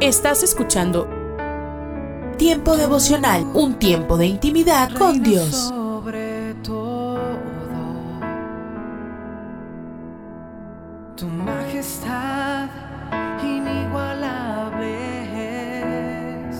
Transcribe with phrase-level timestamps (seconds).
[0.00, 1.08] Estás escuchando
[2.38, 5.50] Tiempo devocional, un tiempo de intimidad con Dios.
[5.68, 7.20] Sobre todo,
[11.16, 12.68] tu majestad
[13.42, 14.90] inigualable
[16.50, 16.56] es.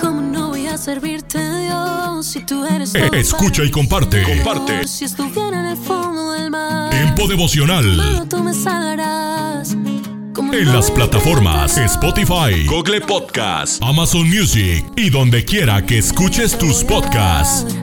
[0.00, 4.22] ¿Cómo no voy a servirte, Dios, si tú eres todo Escucha y comparte.
[4.22, 4.86] Comparte.
[4.86, 7.96] Si estuviera en el fondo del mar, Tiempo devocional.
[7.96, 9.05] mano, tú me salvarás.
[10.46, 16.84] ¿Cómo En las plataformas Spotify, Google Podcast, Amazon Music y donde quiera que escuches tus
[16.84, 17.74] podcasts.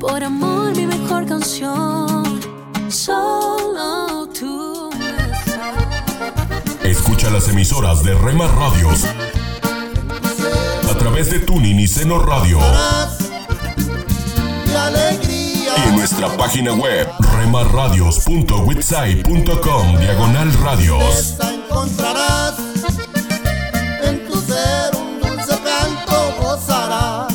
[0.00, 2.40] Por amor, mi mejor canción.
[2.88, 4.90] Solo tú.
[6.82, 9.04] Escucha las emisoras de Rema Radios
[10.90, 12.58] a través de Tuning y Seno Radio
[15.76, 21.36] y en nuestra página web remarradios.witsai.com diagonal radios.
[21.88, 22.54] Encontrarás
[24.02, 27.32] en tu ser un dulce canto gozarás.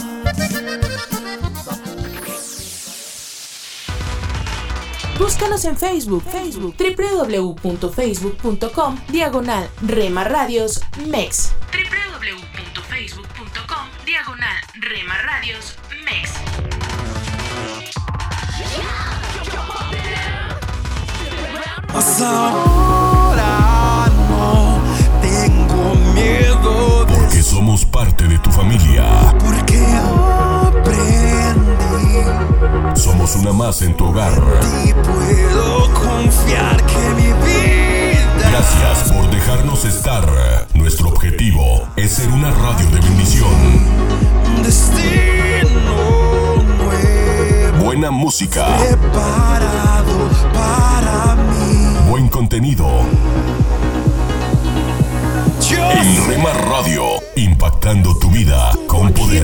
[5.17, 11.53] Búscanos en Facebook, Facebook, www.facebook.com, diagonal Rema Radios MEX.
[11.72, 15.75] www.facebook.com, diagonal Rema Radios
[16.06, 16.33] MEX.
[21.91, 22.92] Mas ahora
[28.54, 29.34] familia.
[29.40, 29.84] porque
[30.84, 32.22] aprendí
[33.00, 34.34] Somos una más en tu hogar.
[34.86, 40.24] y puedo confiar que mi vida Gracias por dejarnos estar.
[40.74, 43.50] Nuestro objetivo es ser una radio de bendición.
[44.64, 45.80] destino
[46.78, 52.09] nuevo Buena música, preparado para mí.
[52.09, 52.86] buen contenido.
[55.70, 57.04] Yo En Rema Radio,
[57.36, 59.44] impactando tu vida con poder.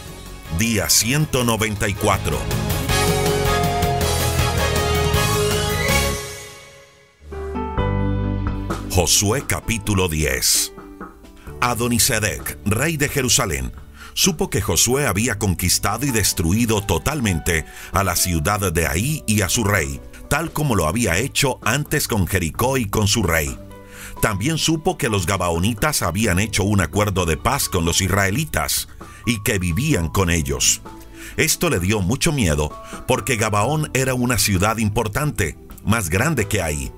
[0.57, 2.37] Día 194.
[8.91, 10.73] Josué capítulo 10.
[11.61, 13.71] Adonisedec, rey de Jerusalén,
[14.13, 19.49] supo que Josué había conquistado y destruido totalmente a la ciudad de Ahí y a
[19.49, 23.57] su rey, tal como lo había hecho antes con Jericó y con su rey.
[24.21, 28.87] También supo que los Gabaonitas habían hecho un acuerdo de paz con los israelitas
[29.25, 30.81] y que vivían con ellos.
[31.37, 32.71] Esto le dio mucho miedo
[33.07, 36.91] porque Gabaón era una ciudad importante, más grande que ahí.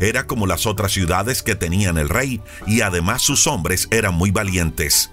[0.00, 4.30] Era como las otras ciudades que tenían el rey y además sus hombres eran muy
[4.30, 5.10] valientes.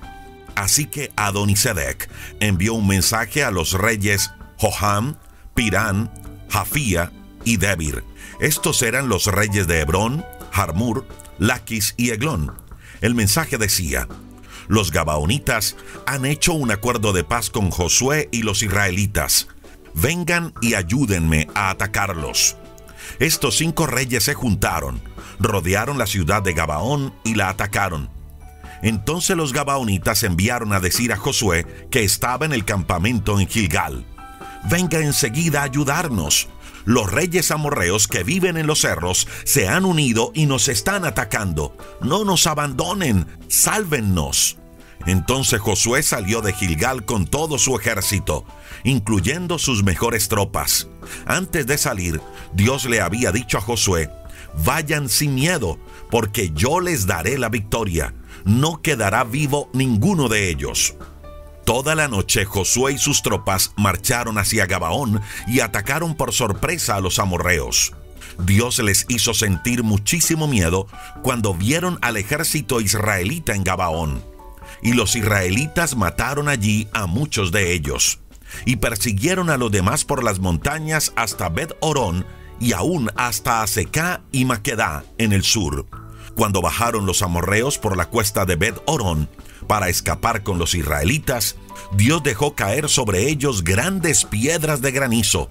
[0.56, 5.16] Así que Adonisedec envió un mensaje a los reyes Joham,
[5.54, 6.12] Pirán,
[6.50, 7.12] Jafía
[7.46, 8.04] y Debir.
[8.40, 11.08] Estos eran los reyes de Hebrón, Harmur,
[11.38, 12.54] Laquis y Eglón.
[13.02, 14.08] El mensaje decía,
[14.68, 19.48] los Gabaonitas han hecho un acuerdo de paz con Josué y los israelitas.
[19.94, 22.56] Vengan y ayúdenme a atacarlos.
[23.20, 25.02] Estos cinco reyes se juntaron,
[25.40, 28.10] rodearon la ciudad de Gabaón y la atacaron.
[28.82, 34.06] Entonces los Gabaonitas enviaron a decir a Josué que estaba en el campamento en Gilgal.
[34.70, 36.48] Venga enseguida a ayudarnos.
[36.86, 41.76] Los reyes amorreos que viven en los cerros se han unido y nos están atacando.
[42.02, 44.58] No nos abandonen, sálvennos.
[45.06, 48.46] Entonces Josué salió de Gilgal con todo su ejército,
[48.84, 50.88] incluyendo sus mejores tropas.
[51.26, 52.22] Antes de salir,
[52.54, 54.12] Dios le había dicho a Josué,
[54.64, 55.80] vayan sin miedo,
[56.10, 58.14] porque yo les daré la victoria.
[58.46, 60.96] No quedará vivo ninguno de ellos.
[61.72, 67.00] Toda la noche Josué y sus tropas marcharon hacia Gabaón y atacaron por sorpresa a
[67.00, 67.94] los amorreos.
[68.40, 70.88] Dios les hizo sentir muchísimo miedo
[71.24, 74.22] cuando vieron al ejército israelita en Gabaón.
[74.82, 78.20] Y los israelitas mataron allí a muchos de ellos.
[78.66, 82.26] Y persiguieron a los demás por las montañas hasta Bet Orón
[82.60, 85.86] y aún hasta Azecá y Maquedá en el sur.
[86.36, 89.30] Cuando bajaron los amorreos por la cuesta de Bet Orón
[89.68, 91.56] para escapar con los israelitas,
[91.94, 95.50] Dios dejó caer sobre ellos grandes piedras de granizo.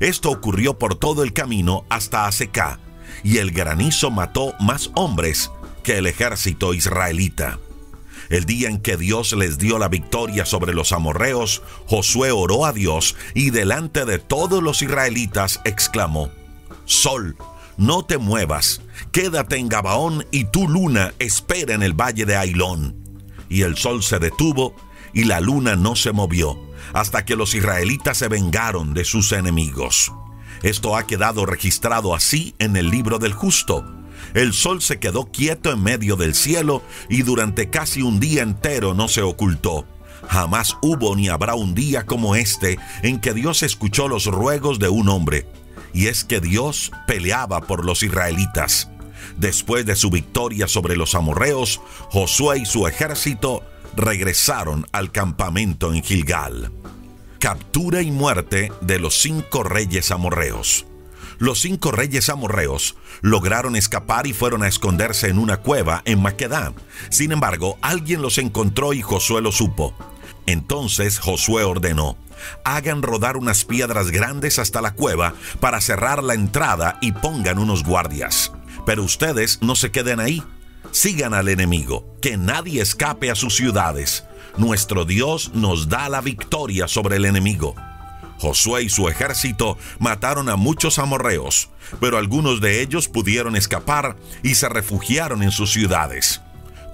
[0.00, 2.78] Esto ocurrió por todo el camino hasta Azecá,
[3.22, 5.50] y el granizo mató más hombres
[5.82, 7.58] que el ejército israelita.
[8.30, 12.72] El día en que Dios les dio la victoria sobre los amorreos, Josué oró a
[12.72, 16.30] Dios y delante de todos los israelitas exclamó,
[16.86, 17.36] Sol,
[17.76, 18.80] no te muevas,
[19.12, 23.01] quédate en Gabaón y tu luna espera en el valle de Ailón.
[23.52, 24.74] Y el sol se detuvo
[25.12, 26.58] y la luna no se movió,
[26.94, 30.10] hasta que los israelitas se vengaron de sus enemigos.
[30.62, 33.84] Esto ha quedado registrado así en el libro del justo.
[34.32, 38.94] El sol se quedó quieto en medio del cielo y durante casi un día entero
[38.94, 39.86] no se ocultó.
[40.30, 44.88] Jamás hubo ni habrá un día como este en que Dios escuchó los ruegos de
[44.88, 45.46] un hombre.
[45.92, 48.88] Y es que Dios peleaba por los israelitas.
[49.36, 51.80] Después de su victoria sobre los amorreos,
[52.10, 53.62] Josué y su ejército
[53.96, 56.72] regresaron al campamento en Gilgal
[57.42, 60.86] captura y muerte de los cinco reyes amorreos.
[61.38, 66.72] Los cinco reyes amorreos lograron escapar y fueron a esconderse en una cueva en Maquedá.
[67.10, 69.92] Sin embargo, alguien los encontró y Josué lo supo.
[70.46, 72.16] Entonces Josué ordenó,
[72.64, 77.82] hagan rodar unas piedras grandes hasta la cueva para cerrar la entrada y pongan unos
[77.82, 78.52] guardias.
[78.84, 80.42] Pero ustedes no se queden ahí,
[80.90, 84.24] sigan al enemigo, que nadie escape a sus ciudades
[84.56, 87.74] nuestro Dios nos da la victoria sobre el enemigo.
[88.38, 91.70] Josué y su ejército mataron a muchos amorreos,
[92.00, 96.40] pero algunos de ellos pudieron escapar y se refugiaron en sus ciudades.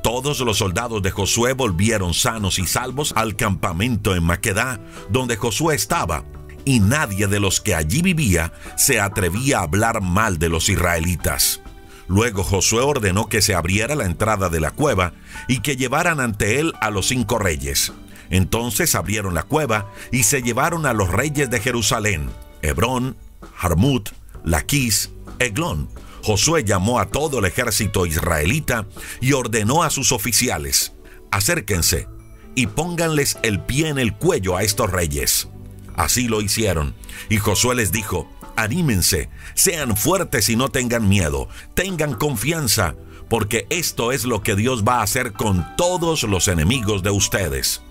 [0.02, 4.78] Todos los soldados de Josué volvieron sanos y salvos al campamento en Maquedá,
[5.10, 6.24] donde Josué estaba,
[6.64, 11.60] y nadie de los que allí vivía se atrevía a hablar mal de los israelitas.
[12.08, 15.12] Luego Josué ordenó que se abriera la entrada de la cueva
[15.46, 17.92] y que llevaran ante él a los cinco reyes.
[18.30, 22.30] Entonces abrieron la cueva y se llevaron a los reyes de Jerusalén,
[22.62, 23.16] Hebrón,
[23.58, 24.10] Harmut,
[24.44, 25.88] Laquis, Eglón.
[26.22, 28.86] Josué llamó a todo el ejército israelita
[29.20, 30.92] y ordenó a sus oficiales,
[31.30, 32.08] acérquense
[32.54, 35.48] y pónganles el pie en el cuello a estos reyes.
[35.94, 36.94] Así lo hicieron,
[37.28, 38.28] y Josué les dijo,
[38.62, 42.94] anímense, sean fuertes y no tengan miedo, tengan confianza,
[43.28, 47.82] porque esto es lo que Dios va a hacer con todos los enemigos de ustedes.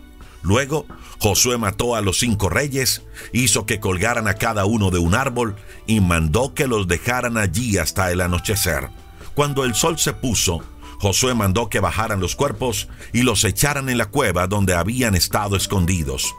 [0.41, 0.85] Luego,
[1.19, 3.03] Josué mató a los cinco reyes,
[3.33, 5.55] hizo que colgaran a cada uno de un árbol
[5.87, 8.89] y mandó que los dejaran allí hasta el anochecer.
[9.33, 10.63] Cuando el sol se puso,
[10.99, 15.55] Josué mandó que bajaran los cuerpos y los echaran en la cueva donde habían estado
[15.55, 16.33] escondidos.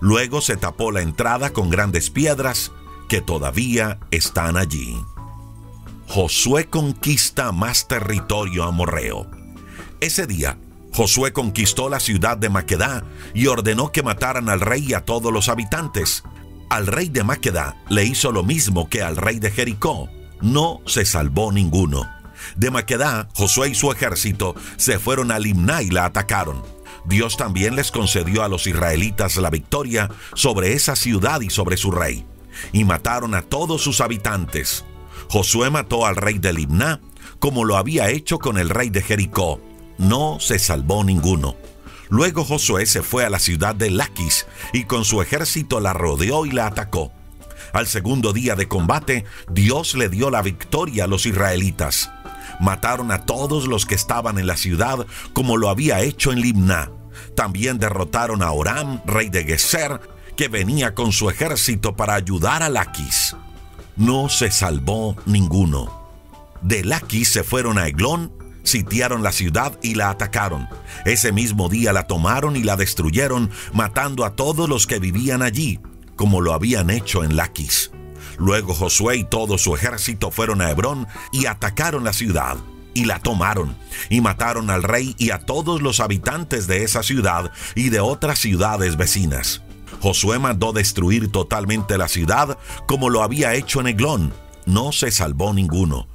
[0.00, 2.72] Luego se tapó la entrada con grandes piedras
[3.08, 4.96] que todavía están allí.
[6.06, 9.26] Josué conquista más territorio amorreo.
[10.00, 10.58] Ese día,
[10.92, 15.32] Josué conquistó la ciudad de Maquedá y ordenó que mataran al rey y a todos
[15.32, 16.22] los habitantes.
[16.70, 20.08] Al rey de Maquedá le hizo lo mismo que al rey de Jericó.
[20.40, 22.08] No se salvó ninguno.
[22.56, 26.62] De Maquedá, Josué y su ejército se fueron a Limná y la atacaron.
[27.06, 31.90] Dios también les concedió a los israelitas la victoria sobre esa ciudad y sobre su
[31.90, 32.26] rey
[32.72, 34.84] y mataron a todos sus habitantes.
[35.28, 37.00] Josué mató al rey de Libná,
[37.38, 39.60] como lo había hecho con el rey de Jericó.
[39.98, 41.56] No se salvó ninguno.
[42.08, 46.46] Luego Josué se fue a la ciudad de Laquis y con su ejército la rodeó
[46.46, 47.12] y la atacó.
[47.72, 52.10] Al segundo día de combate, Dios le dio la victoria a los israelitas.
[52.60, 56.90] Mataron a todos los que estaban en la ciudad como lo había hecho en Libná.
[57.34, 60.00] También derrotaron a Oram, rey de Geser,
[60.36, 63.36] que venía con su ejército para ayudar a Laquis.
[63.96, 66.02] No se salvó ninguno.
[66.62, 70.68] De Laquis se fueron a Eglón, sitiaron la ciudad y la atacaron.
[71.04, 75.80] Ese mismo día la tomaron y la destruyeron, matando a todos los que vivían allí,
[76.16, 77.90] como lo habían hecho en Laquis.
[78.38, 82.56] Luego Josué y todo su ejército fueron a Hebrón y atacaron la ciudad
[82.94, 83.76] y la tomaron,
[84.08, 88.38] y mataron al rey y a todos los habitantes de esa ciudad y de otras
[88.38, 89.63] ciudades vecinas.
[90.04, 94.34] Josué mandó destruir totalmente la ciudad como lo había hecho en Eglón.
[94.66, 96.08] No se salvó ninguno.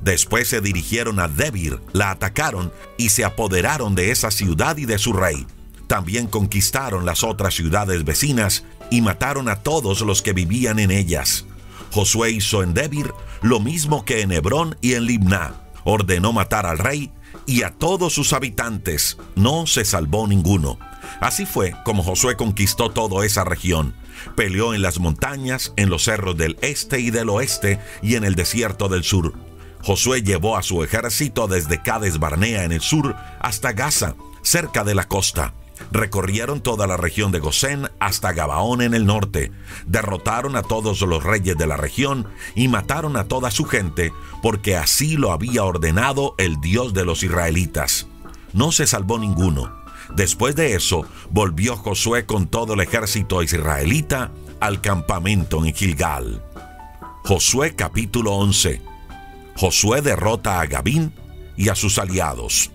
[0.00, 4.98] Después se dirigieron a Debir, la atacaron y se apoderaron de esa ciudad y de
[4.98, 5.46] su rey.
[5.86, 11.44] También conquistaron las otras ciudades vecinas y mataron a todos los que vivían en ellas.
[11.92, 13.12] Josué hizo en Debir
[13.42, 15.54] lo mismo que en Hebrón y en Libná.
[15.84, 17.12] Ordenó matar al rey
[17.46, 19.18] y a todos sus habitantes.
[19.36, 20.80] No se salvó ninguno.
[21.20, 23.94] Así fue como Josué conquistó toda esa región.
[24.34, 28.34] Peleó en las montañas, en los cerros del este y del oeste y en el
[28.34, 29.34] desierto del sur.
[29.82, 34.94] Josué llevó a su ejército desde Cades Barnea en el sur hasta Gaza, cerca de
[34.94, 35.54] la costa.
[35.92, 39.52] Recorrieron toda la región de Gosén hasta Gabaón en el norte,
[39.86, 44.76] derrotaron a todos los reyes de la región y mataron a toda su gente, porque
[44.76, 48.08] así lo había ordenado el Dios de los israelitas.
[48.52, 49.85] No se salvó ninguno.
[50.14, 56.42] Después de eso, volvió Josué con todo el ejército israelita al campamento en Gilgal.
[57.24, 58.80] Josué capítulo 11.
[59.56, 61.12] Josué derrota a Gabín
[61.56, 62.70] y a sus aliados.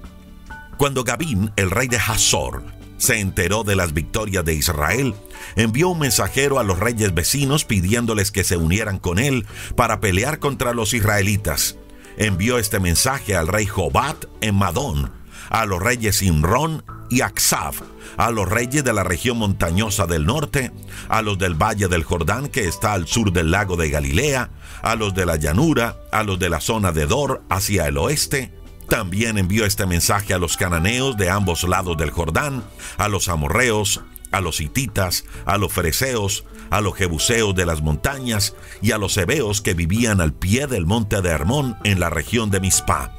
[0.78, 2.64] Cuando Gabín, el rey de Hazor,
[2.98, 5.16] se enteró de las victorias de Israel,
[5.56, 10.40] envió un mensajero a los reyes vecinos pidiéndoles que se unieran con él para pelear
[10.40, 11.78] contra los israelitas.
[12.18, 15.12] Envió este mensaje al rey Jobat en Madón,
[15.52, 17.82] a los reyes Imrón y Aksaf,
[18.18, 20.72] a los reyes de la región montañosa del norte,
[21.10, 24.50] a los del valle del Jordán que está al sur del lago de Galilea,
[24.82, 28.54] a los de la llanura, a los de la zona de Dor hacia el oeste,
[28.88, 32.64] también envió este mensaje a los cananeos de ambos lados del Jordán,
[32.98, 38.56] a los amorreos, a los hititas, a los fereceos, a los jebuseos de las montañas
[38.82, 42.50] y a los hebeos que vivían al pie del monte de Hermón en la región
[42.50, 43.14] de Mizpah.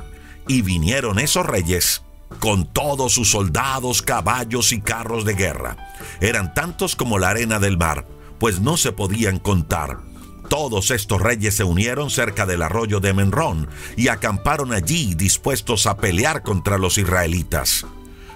[0.48, 2.02] Y vinieron esos reyes
[2.40, 5.76] con todos sus soldados, caballos y carros de guerra.
[6.20, 8.06] Eran tantos como la arena del mar,
[8.38, 10.12] pues no se podían contar
[10.52, 15.96] todos estos reyes se unieron cerca del arroyo de Menrón y acamparon allí dispuestos a
[15.96, 17.86] pelear contra los israelitas.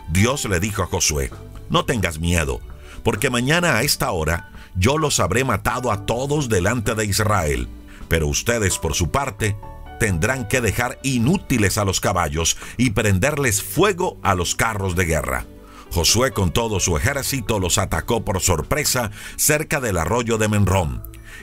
[0.08, 1.30] Dios le dijo a Josué,
[1.68, 2.62] no tengas miedo,
[3.02, 7.68] porque mañana a esta hora yo los habré matado a todos delante de Israel,
[8.08, 9.54] pero ustedes por su parte
[9.98, 15.46] tendrán que dejar inútiles a los caballos y prenderles fuego a los carros de guerra.
[15.92, 21.02] Josué con todo su ejército los atacó por sorpresa cerca del arroyo de Menrón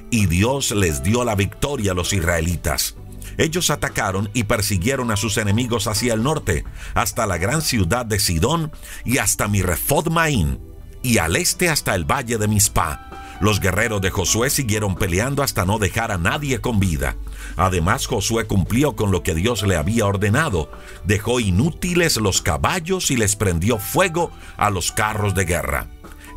[0.10, 2.96] y Dios les dio la victoria a los israelitas.
[3.38, 8.20] Ellos atacaron y persiguieron a sus enemigos hacia el norte, hasta la gran ciudad de
[8.20, 8.72] Sidón
[9.06, 10.60] y hasta Mirefod Maín,
[11.02, 13.23] y al este hasta el valle de Mizpah.
[13.44, 17.18] Los guerreros de Josué siguieron peleando hasta no dejar a nadie con vida.
[17.58, 20.72] Además, Josué cumplió con lo que Dios le había ordenado.
[21.04, 25.88] Dejó inútiles los caballos y les prendió fuego a los carros de guerra.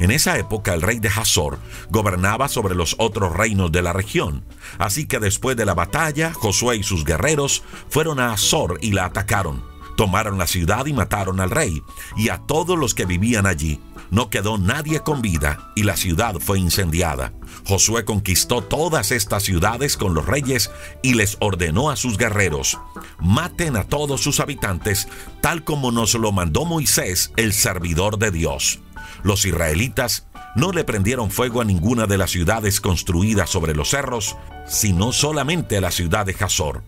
[0.01, 1.61] En esa época el rey de Hazor
[1.91, 4.45] gobernaba sobre los otros reinos de la región.
[4.79, 9.05] Así que después de la batalla, Josué y sus guerreros fueron a Hazor y la
[9.05, 9.63] atacaron.
[9.97, 11.81] Tomaron la ciudad y mataron al rey
[12.17, 13.81] y a todos los que vivían allí.
[14.11, 17.33] No quedó nadie con vida y la ciudad fue incendiada.
[17.67, 20.71] Josué conquistó todas estas ciudades con los reyes
[21.03, 22.79] y les ordenó a sus guerreros,
[23.19, 25.09] maten a todos sus habitantes,
[25.41, 28.81] tal como nos lo mandó Moisés, el servidor de Dios.
[29.23, 34.37] Los israelitas no le prendieron fuego a ninguna de las ciudades construidas sobre los cerros,
[34.67, 36.83] sino solamente a la ciudad de Hazor.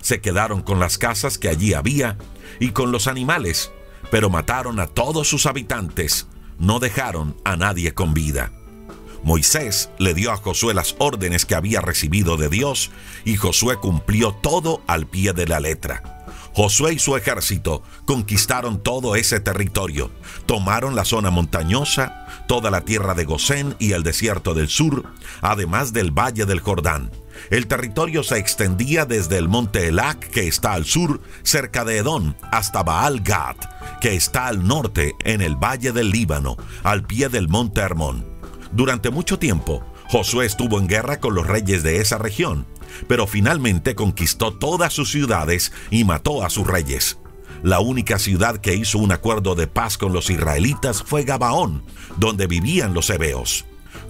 [0.00, 2.16] Se quedaron con las casas que allí había
[2.60, 3.72] y con los animales,
[4.10, 6.28] pero mataron a todos sus habitantes,
[6.58, 8.52] no dejaron a nadie con vida.
[9.22, 12.90] Moisés le dio a Josué las órdenes que había recibido de Dios
[13.24, 16.17] y Josué cumplió todo al pie de la letra.
[16.54, 20.10] Josué y su ejército conquistaron todo ese territorio,
[20.46, 25.04] tomaron la zona montañosa, toda la tierra de Gosén y el desierto del sur,
[25.40, 27.10] además del valle del Jordán.
[27.50, 32.36] El territorio se extendía desde el monte Elac, que está al sur, cerca de Edón,
[32.50, 33.56] hasta Baal Gad,
[34.00, 38.26] que está al norte, en el valle del Líbano, al pie del monte Hermón.
[38.72, 42.66] Durante mucho tiempo, Josué estuvo en guerra con los reyes de esa región,
[43.06, 47.18] pero finalmente conquistó todas sus ciudades y mató a sus reyes.
[47.62, 51.82] La única ciudad que hizo un acuerdo de paz con los israelitas fue Gabaón,
[52.16, 53.64] donde vivían los hebeos.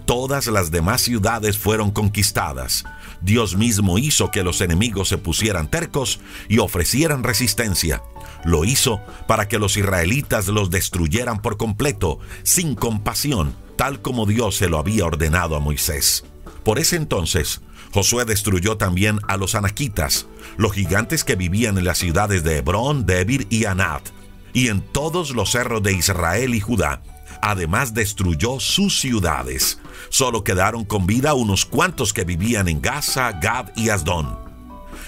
[0.05, 2.85] Todas las demás ciudades fueron conquistadas.
[3.21, 8.03] Dios mismo hizo que los enemigos se pusieran tercos y ofrecieran resistencia.
[8.45, 14.57] Lo hizo para que los israelitas los destruyeran por completo, sin compasión, tal como Dios
[14.57, 16.25] se lo había ordenado a Moisés.
[16.65, 17.61] Por ese entonces,
[17.93, 20.27] Josué destruyó también a los anaquitas,
[20.57, 24.09] los gigantes que vivían en las ciudades de Hebrón, Debir y Anat,
[24.53, 27.03] y en todos los cerros de Israel y Judá.
[27.41, 29.81] Además destruyó sus ciudades.
[30.09, 34.39] Solo quedaron con vida unos cuantos que vivían en Gaza, Gad y Asdón.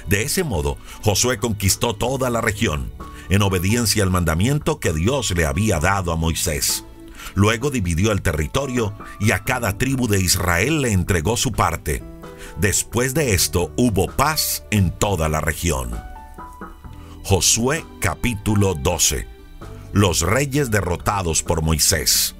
[0.06, 2.92] De ese modo, Josué conquistó toda la región,
[3.28, 6.84] en obediencia al mandamiento que Dios le había dado a Moisés.
[7.34, 12.02] Luego dividió el territorio y a cada tribu de Israel le entregó su parte.
[12.60, 15.98] Después de esto hubo paz en toda la región.
[17.24, 19.26] Josué capítulo 12.
[19.94, 22.34] Los reyes derrotados por Moisés.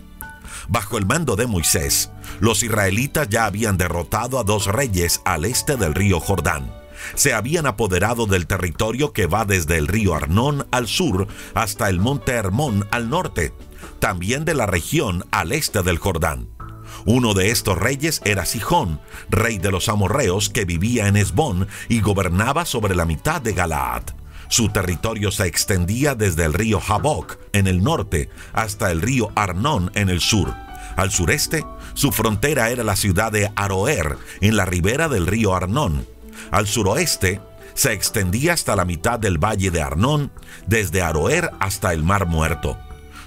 [0.68, 5.78] Bajo el mando de Moisés, los israelitas ya habían derrotado a dos reyes al este
[5.78, 6.70] del río Jordán.
[7.14, 11.98] Se habían apoderado del territorio que va desde el río Arnón al sur hasta el
[11.98, 13.54] monte Hermón al norte,
[14.00, 16.59] también de la región al este del Jordán.
[17.04, 22.00] Uno de estos reyes era Sijón, rey de los amorreos que vivía en Esbón y
[22.00, 24.02] gobernaba sobre la mitad de Galaad.
[24.48, 29.92] Su territorio se extendía desde el río Jaboc en el norte hasta el río Arnón
[29.94, 30.54] en el sur.
[30.96, 31.64] Al sureste,
[31.94, 36.06] su frontera era la ciudad de Aroer en la ribera del río Arnón.
[36.50, 37.40] Al suroeste,
[37.74, 40.32] se extendía hasta la mitad del valle de Arnón,
[40.66, 42.76] desde Aroer hasta el Mar Muerto.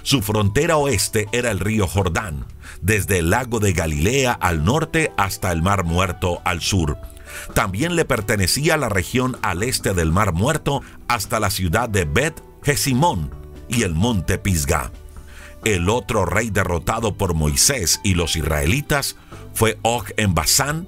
[0.04, 2.44] Su frontera oeste era el río Jordán,
[2.82, 6.98] desde el lago de Galilea al norte hasta el Mar Muerto al sur.
[7.54, 12.42] También le pertenecía la región al este del Mar Muerto hasta la ciudad de Bet
[12.62, 13.30] Jesimón
[13.66, 14.92] y el monte Pisgah.
[15.64, 19.16] El otro rey derrotado por Moisés y los israelitas
[19.54, 20.86] fue Og en Basán,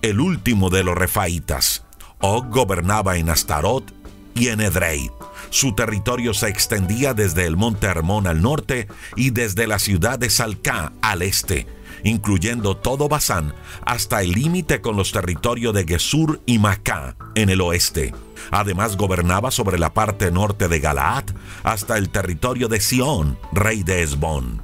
[0.00, 1.82] el último de los refaitas.
[2.20, 3.92] Og gobernaba en Astarot
[4.36, 5.10] y en Edrei.
[5.54, 10.28] Su territorio se extendía desde el monte Hermón al norte y desde la ciudad de
[10.28, 11.68] Salcá al este,
[12.02, 13.54] incluyendo todo Basán,
[13.86, 18.12] hasta el límite con los territorios de Gesur y Macá en el oeste.
[18.50, 21.26] Además gobernaba sobre la parte norte de Galaad
[21.62, 24.60] hasta el territorio de Sión, rey de Esbón.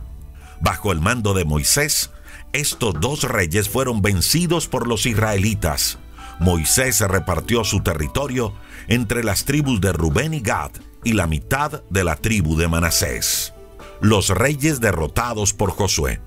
[0.61, 2.11] Bajo el mando de Moisés,
[2.53, 6.01] estos dos reyes fueron vencidos por los israelitas.
[6.41, 8.55] Moisés repartió su territorio
[8.91, 10.73] entre las tribus de Rubén y Gad
[11.05, 13.55] y la mitad de la tribu de Manasés.
[14.01, 16.21] Los reyes derrotados por Josué.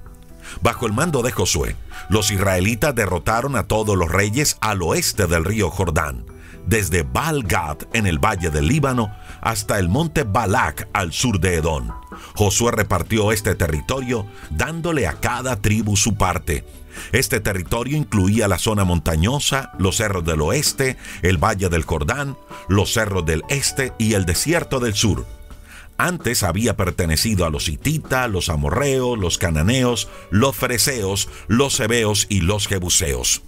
[0.62, 1.76] Bajo el mando de Josué,
[2.10, 6.26] los israelitas derrotaron a todos los reyes al oeste del río Jordán,
[6.66, 11.92] desde Baal-Gad en el valle del Líbano hasta el monte Balak al sur de Edón.
[12.34, 16.66] Josué repartió este territorio dándole a cada tribu su parte,
[17.12, 22.94] este territorio incluía la zona montañosa, los cerros del oeste, el valle del Jordán, los
[22.94, 25.26] cerros del este y el desierto del sur.
[25.98, 32.42] Antes había pertenecido a los hititas, los amorreos, los cananeos, los fereceos, los hebeos y
[32.42, 33.44] los jebuseos.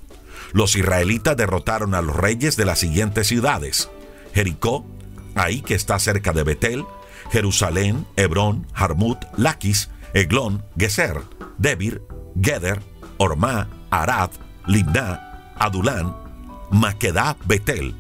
[0.54, 3.90] Los israelitas derrotaron a los reyes de las siguientes ciudades:
[4.34, 4.86] Jericó,
[5.34, 6.86] ahí que está cerca de Betel,
[7.32, 11.22] Jerusalén, Hebrón, Jarmut, Laquis, Eglón, Geser,
[11.58, 12.04] Debir,
[12.42, 12.82] Geder,
[13.18, 14.32] Ormá, Arad,
[14.68, 16.16] Libná, Adulán,
[16.72, 17.96] Maquedá, Betel,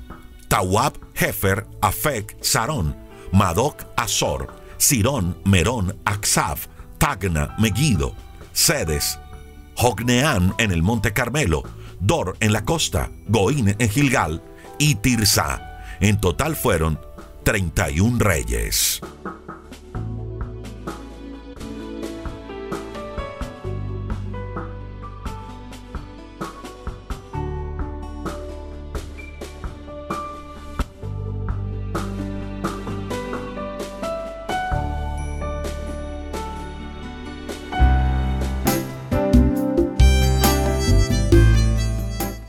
[0.47, 2.95] Tawab, Hefer, Afek, Sarón,
[3.31, 6.59] Madoc, Azor, Sirón, Merón, Aksav,
[6.97, 8.13] Tagna, Megiddo,
[8.53, 9.19] Sedes,
[9.75, 11.63] Jogneán en el monte Carmelo,
[11.99, 14.41] Dor en la costa, Goín en Gilgal
[14.77, 15.81] y Tirsa.
[15.99, 16.99] En total fueron
[17.43, 19.01] 31 reyes.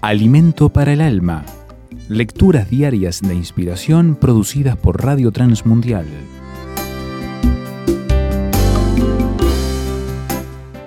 [0.06, 1.44] Alimento para el alma.
[2.08, 6.06] Lecturas diarias de inspiración producidas por Radio Transmundial.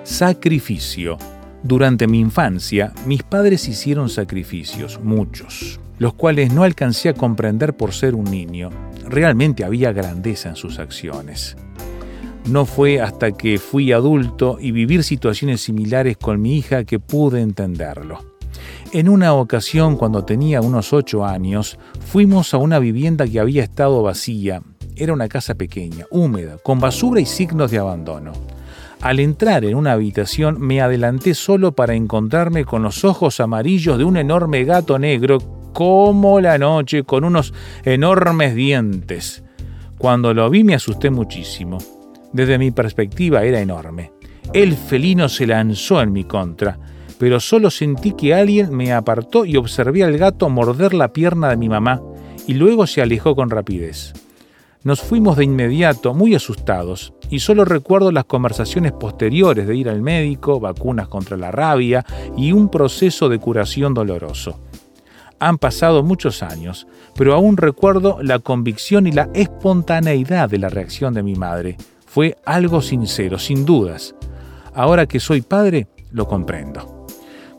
[0.04, 1.18] Sacrificio.
[1.62, 7.92] Durante mi infancia, mis padres hicieron sacrificios, muchos, los cuales no alcancé a comprender por
[7.92, 8.70] ser un niño.
[9.06, 11.58] Realmente había grandeza en sus acciones.
[12.48, 17.42] No fue hasta que fui adulto y vivir situaciones similares con mi hija que pude
[17.42, 18.29] entenderlo.
[18.92, 24.02] En una ocasión, cuando tenía unos ocho años, fuimos a una vivienda que había estado
[24.02, 24.62] vacía.
[24.96, 28.32] Era una casa pequeña, húmeda, con basura y signos de abandono.
[29.00, 34.04] Al entrar en una habitación me adelanté solo para encontrarme con los ojos amarillos de
[34.04, 35.38] un enorme gato negro
[35.72, 39.42] como la noche con unos enormes dientes.
[39.96, 41.78] Cuando lo vi me asusté muchísimo.
[42.32, 44.12] Desde mi perspectiva era enorme.
[44.52, 46.78] El felino se lanzó en mi contra
[47.20, 51.58] pero solo sentí que alguien me apartó y observé al gato morder la pierna de
[51.58, 52.00] mi mamá
[52.46, 54.14] y luego se alejó con rapidez.
[54.84, 60.00] Nos fuimos de inmediato, muy asustados, y solo recuerdo las conversaciones posteriores de ir al
[60.00, 62.06] médico, vacunas contra la rabia
[62.38, 64.58] y un proceso de curación doloroso.
[65.38, 71.12] Han pasado muchos años, pero aún recuerdo la convicción y la espontaneidad de la reacción
[71.12, 71.76] de mi madre.
[72.06, 74.14] Fue algo sincero, sin dudas.
[74.72, 76.99] Ahora que soy padre, lo comprendo.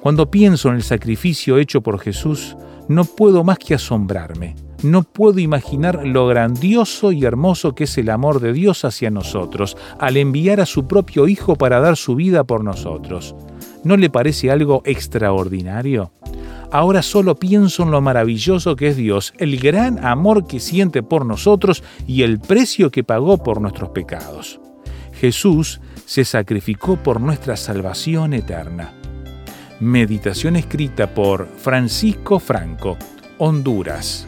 [0.01, 4.55] Cuando pienso en el sacrificio hecho por Jesús, no puedo más que asombrarme.
[4.81, 9.77] No puedo imaginar lo grandioso y hermoso que es el amor de Dios hacia nosotros,
[9.99, 13.35] al enviar a su propio Hijo para dar su vida por nosotros.
[13.83, 16.11] ¿No le parece algo extraordinario?
[16.71, 21.27] Ahora solo pienso en lo maravilloso que es Dios, el gran amor que siente por
[21.27, 24.59] nosotros y el precio que pagó por nuestros pecados.
[25.13, 29.00] Jesús se sacrificó por nuestra salvación eterna.
[29.81, 32.99] Meditación escrita por Francisco Franco,
[33.39, 34.27] Honduras.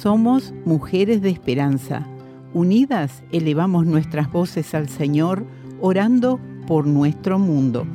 [0.00, 2.06] Somos mujeres de esperanza.
[2.54, 5.44] Unidas elevamos nuestras voces al Señor,
[5.78, 7.86] orando por nuestro mundo.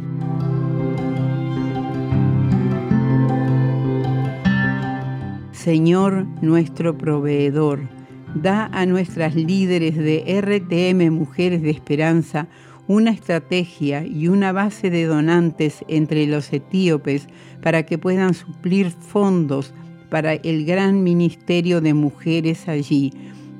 [5.51, 7.89] Señor nuestro proveedor,
[8.35, 12.47] da a nuestras líderes de RTM Mujeres de Esperanza
[12.85, 17.27] una estrategia y una base de donantes entre los etíopes
[17.63, 19.73] para que puedan suplir fondos
[20.15, 23.11] para el gran ministerio de mujeres allí.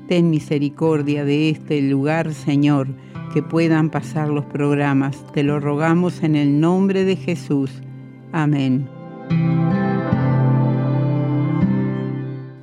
[0.08, 2.88] Ten misericordia de este lugar, Señor,
[3.34, 5.22] que puedan pasar los programas.
[5.34, 7.70] Te lo rogamos en el nombre de Jesús.
[8.32, 8.88] Amén.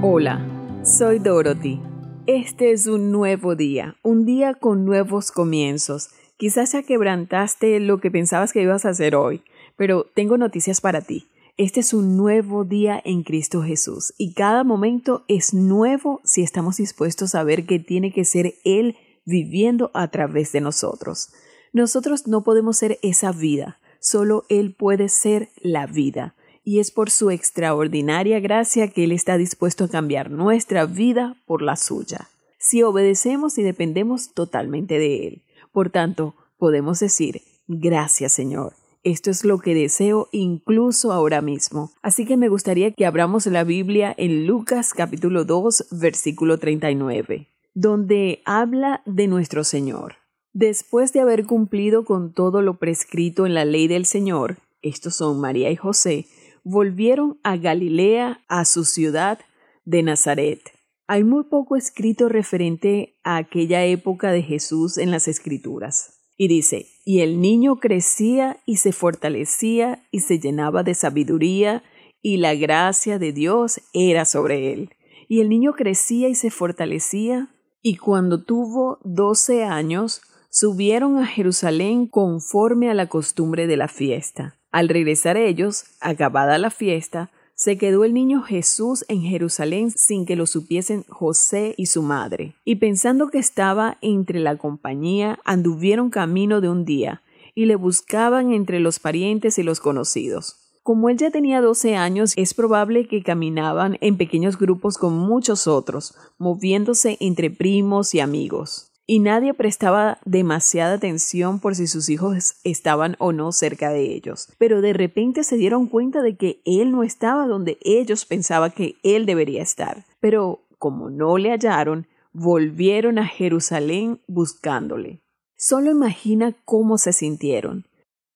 [0.00, 0.46] Hola,
[0.84, 1.80] soy Dorothy.
[2.26, 6.10] Este es un nuevo día, un día con nuevos comienzos.
[6.36, 9.42] Quizás ya quebrantaste lo que pensabas que ibas a hacer hoy,
[9.76, 11.26] pero tengo noticias para ti.
[11.56, 16.78] Este es un nuevo día en Cristo Jesús y cada momento es nuevo si estamos
[16.78, 21.28] dispuestos a ver que tiene que ser Él viviendo a través de nosotros.
[21.72, 26.34] Nosotros no podemos ser esa vida, solo Él puede ser la vida.
[26.64, 31.62] Y es por su extraordinaria gracia que Él está dispuesto a cambiar nuestra vida por
[31.62, 35.42] la suya, si obedecemos y dependemos totalmente de Él.
[35.70, 38.72] Por tanto, podemos decir, gracias Señor
[39.04, 41.92] esto es lo que deseo incluso ahora mismo.
[42.02, 48.42] Así que me gustaría que abramos la Biblia en Lucas capítulo 2 versículo 39, donde
[48.46, 50.16] habla de nuestro Señor.
[50.54, 55.40] Después de haber cumplido con todo lo prescrito en la ley del Señor, estos son
[55.40, 56.26] María y José,
[56.62, 59.38] volvieron a Galilea, a su ciudad
[59.84, 60.60] de Nazaret.
[61.06, 66.20] Hay muy poco escrito referente a aquella época de Jesús en las Escrituras.
[66.36, 71.82] Y dice, y el niño crecía y se fortalecía y se llenaba de sabiduría
[72.22, 74.90] y la gracia de Dios era sobre él.
[75.28, 77.48] Y el niño crecía y se fortalecía
[77.82, 84.56] y cuando tuvo doce años subieron a Jerusalén conforme a la costumbre de la fiesta.
[84.70, 90.36] Al regresar ellos, acabada la fiesta, se quedó el niño Jesús en Jerusalén sin que
[90.36, 92.54] lo supiesen José y su madre.
[92.64, 97.22] Y pensando que estaba entre la compañía, anduvieron camino de un día,
[97.54, 100.56] y le buscaban entre los parientes y los conocidos.
[100.82, 105.66] Como él ya tenía doce años, es probable que caminaban en pequeños grupos con muchos
[105.66, 112.54] otros, moviéndose entre primos y amigos y nadie prestaba demasiada atención por si sus hijos
[112.64, 114.48] estaban o no cerca de ellos.
[114.58, 118.96] Pero de repente se dieron cuenta de que él no estaba donde ellos pensaban que
[119.02, 120.06] él debería estar.
[120.20, 125.20] Pero como no le hallaron, volvieron a Jerusalén buscándole.
[125.56, 127.86] Solo imagina cómo se sintieron.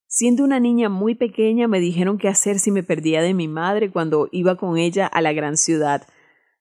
[0.06, 3.90] Siendo una niña muy pequeña me dijeron qué hacer si me perdía de mi madre
[3.90, 6.06] cuando iba con ella a la gran ciudad.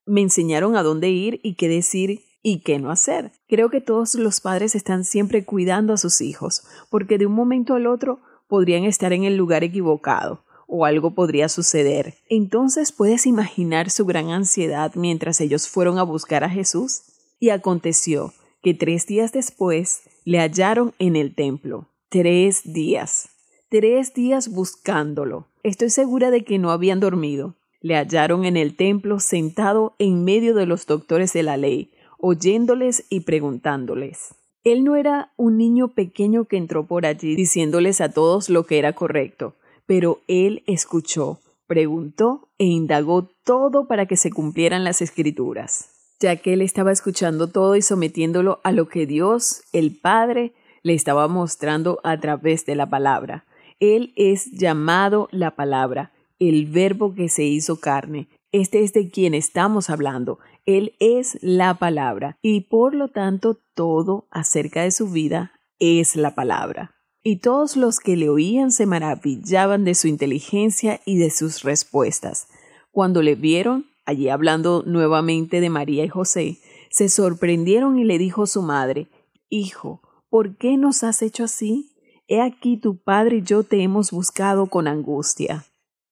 [0.06, 3.32] Me enseñaron a dónde ir y qué decir y qué no hacer.
[3.47, 7.73] Creo que todos los padres están siempre cuidando a sus hijos, porque de un momento
[7.76, 12.15] al otro podrían estar en el lugar equivocado o algo podría suceder.
[12.30, 17.04] Entonces puedes imaginar su gran ansiedad mientras ellos fueron a buscar a Jesús.
[17.39, 21.88] Y aconteció que tres días después le hallaron en el templo.
[22.10, 23.30] Tres días.
[23.69, 25.47] tres días buscándolo.
[25.63, 27.56] Estoy segura de que no habían dormido.
[27.82, 33.06] Le hallaron en el templo sentado en medio de los doctores de la ley, oyéndoles
[33.10, 34.36] y preguntándoles.
[34.64, 38.80] Él no era un niño pequeño que entró por allí diciéndoles a todos lo que
[38.80, 45.90] era correcto, pero él escuchó, preguntó e indagó todo para que se cumplieran las escrituras,
[46.20, 50.54] ya que él estaba escuchando todo y sometiéndolo a lo que Dios, el Padre,
[50.84, 53.46] le estaba mostrando a través de la palabra.
[53.80, 58.28] Él es llamado la palabra, el verbo que se hizo carne.
[58.52, 60.40] Este es de quien estamos hablando.
[60.68, 66.36] Él es la palabra y por lo tanto todo acerca de su vida es la
[66.36, 66.94] palabra.
[67.24, 72.50] Y todos los que le oían se maravillaban de su inteligencia y de sus respuestas.
[72.92, 76.58] Cuando le vieron, allí hablando nuevamente de María y José,
[76.90, 79.08] se sorprendieron y le dijo su madre,
[79.50, 81.96] Hijo, ¿por qué nos has hecho así?
[82.28, 85.64] He aquí tu padre y yo te hemos buscado con angustia.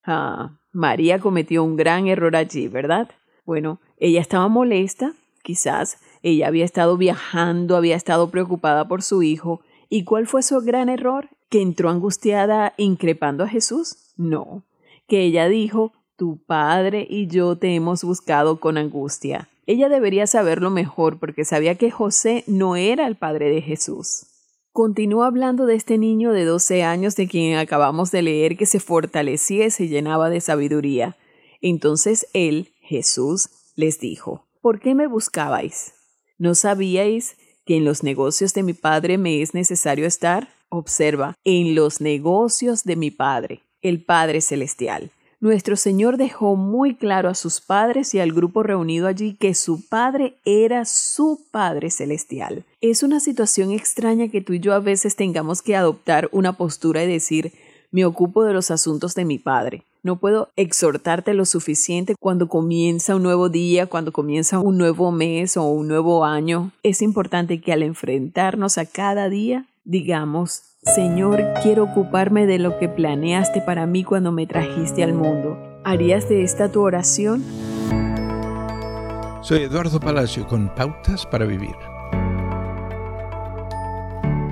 [0.06, 3.10] Ah, María cometió un gran error allí, ¿verdad?
[3.46, 9.62] Bueno, ella estaba molesta, quizás, ella había estado viajando, había estado preocupada por su hijo,
[9.88, 11.30] ¿y cuál fue su gran error?
[11.50, 14.14] ¿Que entró angustiada increpando a Jesús?
[14.18, 14.64] No,
[15.08, 19.50] que ella dijo, tu padre y yo te hemos buscado con angustia.
[19.68, 24.28] Ella debería saberlo mejor porque sabía que José no era el padre de Jesús.
[24.72, 28.80] Continúa hablando de este niño de 12 años de quien acabamos de leer que se
[28.80, 31.18] fortalecía y se llenaba de sabiduría.
[31.62, 35.94] Entonces él, Jesús, les dijo, ¿por qué me buscabais?
[36.38, 40.50] ¿No sabíais que en los negocios de mi Padre me es necesario estar?
[40.70, 45.12] Observa, en los negocios de mi Padre, el Padre Celestial.
[45.40, 49.88] Nuestro Señor dejó muy claro a sus padres y al grupo reunido allí que su
[49.88, 52.66] Padre era su Padre Celestial.
[52.82, 57.04] Es una situación extraña que tú y yo a veces tengamos que adoptar una postura
[57.04, 57.54] y decir,
[57.92, 59.84] me ocupo de los asuntos de mi Padre.
[60.04, 65.58] No puedo exhortarte lo suficiente cuando comienza un nuevo día, cuando comienza un nuevo mes
[65.58, 66.72] o un nuevo año.
[66.84, 72.90] Es importante que al enfrentarnos a cada día digamos, Señor, quiero ocuparme de lo que
[72.90, 75.58] planeaste para mí cuando me trajiste al mundo.
[75.84, 77.44] ¿Harías de esta tu oración?
[79.42, 81.76] Soy Eduardo Palacio con Pautas para Vivir.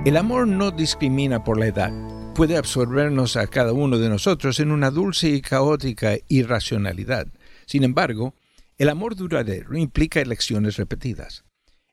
[0.04, 2.03] El amor no discrimina por la edad.
[2.34, 7.28] Puede absorbernos a cada uno de nosotros en una dulce y caótica irracionalidad.
[7.64, 8.34] Sin embargo,
[8.76, 11.44] el amor duradero implica elecciones repetidas.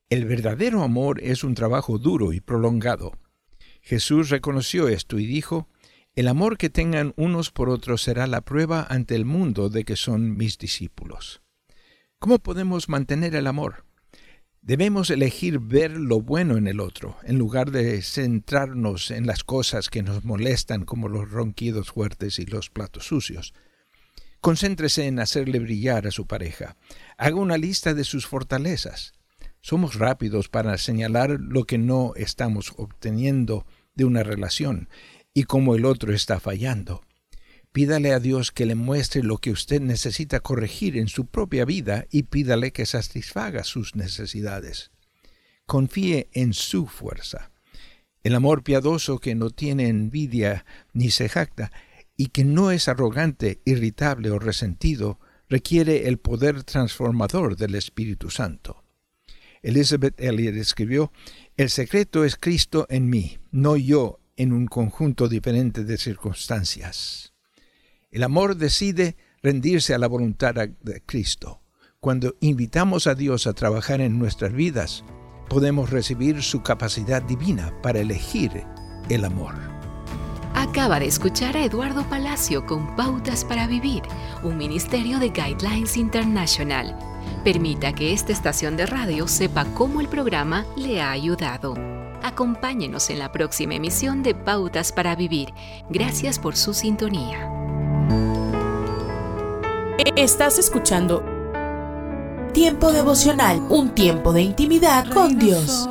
[0.09, 3.11] El verdadero amor es un trabajo duro y prolongado.
[3.81, 5.69] Jesús reconoció esto y dijo,
[6.15, 9.95] El amor que tengan unos por otros será la prueba ante el mundo de que
[9.95, 11.43] son mis discípulos.
[12.17, 13.85] ¿Cómo podemos mantener el amor?
[14.63, 19.89] Debemos elegir ver lo bueno en el otro, en lugar de centrarnos en las cosas
[19.89, 23.55] que nos molestan como los ronquidos fuertes y los platos sucios.
[24.39, 26.77] Concéntrese en hacerle brillar a su pareja.
[27.17, 29.13] Haga una lista de sus fortalezas.
[29.61, 34.89] Somos rápidos para señalar lo que no estamos obteniendo de una relación
[35.33, 37.01] y cómo el otro está fallando.
[37.71, 42.05] Pídale a Dios que le muestre lo que usted necesita corregir en su propia vida
[42.11, 44.91] y pídale que satisfaga sus necesidades.
[45.65, 47.51] Confíe en su fuerza.
[48.23, 51.71] El amor piadoso que no tiene envidia ni se jacta
[52.17, 58.83] y que no es arrogante, irritable o resentido, requiere el poder transformador del Espíritu Santo.
[59.61, 61.11] Elizabeth Elliot escribió,
[61.55, 67.30] El secreto es Cristo en mí, no yo en un conjunto diferente de circunstancias.
[68.11, 71.61] El amor decide rendirse a la voluntad de Cristo.
[72.01, 75.05] Cuando invitamos a Dios a trabajar en nuestras vidas,
[75.47, 78.65] podemos recibir su capacidad divina para elegir
[79.09, 79.55] el amor.
[80.53, 84.01] Acaba de escuchar a Eduardo Palacio con Pautas para Vivir,
[84.43, 86.97] un ministerio de Guidelines International.
[87.45, 91.75] Permita que esta estación de radio sepa cómo el programa le ha ayudado.
[92.23, 95.53] Acompáñenos en la próxima emisión de Pautas para Vivir.
[95.89, 97.49] Gracias por su sintonía.
[100.15, 101.23] Estás escuchando
[102.53, 105.87] Tiempo devocional, un tiempo de intimidad con Dios.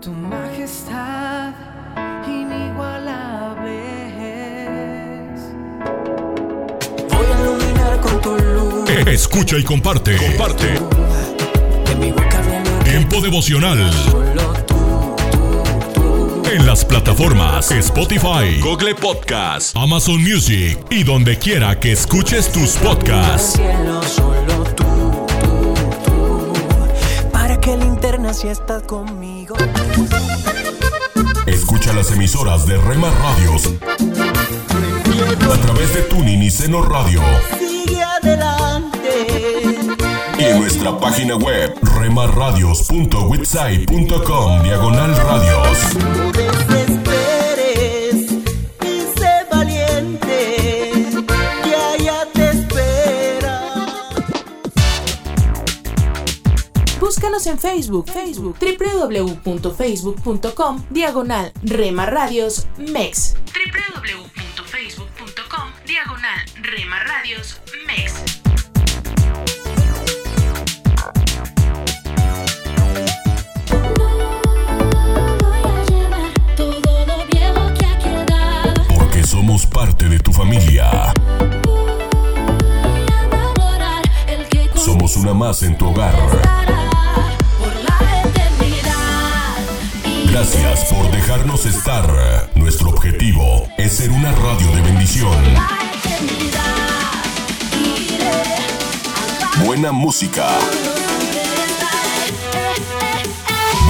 [0.00, 1.52] Tu majestad
[2.26, 3.76] inigualable
[5.34, 5.40] es.
[7.12, 8.88] Voy a iluminar con tu luz.
[9.06, 10.16] Escucha y comparte.
[10.16, 10.80] Comparte.
[12.84, 13.90] Tiempo devocional.
[16.50, 23.52] En las plataformas Spotify, Google Podcast, Amazon Music y donde quiera que escuches tus podcasts.
[23.52, 24.84] Cielo, solo tú,
[25.44, 26.52] tú, tú,
[27.30, 29.54] para que el eterna si estás conmigo.
[31.46, 33.68] Escucha las emisoras de Rema Radios
[35.52, 37.22] a través de Tuning y Seno Radio.
[37.60, 39.59] Sigue adelante.
[40.40, 45.94] Y en nuestra página web remarradios.witsai.com diagonal radios.
[45.96, 48.14] No desesperes
[48.80, 51.04] y sé valiente.
[51.62, 53.84] Que allá te espera.
[56.98, 63.34] Búscanos en Facebook, Facebook, www.facebook.com, diagonal Rema Radios MEX.
[63.44, 67.00] www.facebook.com, diagonal Rema
[79.60, 81.12] somos parte de tu familia.
[84.74, 86.14] Somos una más en tu hogar.
[90.30, 92.48] Gracias por dejarnos estar.
[92.54, 95.36] Nuestro objetivo es ser una radio de bendición.
[99.64, 100.46] Buena música.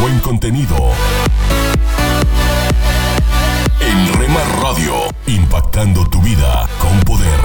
[0.01, 0.93] Buen contenido.
[4.01, 4.95] En Rema Radio,
[5.27, 7.39] impactando tu vida con poder.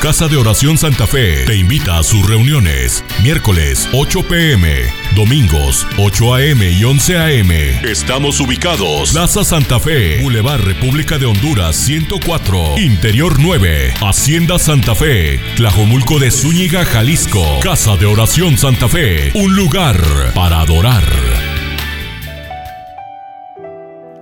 [0.00, 3.02] Casa de Oración Santa Fe te invita a sus reuniones.
[3.20, 4.84] Miércoles 8 pm,
[5.16, 7.50] domingos 8 am y 11 am.
[7.84, 9.10] Estamos ubicados.
[9.10, 16.30] Plaza Santa Fe, Boulevard República de Honduras 104, Interior 9, Hacienda Santa Fe, Tlajomulco de
[16.30, 17.44] Zúñiga, Jalisco.
[17.60, 20.00] Casa de Oración Santa Fe, un lugar
[20.32, 21.02] para adorar.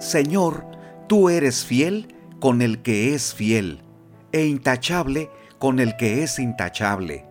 [0.00, 0.64] Señor,
[1.06, 3.80] tú eres fiel con el que es fiel,
[4.32, 7.26] e intachable con el que es intachable.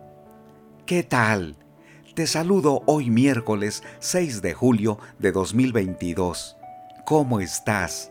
[0.84, 1.56] ¿Qué tal?
[2.14, 6.56] Te saludo hoy miércoles 6 de julio de 2022.
[7.04, 8.10] ¿Cómo estás?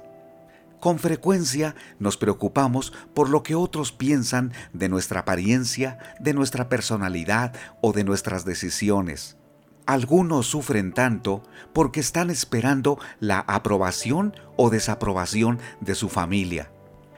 [0.80, 7.54] Con frecuencia nos preocupamos por lo que otros piensan de nuestra apariencia, de nuestra personalidad
[7.82, 9.38] o de nuestras decisiones.
[9.86, 16.72] Algunos sufren tanto porque están esperando la aprobación o desaprobación de su familia.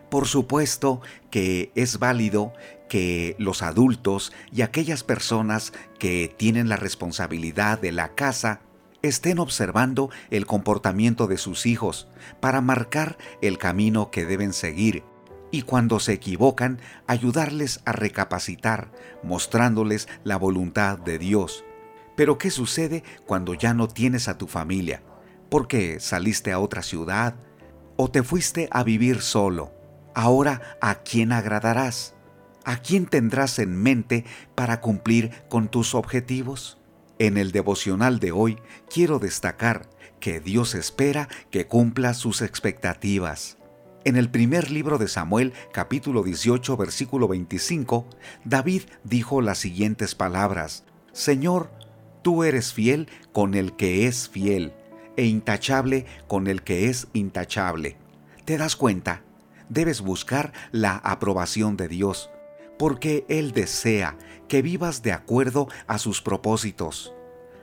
[0.10, 2.54] Por supuesto que es válido
[2.90, 8.62] que los adultos y aquellas personas que tienen la responsabilidad de la casa
[9.02, 12.08] estén observando el comportamiento de sus hijos
[12.40, 15.04] para marcar el camino que deben seguir
[15.52, 18.92] y cuando se equivocan ayudarles a recapacitar,
[19.24, 21.64] mostrándoles la voluntad de Dios.
[22.16, 25.04] Pero ¿qué sucede cuando ya no tienes a tu familia?
[25.50, 27.36] Porque saliste a otra ciudad
[27.96, 29.72] o te fuiste a vivir solo.
[30.14, 32.17] Ahora, ¿a quién agradarás?
[32.68, 36.78] ¿A quién tendrás en mente para cumplir con tus objetivos?
[37.18, 38.58] En el devocional de hoy
[38.94, 43.58] quiero destacar que Dios espera que cumpla sus expectativas.
[44.04, 48.06] En el primer libro de Samuel, capítulo 18, versículo 25,
[48.44, 51.72] David dijo las siguientes palabras, Señor,
[52.22, 54.74] tú eres fiel con el que es fiel,
[55.16, 57.96] e intachable con el que es intachable.
[58.44, 59.22] ¿Te das cuenta?
[59.70, 62.30] Debes buscar la aprobación de Dios,
[62.78, 67.14] porque Él desea que vivas de acuerdo a sus propósitos.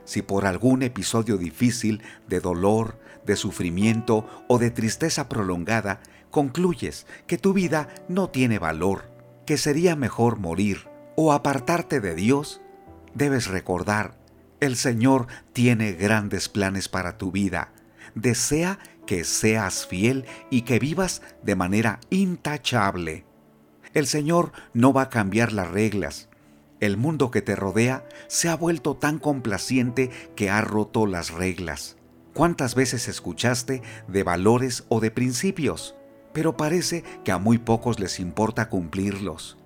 [0.05, 6.01] Si por algún episodio difícil de dolor, de sufrimiento o de tristeza prolongada
[6.31, 9.11] concluyes que tu vida no tiene valor,
[9.47, 12.61] que sería mejor morir o apartarte de Dios,
[13.15, 14.19] debes recordar,
[14.61, 17.73] el Señor tiene grandes planes para tu vida.
[18.15, 23.25] Desea que seas fiel y que vivas de manera intachable.
[23.95, 26.29] El Señor no va a cambiar las reglas.
[26.81, 31.97] El mundo que te rodea se ha vuelto tan complaciente que ha roto las reglas.
[32.35, 35.95] ¿Cuántas veces escuchaste de valores o de principios?
[36.33, 39.57] Pero parece que a muy pocos les importa cumplirlos.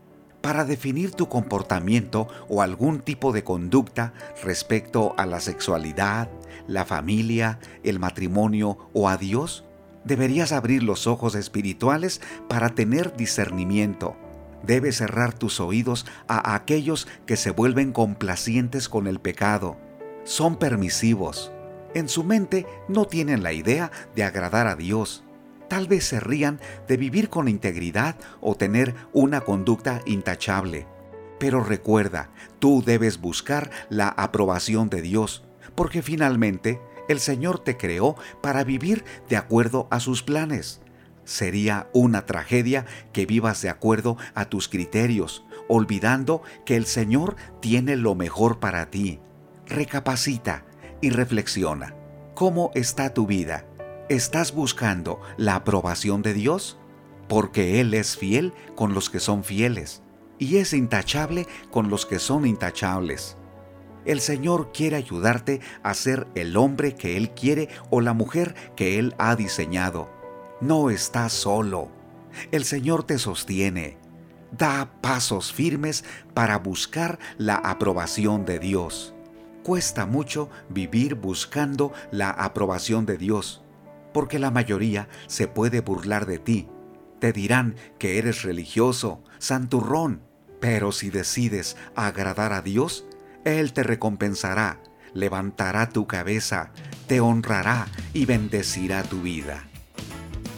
[0.42, 4.12] Para definir tu comportamiento o algún tipo de conducta
[4.44, 6.28] respecto a la sexualidad,
[6.66, 9.64] la familia, el matrimonio o a Dios,
[10.04, 14.16] deberías abrir los ojos espirituales para tener discernimiento.
[14.62, 19.76] Debes cerrar tus oídos a aquellos que se vuelven complacientes con el pecado.
[20.24, 21.52] Son permisivos.
[21.94, 25.24] En su mente no tienen la idea de agradar a Dios.
[25.68, 30.86] Tal vez se rían de vivir con integridad o tener una conducta intachable.
[31.38, 35.44] Pero recuerda, tú debes buscar la aprobación de Dios,
[35.74, 40.80] porque finalmente el Señor te creó para vivir de acuerdo a sus planes.
[41.28, 47.96] Sería una tragedia que vivas de acuerdo a tus criterios, olvidando que el Señor tiene
[47.96, 49.20] lo mejor para ti.
[49.66, 50.64] Recapacita
[51.02, 51.94] y reflexiona.
[52.34, 53.66] ¿Cómo está tu vida?
[54.08, 56.78] ¿Estás buscando la aprobación de Dios?
[57.28, 60.02] Porque Él es fiel con los que son fieles
[60.38, 63.36] y es intachable con los que son intachables.
[64.06, 68.98] El Señor quiere ayudarte a ser el hombre que Él quiere o la mujer que
[68.98, 70.17] Él ha diseñado.
[70.60, 71.88] No estás solo.
[72.50, 73.96] El Señor te sostiene.
[74.50, 76.04] Da pasos firmes
[76.34, 79.14] para buscar la aprobación de Dios.
[79.62, 83.62] Cuesta mucho vivir buscando la aprobación de Dios,
[84.12, 86.66] porque la mayoría se puede burlar de ti.
[87.20, 90.22] Te dirán que eres religioso, santurrón,
[90.60, 93.06] pero si decides agradar a Dios,
[93.44, 94.80] Él te recompensará,
[95.14, 96.72] levantará tu cabeza,
[97.06, 99.67] te honrará y bendecirá tu vida.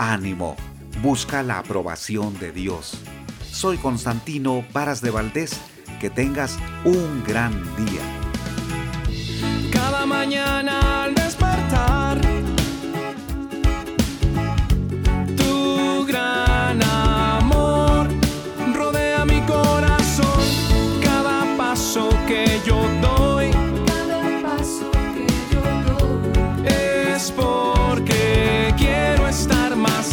[0.00, 0.56] Ánimo,
[1.02, 2.98] busca la aprobación de Dios.
[3.52, 5.60] Soy Constantino Varas de Valdés,
[6.00, 8.00] que tengas un gran día.
[9.70, 12.18] Cada mañana al despertar,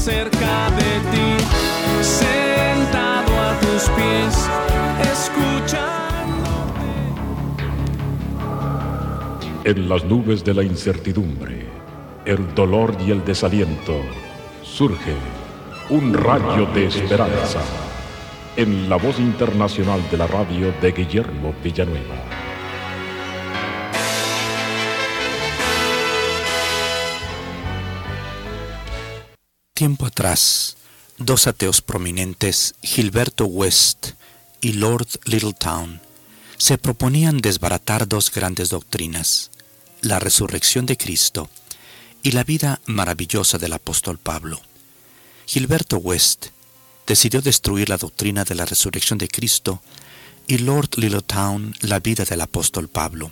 [0.08, 1.30] cerca de ti,
[2.02, 4.34] sentado a tus pies,
[5.12, 6.50] escuchando.
[9.66, 11.66] En las nubes de la incertidumbre,
[12.24, 14.00] el dolor y el desaliento,
[14.64, 15.14] surge
[15.90, 17.60] un rayo de esperanza
[18.56, 22.37] en la voz internacional de la radio de Guillermo Villanueva.
[29.78, 30.76] Tiempo atrás,
[31.20, 34.14] dos ateos prominentes, Gilberto West
[34.60, 36.02] y Lord Littletown,
[36.58, 39.52] se proponían desbaratar dos grandes doctrinas,
[40.02, 41.48] la resurrección de Cristo
[42.24, 44.60] y la vida maravillosa del apóstol Pablo.
[45.46, 46.48] Gilberto West
[47.06, 49.84] decidió destruir la doctrina de la resurrección de Cristo
[50.48, 53.32] y Lord Littletown la vida del apóstol Pablo.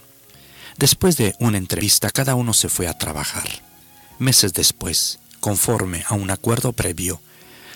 [0.77, 3.63] Después de una entrevista, cada uno se fue a trabajar.
[4.19, 7.21] Meses después, conforme a un acuerdo previo,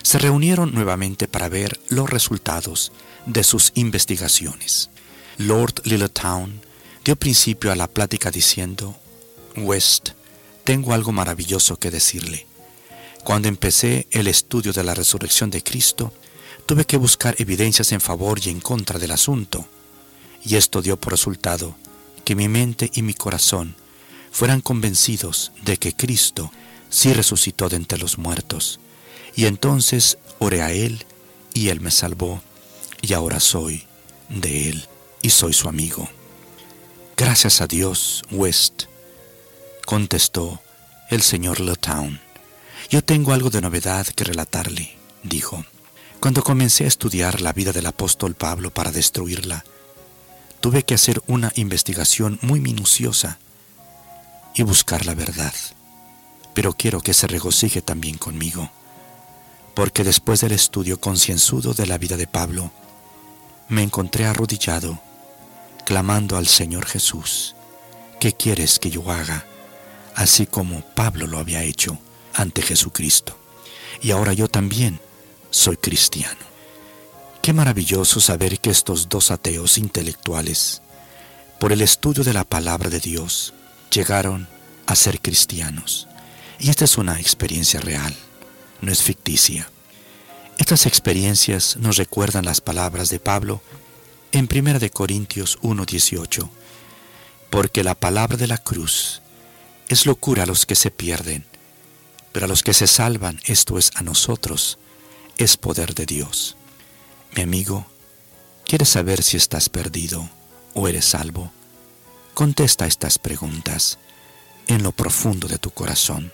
[0.01, 2.91] se reunieron nuevamente para ver los resultados
[3.27, 4.89] de sus investigaciones.
[5.37, 6.61] Lord Littletown
[7.05, 8.97] dio principio a la plática diciendo,
[9.55, 10.13] West,
[10.63, 12.47] tengo algo maravilloso que decirle.
[13.23, 16.11] Cuando empecé el estudio de la resurrección de Cristo,
[16.65, 19.67] tuve que buscar evidencias en favor y en contra del asunto,
[20.43, 21.75] y esto dio por resultado
[22.25, 23.75] que mi mente y mi corazón
[24.31, 26.51] fueran convencidos de que Cristo
[26.89, 28.79] sí resucitó de entre los muertos,
[29.35, 31.05] y entonces oré a Él,
[31.53, 32.41] y Él me salvó,
[33.01, 33.85] y ahora soy
[34.29, 34.87] de Él,
[35.21, 36.09] y soy su amigo.
[37.15, 38.83] Gracias a Dios, West,
[39.85, 40.61] contestó
[41.09, 42.21] el señor Letown.
[42.89, 45.65] Yo tengo algo de novedad que relatarle, dijo.
[46.19, 49.63] Cuando comencé a estudiar la vida del apóstol Pablo para destruirla,
[50.59, 53.39] tuve que hacer una investigación muy minuciosa
[54.53, 55.53] y buscar la verdad.
[56.53, 58.71] Pero quiero que se regocije también conmigo,
[59.75, 62.71] porque después del estudio concienzudo de la vida de Pablo,
[63.69, 64.99] me encontré arrodillado,
[65.85, 67.55] clamando al Señor Jesús,
[68.19, 69.45] ¿qué quieres que yo haga?
[70.15, 71.97] Así como Pablo lo había hecho
[72.33, 73.37] ante Jesucristo.
[74.01, 74.99] Y ahora yo también
[75.49, 76.49] soy cristiano.
[77.41, 80.81] Qué maravilloso saber que estos dos ateos intelectuales,
[81.57, 83.53] por el estudio de la palabra de Dios,
[83.91, 84.49] llegaron
[84.87, 86.08] a ser cristianos.
[86.59, 88.13] Y esta es una experiencia real,
[88.81, 89.69] no es ficticia.
[90.57, 93.61] Estas experiencias nos recuerdan las palabras de Pablo
[94.33, 96.49] en 1 de Corintios 1:18,
[97.49, 99.21] porque la palabra de la cruz
[99.87, 101.45] es locura a los que se pierden,
[102.33, 104.79] pero a los que se salvan, esto es a nosotros,
[105.37, 106.57] es poder de Dios.
[107.35, 107.87] Mi amigo,
[108.65, 110.29] ¿quieres saber si estás perdido
[110.73, 111.53] o eres salvo?
[112.33, 113.97] Contesta estas preguntas
[114.67, 116.33] en lo profundo de tu corazón.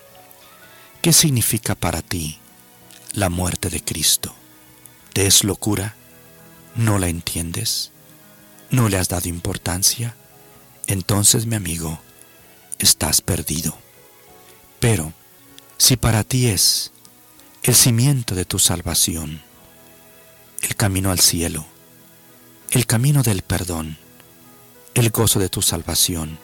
[1.06, 2.40] ¿Qué significa para ti
[3.14, 4.34] la muerte de Cristo?
[5.14, 5.96] ¿Te es locura?
[6.74, 7.92] ¿No la entiendes?
[8.72, 10.16] ¿No le has dado importancia?
[10.88, 12.00] Entonces, mi amigo,
[12.80, 13.78] estás perdido.
[14.80, 15.14] Pero,
[15.78, 16.92] si para ti es
[17.62, 19.44] el cimiento de tu salvación,
[20.64, 21.68] el camino al cielo,
[22.72, 24.00] el camino del perdón,
[24.96, 26.40] el gozo de tu salvación,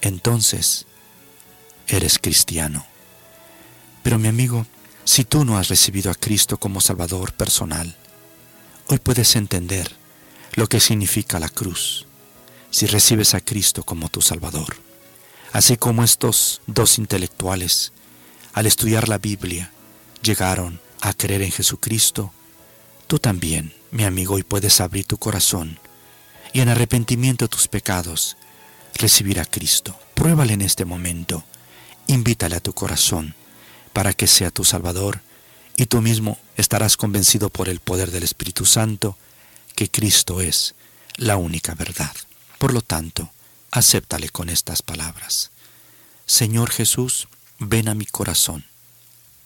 [0.00, 0.86] entonces
[1.86, 2.86] eres cristiano.
[4.06, 4.64] Pero mi amigo,
[5.04, 7.96] Si tú no has recibido a Cristo como Salvador personal,
[8.86, 9.90] hoy puedes entender
[10.54, 12.06] lo que significa la cruz
[12.70, 14.76] si recibes a Cristo como tu Salvador.
[15.52, 17.92] Así como estos dos intelectuales,
[18.52, 19.72] al estudiar la Biblia,
[20.22, 22.32] llegaron a creer en Jesucristo,
[23.08, 25.80] tú también, mi amigo, hoy puedes abrir tu corazón
[26.52, 28.36] y en arrepentimiento de tus pecados
[28.94, 29.98] recibir a Cristo.
[30.14, 31.42] Pruébale en este momento,
[32.06, 33.34] invítale a tu corazón
[33.96, 35.22] para que sea tu Salvador
[35.74, 39.16] y tú mismo estarás convencido por el poder del Espíritu Santo
[39.74, 40.74] que Cristo es
[41.16, 42.14] la única verdad.
[42.58, 43.30] Por lo tanto,
[43.70, 45.50] acéptale con estas palabras.
[46.26, 47.26] Señor Jesús,
[47.58, 48.66] ven a mi corazón,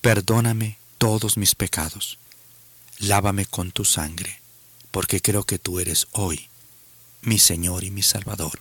[0.00, 2.18] perdóname todos mis pecados,
[2.98, 4.40] lávame con tu sangre,
[4.90, 6.48] porque creo que tú eres hoy
[7.22, 8.58] mi Señor y mi Salvador.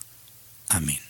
[0.68, 1.09] Amén.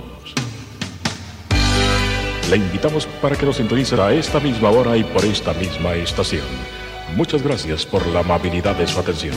[2.51, 6.43] Le invitamos para que nos sintonice a esta misma hora y por esta misma estación.
[7.15, 9.33] Muchas gracias por la amabilidad de su atención.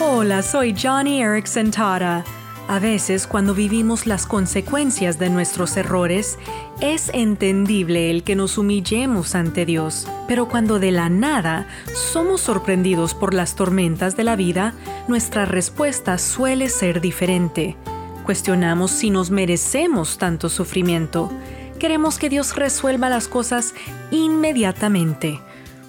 [0.00, 2.24] Hola, soy Johnny Erickson Tara.
[2.66, 6.40] A veces cuando vivimos las consecuencias de nuestros errores,
[6.80, 13.14] es entendible el que nos humillemos ante Dios, pero cuando de la nada somos sorprendidos
[13.14, 14.74] por las tormentas de la vida,
[15.06, 17.76] nuestra respuesta suele ser diferente.
[18.24, 21.30] Cuestionamos si nos merecemos tanto sufrimiento.
[21.78, 23.74] Queremos que Dios resuelva las cosas
[24.12, 25.40] inmediatamente.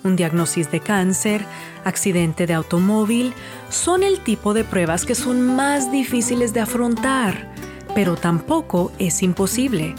[0.04, 1.46] Un diagnóstico de cáncer,
[1.86, 3.34] accidente de automóvil,
[3.70, 7.54] son el tipo de pruebas que son más difíciles de afrontar,
[7.94, 9.96] pero tampoco es imposible.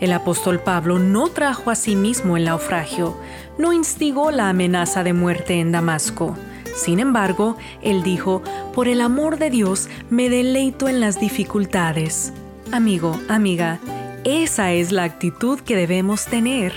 [0.00, 3.16] El apóstol Pablo no trajo a sí mismo el naufragio,
[3.58, 6.36] no instigó la amenaza de muerte en Damasco.
[6.74, 8.42] Sin embargo, él dijo,
[8.74, 12.32] por el amor de Dios me deleito en las dificultades.
[12.72, 13.78] Amigo, amiga,
[14.24, 16.72] esa es la actitud que debemos tener.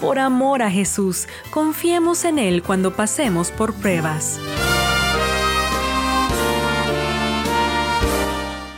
[0.00, 4.38] Por amor a Jesús, confiemos en Él cuando pasemos por pruebas.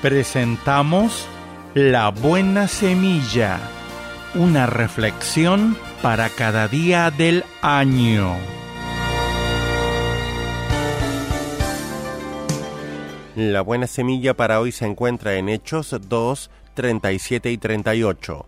[0.00, 1.28] Presentamos
[1.74, 3.60] La Buena Semilla,
[4.34, 8.61] una reflexión para cada día del año.
[13.51, 18.47] La buena semilla para hoy se encuentra en Hechos 2, 37 y 38.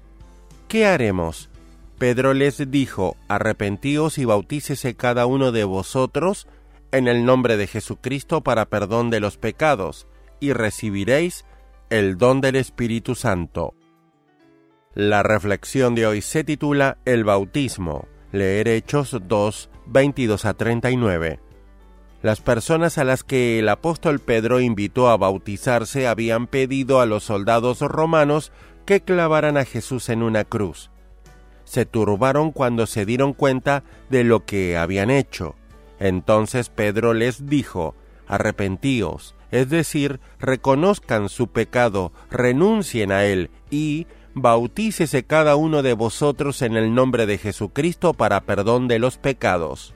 [0.69, 1.51] ¿Qué haremos?
[1.99, 6.47] Pedro les dijo, arrepentíos y bautícese cada uno de vosotros
[6.93, 10.07] en el nombre de Jesucristo para perdón de los pecados,
[10.39, 11.45] y recibiréis
[11.91, 13.75] el don del Espíritu Santo.
[14.95, 18.07] La reflexión de hoy se titula El bautismo.
[18.31, 21.41] Leer Hechos 2, 22 a 39.
[22.25, 27.25] Las personas a las que el apóstol Pedro invitó a bautizarse habían pedido a los
[27.25, 28.51] soldados romanos
[28.87, 30.91] que clavaran a Jesús en una cruz.
[31.65, 35.55] Se turbaron cuando se dieron cuenta de lo que habían hecho.
[36.01, 37.95] Entonces Pedro les dijo,
[38.27, 46.63] Arrepentíos, es decir, reconozcan su pecado, renuncien a él y bautícese cada uno de vosotros
[46.63, 49.95] en el nombre de Jesucristo para perdón de los pecados.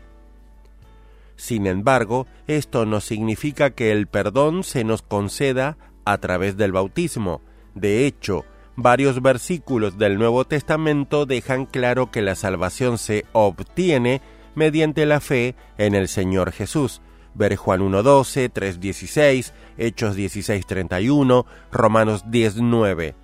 [1.39, 7.43] Sin embargo, esto no significa que el perdón se nos conceda a través del bautismo.
[7.77, 14.21] De hecho, varios versículos del Nuevo Testamento dejan claro que la salvación se obtiene
[14.57, 17.03] mediante la fe en el Señor Jesús.
[17.35, 23.15] Ver Juan 1.12, 3.16, Hechos 16.31, Romanos 10.9.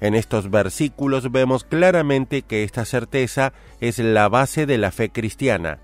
[0.00, 5.80] En estos versículos vemos claramente que esta certeza es la base de la fe cristiana.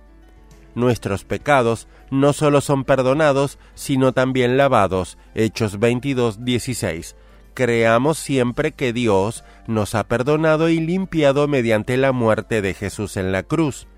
[0.74, 5.18] Nuestros pecados no solo son perdonados, sino también lavados.
[5.34, 7.16] Hechos 22.16.
[7.54, 13.32] Creamos siempre que Dios nos ha perdonado y limpiado mediante la muerte de Jesús en
[13.32, 13.88] la cruz.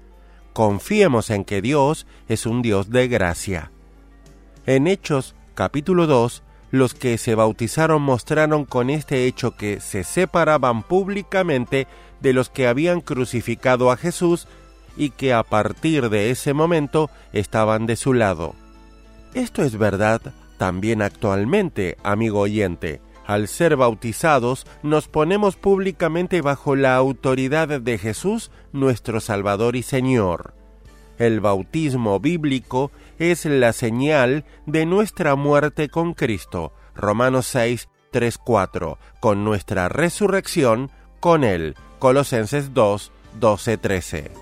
[0.52, 3.70] Confiemos en que Dios es un Dios de gracia.
[4.66, 10.82] En Hechos capítulo 2, los que se bautizaron mostraron con este hecho que se separaban
[10.82, 11.86] públicamente
[12.20, 14.48] de los que habían crucificado a Jesús
[14.96, 18.54] y que a partir de ese momento estaban de su lado.
[19.34, 20.20] Esto es verdad
[20.58, 23.00] también actualmente, amigo oyente.
[23.26, 30.54] Al ser bautizados, nos ponemos públicamente bajo la autoridad de Jesús, nuestro Salvador y Señor.
[31.18, 36.72] El bautismo bíblico es la señal de nuestra muerte con Cristo.
[36.94, 38.98] Romanos 6, 3, 4.
[39.20, 40.90] Con nuestra resurrección
[41.20, 41.76] con Él.
[41.98, 44.41] Colosenses 2, 12, 13.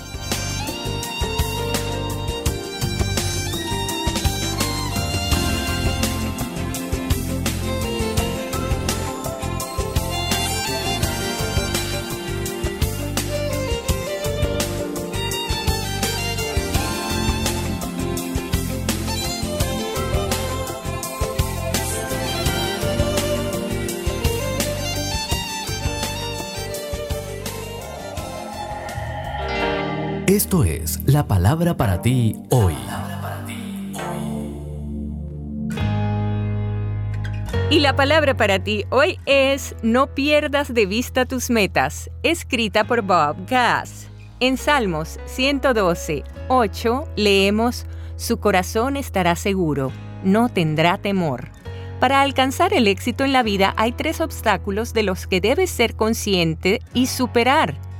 [30.31, 32.73] Esto es la palabra para ti hoy.
[37.69, 43.01] Y la palabra para ti hoy es No pierdas de vista tus metas, escrita por
[43.01, 44.07] Bob Gass.
[44.39, 49.91] En Salmos 112, 8 leemos, Su corazón estará seguro,
[50.23, 51.49] no tendrá temor.
[51.99, 55.97] Para alcanzar el éxito en la vida hay tres obstáculos de los que debes ser
[55.97, 57.90] consciente y superar.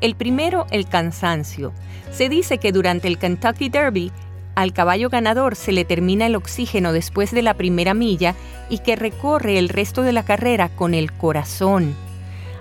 [0.00, 1.72] El primero, el cansancio.
[2.10, 4.10] Se dice que durante el Kentucky Derby,
[4.54, 8.34] al caballo ganador se le termina el oxígeno después de la primera milla
[8.68, 11.94] y que recorre el resto de la carrera con el corazón.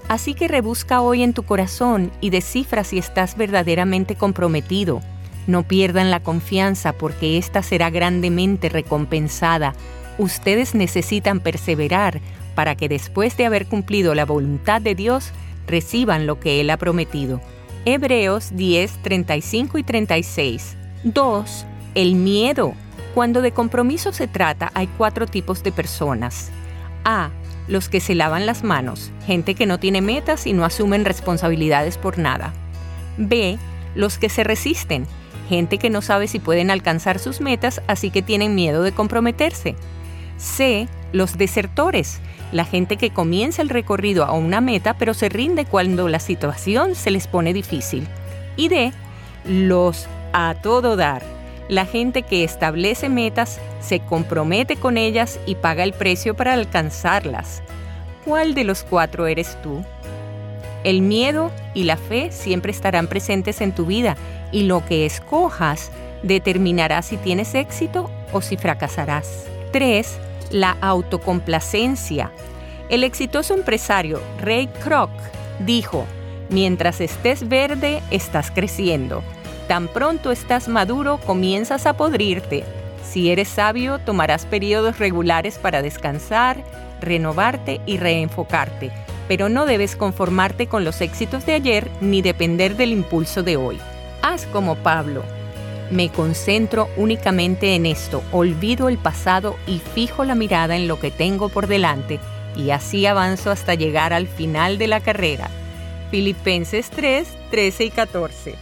[0.07, 5.01] Así que rebusca hoy en tu corazón y descifra si estás verdaderamente comprometido.
[5.47, 9.75] No pierdan la confianza porque ésta será grandemente recompensada.
[10.17, 12.21] Ustedes necesitan perseverar
[12.55, 15.31] para que después de haber cumplido la voluntad de Dios,
[15.70, 17.41] reciban lo que Él ha prometido.
[17.86, 20.76] Hebreos 10, 35 y 36.
[21.03, 21.65] 2.
[21.95, 22.74] El miedo.
[23.15, 26.51] Cuando de compromiso se trata, hay cuatro tipos de personas.
[27.05, 27.30] A.
[27.67, 31.97] Los que se lavan las manos, gente que no tiene metas y no asumen responsabilidades
[31.97, 32.53] por nada.
[33.17, 33.57] B.
[33.95, 35.05] Los que se resisten,
[35.49, 39.76] gente que no sabe si pueden alcanzar sus metas, así que tienen miedo de comprometerse.
[40.38, 40.88] C.
[41.11, 42.20] Los desertores,
[42.51, 46.95] la gente que comienza el recorrido a una meta pero se rinde cuando la situación
[46.95, 48.07] se les pone difícil.
[48.55, 48.91] Y D.
[49.45, 51.23] Los a todo dar,
[51.69, 57.63] la gente que establece metas, se compromete con ellas y paga el precio para alcanzarlas.
[58.25, 59.83] ¿Cuál de los cuatro eres tú?
[60.83, 64.17] El miedo y la fe siempre estarán presentes en tu vida
[64.51, 65.91] y lo que escojas
[66.23, 69.45] determinará si tienes éxito o si fracasarás.
[69.71, 70.19] 3
[70.49, 72.31] la autocomplacencia.
[72.89, 75.11] El exitoso empresario Ray Kroc
[75.59, 76.05] dijo,
[76.49, 79.23] mientras estés verde, estás creciendo.
[79.67, 82.63] Tan pronto estás maduro, comienzas a podrirte.
[83.03, 86.63] Si eres sabio, tomarás periodos regulares para descansar,
[87.01, 88.91] renovarte y reenfocarte,
[89.27, 93.79] pero no debes conformarte con los éxitos de ayer ni depender del impulso de hoy.
[94.21, 95.23] Haz como Pablo,
[95.91, 101.11] me concentro únicamente en esto, olvido el pasado y fijo la mirada en lo que
[101.11, 102.19] tengo por delante
[102.55, 105.49] y así avanzo hasta llegar al final de la carrera.
[106.11, 108.55] Filipenses 3, 13 y 14.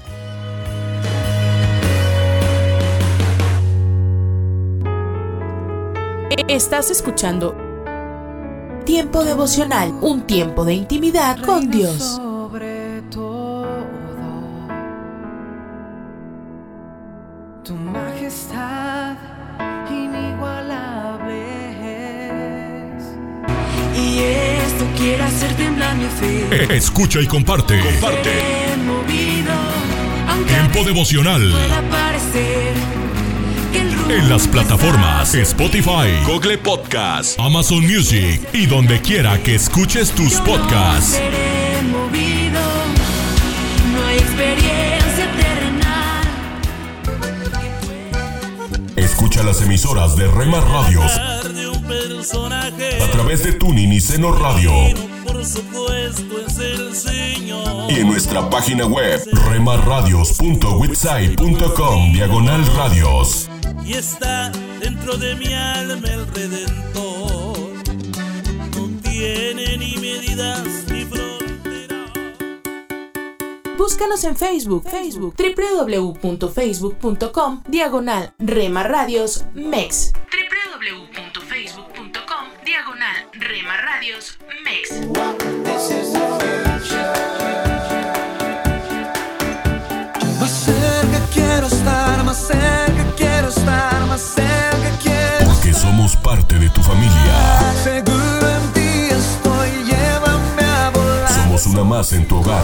[6.47, 7.55] Estás escuchando
[8.86, 12.21] Tiempo devocional, un tiempo de intimidad con Dios.
[24.98, 26.76] Esto quiere hacer temblar mi fe.
[26.76, 27.80] Escucha y comparte.
[27.80, 28.32] Comparte.
[28.86, 29.54] Movido,
[30.48, 31.54] Tiempo devocional.
[31.89, 32.74] parecer
[34.10, 41.20] En las plataformas Spotify, Google Podcast, Amazon Music y donde quiera que escuches tus podcasts.
[41.91, 42.60] movido.
[43.93, 46.24] No hay experiencia terrenal.
[48.95, 51.36] Escucha las emisoras de Rema Radios
[52.18, 53.01] personaje.
[53.03, 54.72] a través de Tuning y Seno Radio
[55.26, 57.91] Por supuesto es el Señor.
[57.91, 63.49] y en nuestra página web remarradios.witsai.com diagonal radios.
[63.86, 67.57] y está dentro de mi alma el Redentor.
[68.76, 72.11] No tiene ni medidas ni fronteras.
[73.78, 80.13] Búscanos en Facebook, Facebook, www.facebook.com, diagonal Rema Radios MEX.
[80.13, 81.86] www.facebook.com,
[83.39, 85.07] Rema Radios Mex.
[90.39, 95.53] Más cerca quiero estar, más cerca quiero estar, más cerca quiero.
[95.53, 97.73] Porque somos parte de tu familia.
[97.83, 101.29] Seguro en ti estoy, llévame a volar.
[101.29, 102.63] Somos una más en tu hogar.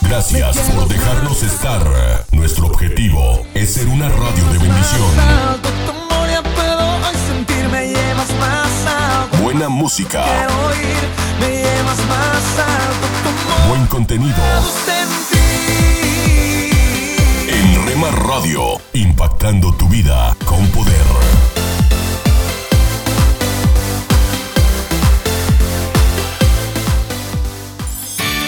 [0.00, 2.24] Gracias por dejarnos estar.
[2.32, 5.63] Nuestro objetivo es ser una radio de bendición.
[9.44, 10.24] Buena música.
[13.68, 14.42] Buen contenido.
[17.46, 21.53] En Rema Radio, impactando tu vida con poder.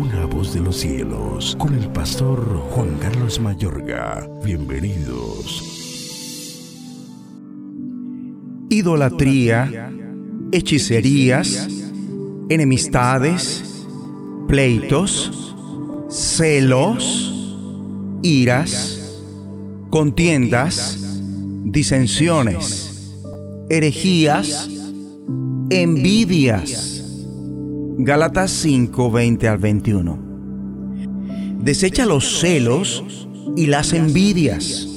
[0.00, 2.40] Una voz de los cielos, con el pastor
[2.70, 4.26] Juan Carlos Mayorga.
[4.42, 5.62] Bienvenidos.
[8.70, 9.92] Idolatría,
[10.52, 11.68] hechicerías,
[12.48, 13.84] enemistades,
[14.48, 15.54] pleitos,
[16.08, 17.34] celos,
[18.22, 19.20] iras,
[19.90, 20.96] contiendas,
[21.62, 23.12] disensiones,
[23.68, 24.66] herejías,
[25.68, 26.99] envidias.
[28.02, 30.18] Gálatas 5, 20 al 21.
[31.60, 33.28] Desecha los celos
[33.58, 34.88] y las envidias.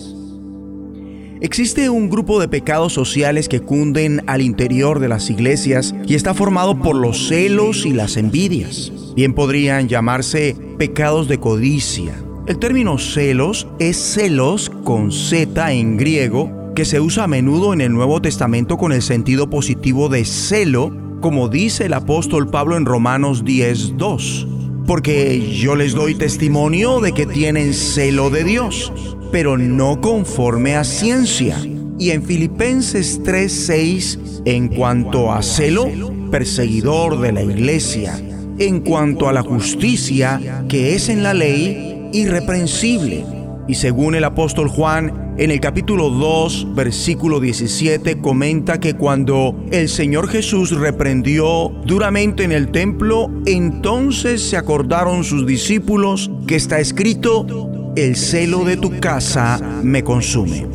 [1.42, 6.34] Existe un grupo de pecados sociales que cunden al interior de las iglesias y está
[6.34, 8.94] formado por los celos y las envidias.
[9.18, 12.16] Bien podrían llamarse pecados de codicia.
[12.48, 17.82] El término celos es celos con Z en griego que se usa a menudo en
[17.82, 22.86] el Nuevo Testamento con el sentido positivo de celo, como dice el apóstol Pablo en
[22.86, 24.46] Romanos 10:2.
[24.86, 28.92] Porque yo les doy testimonio de que tienen celo de Dios,
[29.32, 31.58] pero no conforme a ciencia.
[31.98, 35.88] Y en Filipenses 3:6, en cuanto a celo,
[36.30, 38.22] perseguidor de la iglesia.
[38.60, 43.24] En cuanto a la justicia que es en la ley, irreprensible.
[43.68, 49.88] Y según el apóstol Juan, en el capítulo 2, versículo 17, comenta que cuando el
[49.88, 57.48] Señor Jesús reprendió duramente en el templo, entonces se acordaron sus discípulos que está escrito,
[57.96, 60.68] el celo de tu casa me consume.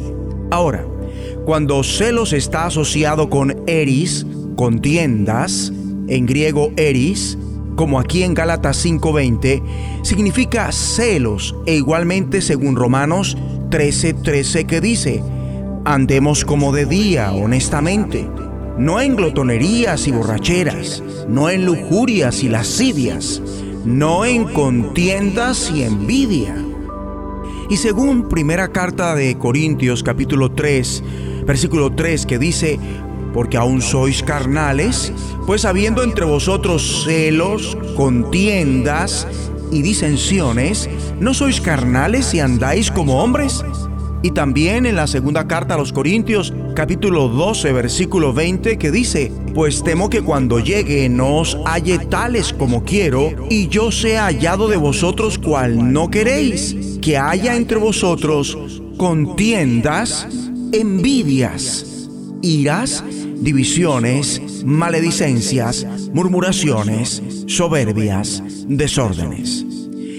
[0.51, 0.85] Ahora,
[1.45, 4.27] cuando celos está asociado con eris,
[4.57, 5.73] contiendas,
[6.09, 7.39] en griego eris,
[7.79, 9.63] como aquí en Gálatas 5:20,
[10.03, 13.39] significa celos e igualmente según Romanos
[13.71, 15.23] 13:13 que dice,
[15.85, 18.29] andemos como de día, honestamente,
[18.79, 23.41] no en glotonerías y borracheras, no en lujurias y lascivias,
[23.85, 26.57] no en contiendas y envidia.
[27.71, 31.05] Y según primera carta de Corintios capítulo 3,
[31.47, 32.81] versículo 3 que dice,
[33.33, 35.13] porque aún sois carnales,
[35.47, 39.27] pues habiendo entre vosotros celos, contiendas
[39.71, 40.89] y disensiones,
[41.21, 43.65] ¿no sois carnales y andáis como hombres?
[44.23, 49.31] Y también en la segunda carta a los Corintios, capítulo 12, versículo 20, que dice,
[49.55, 54.67] pues temo que cuando llegue no os halle tales como quiero, y yo sea hallado
[54.69, 58.59] de vosotros cual no queréis, que haya entre vosotros
[58.97, 60.27] contiendas,
[60.73, 61.98] envidias,
[62.43, 63.05] iras,
[63.37, 69.65] divisiones, maledicencias, murmuraciones, soberbias, desórdenes.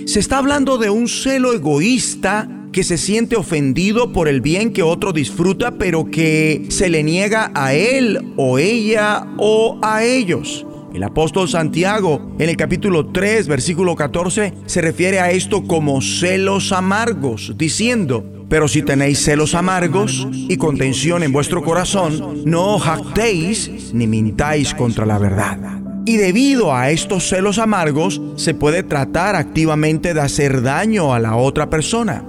[0.06, 4.84] Se está hablando de un celo egoísta que se siente ofendido por el bien que
[4.84, 10.66] otro disfruta, pero que se le niega a él o ella o a ellos.
[10.94, 16.72] El apóstol Santiago, en el capítulo 3, versículo 14, se refiere a esto como celos
[16.72, 24.08] amargos, diciendo, pero si tenéis celos amargos y contención en vuestro corazón, no jactéis ni
[24.08, 25.60] mintáis contra la verdad.
[26.06, 31.36] Y debido a estos celos amargos, se puede tratar activamente de hacer daño a la
[31.36, 32.26] otra persona.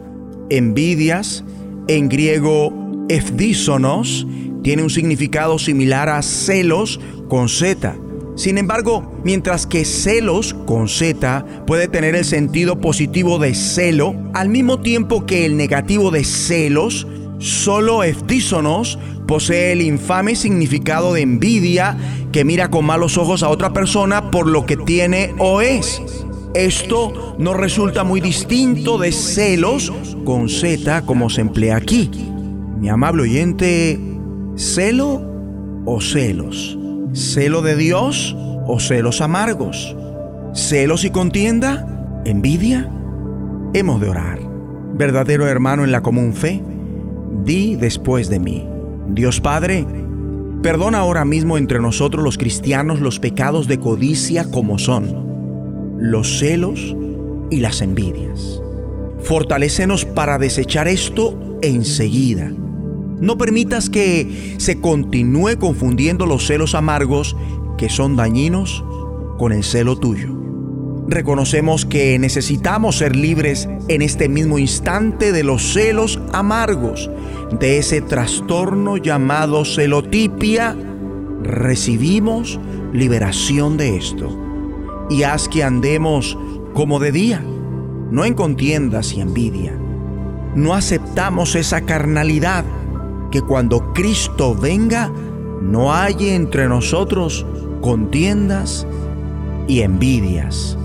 [0.50, 1.44] Envidias,
[1.88, 4.26] en griego efdísonos,
[4.62, 7.00] tiene un significado similar a celos
[7.30, 7.96] con Z.
[8.40, 14.48] Sin embargo, mientras que celos con Z puede tener el sentido positivo de celo, al
[14.48, 21.98] mismo tiempo que el negativo de celos, solo efdísonos posee el infame significado de envidia
[22.32, 26.00] que mira con malos ojos a otra persona por lo que tiene o es.
[26.54, 29.92] Esto no resulta muy distinto de celos
[30.24, 32.10] con Z como se emplea aquí.
[32.78, 34.00] Mi amable oyente,
[34.56, 35.20] ¿celo
[35.84, 36.79] o celos?
[37.12, 38.36] ¿Celo de Dios
[38.66, 39.96] o celos amargos?
[40.54, 42.22] ¿Celos y contienda?
[42.24, 42.88] ¿Envidia?
[43.74, 44.38] Hemos de orar.
[44.94, 46.62] Verdadero hermano en la común fe,
[47.44, 48.68] di después de mí.
[49.08, 49.84] Dios Padre,
[50.62, 56.94] perdona ahora mismo entre nosotros los cristianos los pecados de codicia como son, los celos
[57.50, 58.62] y las envidias.
[59.18, 62.52] Fortalécenos para desechar esto enseguida.
[63.20, 67.36] No permitas que se continúe confundiendo los celos amargos
[67.76, 68.84] que son dañinos
[69.38, 70.36] con el celo tuyo.
[71.06, 77.10] Reconocemos que necesitamos ser libres en este mismo instante de los celos amargos,
[77.58, 80.76] de ese trastorno llamado celotipia.
[81.42, 82.60] Recibimos
[82.92, 84.38] liberación de esto.
[85.10, 86.38] Y haz que andemos
[86.74, 87.44] como de día,
[88.10, 89.76] no en contiendas y envidia.
[90.54, 92.64] No aceptamos esa carnalidad
[93.30, 95.12] que cuando Cristo venga
[95.60, 97.46] no hay entre nosotros
[97.80, 98.86] contiendas
[99.68, 100.76] y envidias.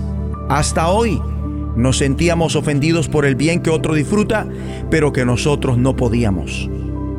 [0.48, 1.20] Hasta hoy
[1.76, 4.46] nos sentíamos ofendidos por el bien que otro disfruta,
[4.90, 6.70] pero que nosotros no podíamos.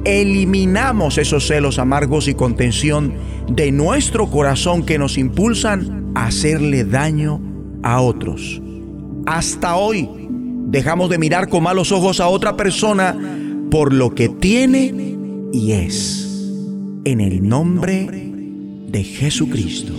[0.05, 3.13] Eliminamos esos celos amargos y contención
[3.49, 7.41] de nuestro corazón que nos impulsan a hacerle daño
[7.83, 8.61] a otros.
[9.25, 10.09] Hasta hoy
[10.67, 13.15] dejamos de mirar con malos ojos a otra persona
[13.69, 15.16] por lo que tiene
[15.57, 16.23] y es.
[17.03, 18.07] En el nombre
[18.89, 19.93] de Jesucristo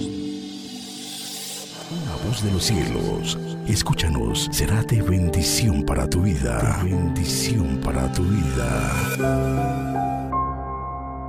[2.26, 6.82] voz de los cielos, escúchanos, será de bendición para tu vida.
[6.82, 8.92] De bendición para tu vida.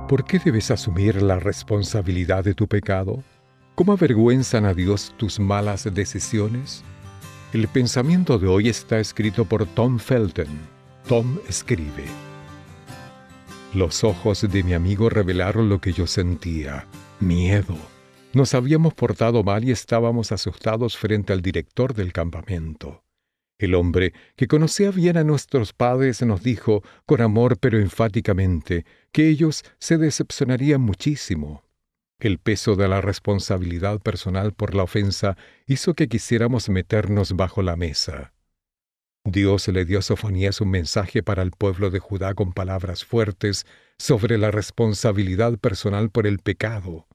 [0.08, 3.22] ¿Por qué debes asumir la responsabilidad de tu pecado?
[3.74, 6.82] ¿Cómo avergüenzan a Dios tus malas decisiones?
[7.52, 10.48] El pensamiento de hoy está escrito por Tom Felton.
[11.08, 12.29] Tom escribe.
[13.74, 16.86] Los ojos de mi amigo revelaron lo que yo sentía,
[17.20, 17.76] miedo
[18.32, 23.02] nos habíamos portado mal y estábamos asustados frente al director del campamento.
[23.58, 29.28] El hombre, que conocía bien a nuestros padres, nos dijo, con amor pero enfáticamente, que
[29.28, 31.64] ellos se decepcionarían muchísimo.
[32.20, 37.76] El peso de la responsabilidad personal por la ofensa hizo que quisiéramos meternos bajo la
[37.76, 38.32] mesa.
[39.24, 43.66] Dios le dio a Sofonías un mensaje para el pueblo de Judá con palabras fuertes
[43.98, 47.06] sobre la responsabilidad personal por el pecado.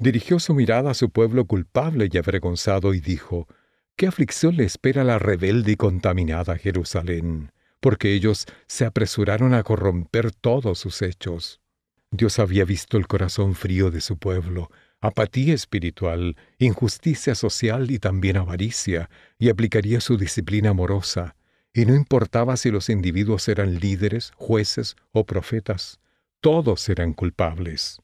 [0.00, 3.46] Dirigió su mirada a su pueblo culpable y avergonzado y dijo,
[3.94, 7.52] ¿Qué aflicción le espera la rebelde y contaminada Jerusalén?
[7.78, 11.60] Porque ellos se apresuraron a corromper todos sus hechos.
[12.10, 14.68] Dios había visto el corazón frío de su pueblo,
[15.00, 19.08] apatía espiritual, injusticia social y también avaricia,
[19.38, 21.36] y aplicaría su disciplina amorosa.
[21.74, 26.00] Y no importaba si los individuos eran líderes, jueces o profetas,
[26.40, 28.00] todos eran culpables.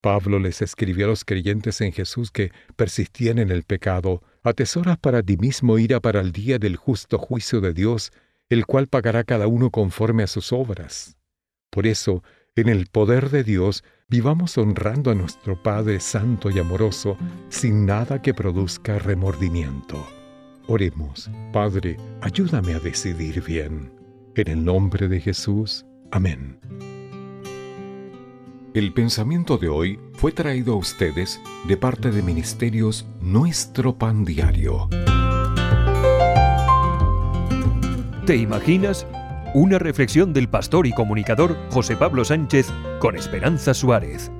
[0.00, 5.22] Pablo les escribió a los creyentes en Jesús que persistían en el pecado, atesoras para
[5.22, 8.12] ti mismo ira para el día del justo juicio de Dios,
[8.50, 11.16] el cual pagará cada uno conforme a sus obras.
[11.70, 12.22] Por eso,
[12.54, 17.16] en el poder de Dios, vivamos honrando a nuestro Padre Santo y amoroso,
[17.48, 20.06] sin nada que produzca remordimiento.
[20.66, 23.92] Oremos, Padre, ayúdame a decidir bien.
[24.34, 25.84] En el nombre de Jesús.
[26.10, 26.58] Amén.
[28.72, 34.88] El pensamiento de hoy fue traído a ustedes de parte de Ministerios Nuestro Pan Diario.
[38.26, 39.06] ¿Te imaginas?
[39.52, 44.32] Una reflexión del pastor y comunicador José Pablo Sánchez con Esperanza Suárez.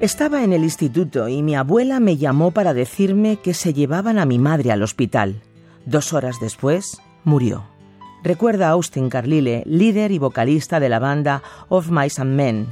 [0.00, 4.24] Estaba en el instituto y mi abuela me llamó para decirme que se llevaban a
[4.24, 5.42] mi madre al hospital.
[5.84, 7.66] Dos horas después, murió.
[8.24, 12.68] Recuerda Austin Carlile, líder y vocalista de la banda Of Mice and Men.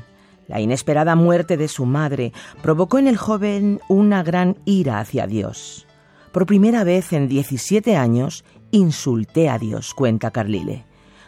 [0.46, 5.86] La inesperada muerte de su madre provocó en el joven una gran ira hacia Dios.
[6.32, 10.86] Por primera vez en 17 años, insulté a Dios, cuenta Carlile.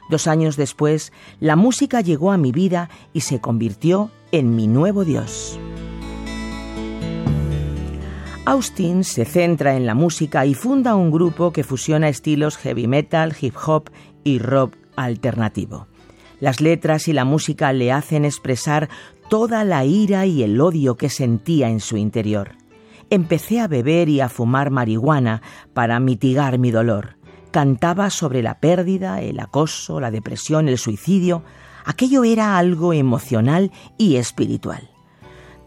[0.09, 5.05] Dos años después, la música llegó a mi vida y se convirtió en mi nuevo
[5.05, 5.61] Dios.
[8.51, 13.33] Austin se centra en la música y funda un grupo que fusiona estilos heavy metal,
[13.41, 13.91] hip hop
[14.25, 15.87] y rock alternativo.
[16.41, 18.89] Las letras y la música le hacen expresar
[19.29, 22.57] toda la ira y el odio que sentía en su interior.
[23.09, 25.43] Empecé a beber y a fumar marihuana
[25.73, 27.19] para mitigar mi dolor.
[27.53, 31.45] Cantaba sobre la pérdida, el acoso, la depresión, el suicidio.
[31.85, 34.91] Aquello era algo emocional y espiritual.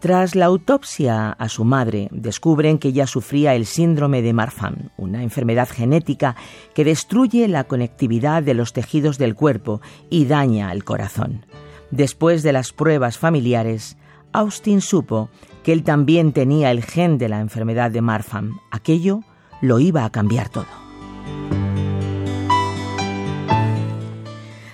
[0.03, 5.23] Tras la autopsia a su madre, descubren que ella sufría el síndrome de Marfan, una
[5.23, 6.35] enfermedad genética
[6.75, 9.79] que destruye la conectividad de los tejidos del cuerpo
[10.09, 11.45] y daña el corazón.
[11.89, 13.95] Después de las pruebas familiares,
[14.33, 15.29] Austin supo
[15.63, 18.51] que él también tenía el gen de la enfermedad de Marfan.
[18.71, 19.21] Aquello
[19.61, 20.67] lo iba a cambiar todo.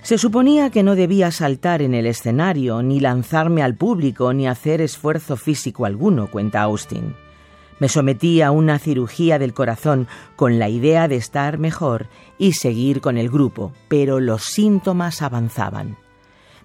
[0.09, 4.81] Se suponía que no debía saltar en el escenario, ni lanzarme al público, ni hacer
[4.81, 7.15] esfuerzo físico alguno, cuenta Austin.
[7.77, 12.07] Me sometí a una cirugía del corazón con la idea de estar mejor
[12.39, 15.95] y seguir con el grupo, pero los síntomas avanzaban.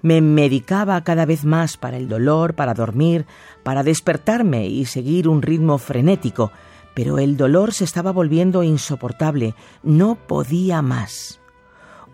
[0.01, 3.27] Me medicaba cada vez más para el dolor, para dormir,
[3.63, 6.51] para despertarme y seguir un ritmo frenético,
[6.95, 11.44] pero el dolor se estaba volviendo insoportable, no podía más.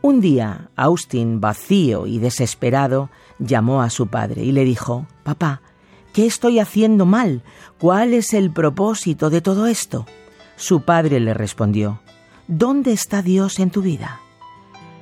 [0.03, 5.61] Un día, Austin, vacío y desesperado, llamó a su padre y le dijo, Papá,
[6.15, 7.43] ¿qué estoy haciendo mal?
[7.79, 10.07] ¿Cuál es el propósito de todo esto?
[10.57, 12.01] Su padre le respondió,
[12.49, 14.21] ¿Dónde está Dios en tu vida?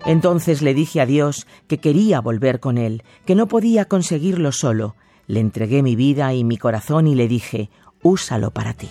[0.05, 4.97] Entonces le dije a Dios que quería volver con Él, que no podía conseguirlo solo.
[5.29, 7.71] Le entregué mi vida y mi corazón y le dije,
[8.03, 8.89] úsalo para ti.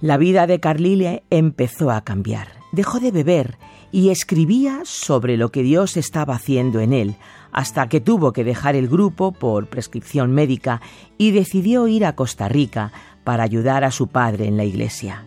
[0.00, 2.48] La vida de Carlile empezó a cambiar.
[2.70, 3.58] Dejó de beber
[3.90, 7.16] y escribía sobre lo que Dios estaba haciendo en él,
[7.50, 10.80] hasta que tuvo que dejar el grupo por prescripción médica
[11.16, 12.92] y decidió ir a Costa Rica
[13.24, 15.24] para ayudar a su padre en la iglesia.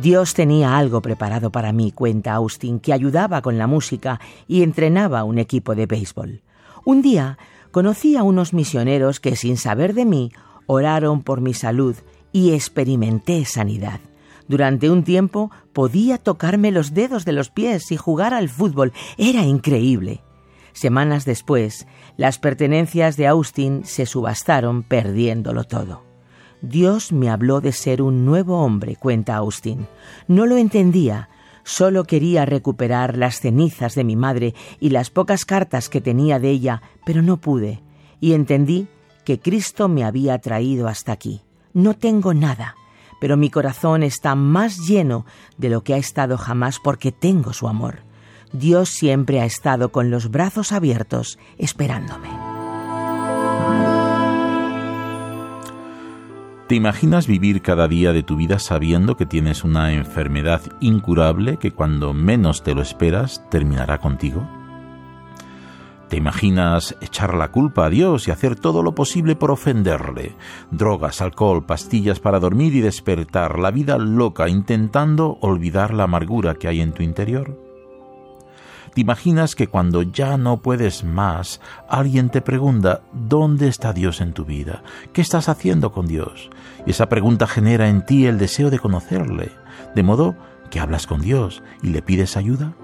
[0.00, 5.24] Dios tenía algo preparado para mí, cuenta Austin, que ayudaba con la música y entrenaba
[5.24, 6.42] un equipo de béisbol.
[6.84, 7.38] Un día
[7.72, 10.30] conocí a unos misioneros que, sin saber de mí,
[10.66, 11.96] oraron por mi salud
[12.30, 13.98] y experimenté sanidad.
[14.52, 18.92] Durante un tiempo podía tocarme los dedos de los pies y jugar al fútbol.
[19.16, 20.20] Era increíble.
[20.74, 21.86] Semanas después,
[22.18, 26.02] las pertenencias de Austin se subastaron perdiéndolo todo.
[26.60, 29.86] Dios me habló de ser un nuevo hombre, cuenta Austin.
[30.28, 31.30] No lo entendía,
[31.64, 36.50] solo quería recuperar las cenizas de mi madre y las pocas cartas que tenía de
[36.50, 37.82] ella, pero no pude,
[38.20, 38.86] y entendí
[39.24, 41.40] que Cristo me había traído hasta aquí.
[41.72, 42.76] No tengo nada,
[43.22, 47.68] pero mi corazón está más lleno de lo que ha estado jamás porque tengo su
[47.68, 48.00] amor.
[48.52, 52.28] Dios siempre ha estado con los brazos abiertos esperándome.
[56.66, 61.70] ¿Te imaginas vivir cada día de tu vida sabiendo que tienes una enfermedad incurable que
[61.70, 64.48] cuando menos te lo esperas terminará contigo?
[66.12, 70.36] ¿Te imaginas echar la culpa a Dios y hacer todo lo posible por ofenderle?
[70.70, 76.68] Drogas, alcohol, pastillas para dormir y despertar, la vida loca intentando olvidar la amargura que
[76.68, 77.58] hay en tu interior.
[78.92, 84.34] ¿Te imaginas que cuando ya no puedes más, alguien te pregunta, ¿dónde está Dios en
[84.34, 84.82] tu vida?
[85.14, 86.50] ¿Qué estás haciendo con Dios?
[86.84, 89.50] Y esa pregunta genera en ti el deseo de conocerle,
[89.94, 90.36] de modo
[90.70, 92.74] que hablas con Dios y le pides ayuda.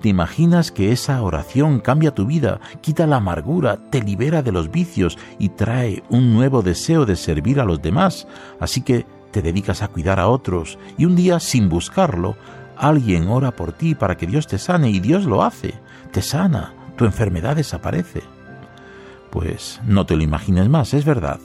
[0.00, 4.70] ¿Te imaginas que esa oración cambia tu vida, quita la amargura, te libera de los
[4.70, 8.26] vicios y trae un nuevo deseo de servir a los demás?
[8.60, 12.36] Así que te dedicas a cuidar a otros y un día, sin buscarlo,
[12.78, 15.74] alguien ora por ti para que Dios te sane y Dios lo hace,
[16.12, 18.22] te sana, tu enfermedad desaparece.
[19.30, 21.40] Pues no te lo imagines más, es verdad,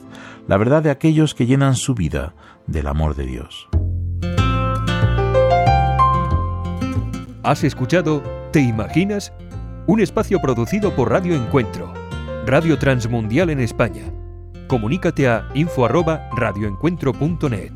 [0.48, 2.32] la verdad de aquellos que llenan su vida
[2.66, 3.68] del amor de Dios.
[7.42, 9.32] Has escuchado ¿Te imaginas?
[9.86, 11.92] Un espacio producido por Radio Encuentro,
[12.46, 14.04] Radio Transmundial en España.
[14.68, 17.72] Comunícate a info@radioencuentro.net.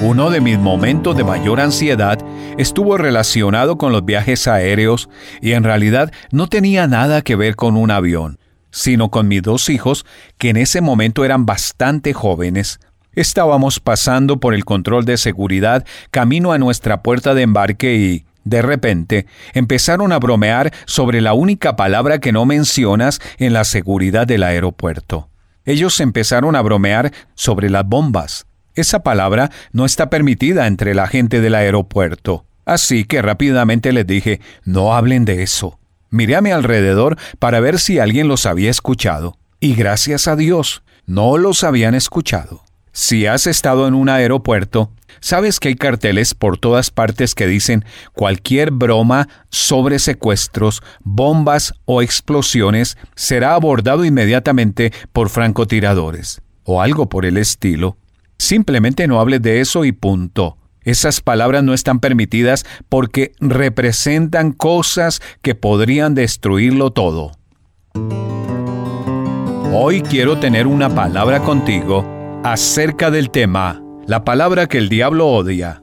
[0.00, 2.18] Uno de mis momentos de mayor ansiedad
[2.56, 5.08] estuvo relacionado con los viajes aéreos
[5.40, 8.38] y en realidad no tenía nada que ver con un avión,
[8.70, 10.06] sino con mis dos hijos
[10.38, 12.78] que en ese momento eran bastante jóvenes.
[13.18, 18.62] Estábamos pasando por el control de seguridad camino a nuestra puerta de embarque y, de
[18.62, 24.44] repente, empezaron a bromear sobre la única palabra que no mencionas en la seguridad del
[24.44, 25.30] aeropuerto.
[25.64, 28.46] Ellos empezaron a bromear sobre las bombas.
[28.76, 32.44] Esa palabra no está permitida entre la gente del aeropuerto.
[32.66, 35.80] Así que rápidamente les dije, no hablen de eso.
[36.10, 39.38] Miré a mi alrededor para ver si alguien los había escuchado.
[39.58, 42.67] Y gracias a Dios, no los habían escuchado.
[42.92, 47.84] Si has estado en un aeropuerto, sabes que hay carteles por todas partes que dicen
[48.12, 57.24] cualquier broma sobre secuestros, bombas o explosiones será abordado inmediatamente por francotiradores o algo por
[57.24, 57.96] el estilo.
[58.38, 60.56] Simplemente no hables de eso y punto.
[60.82, 67.32] Esas palabras no están permitidas porque representan cosas que podrían destruirlo todo.
[69.72, 72.17] Hoy quiero tener una palabra contigo
[72.52, 75.82] acerca del tema, la palabra que el diablo odia.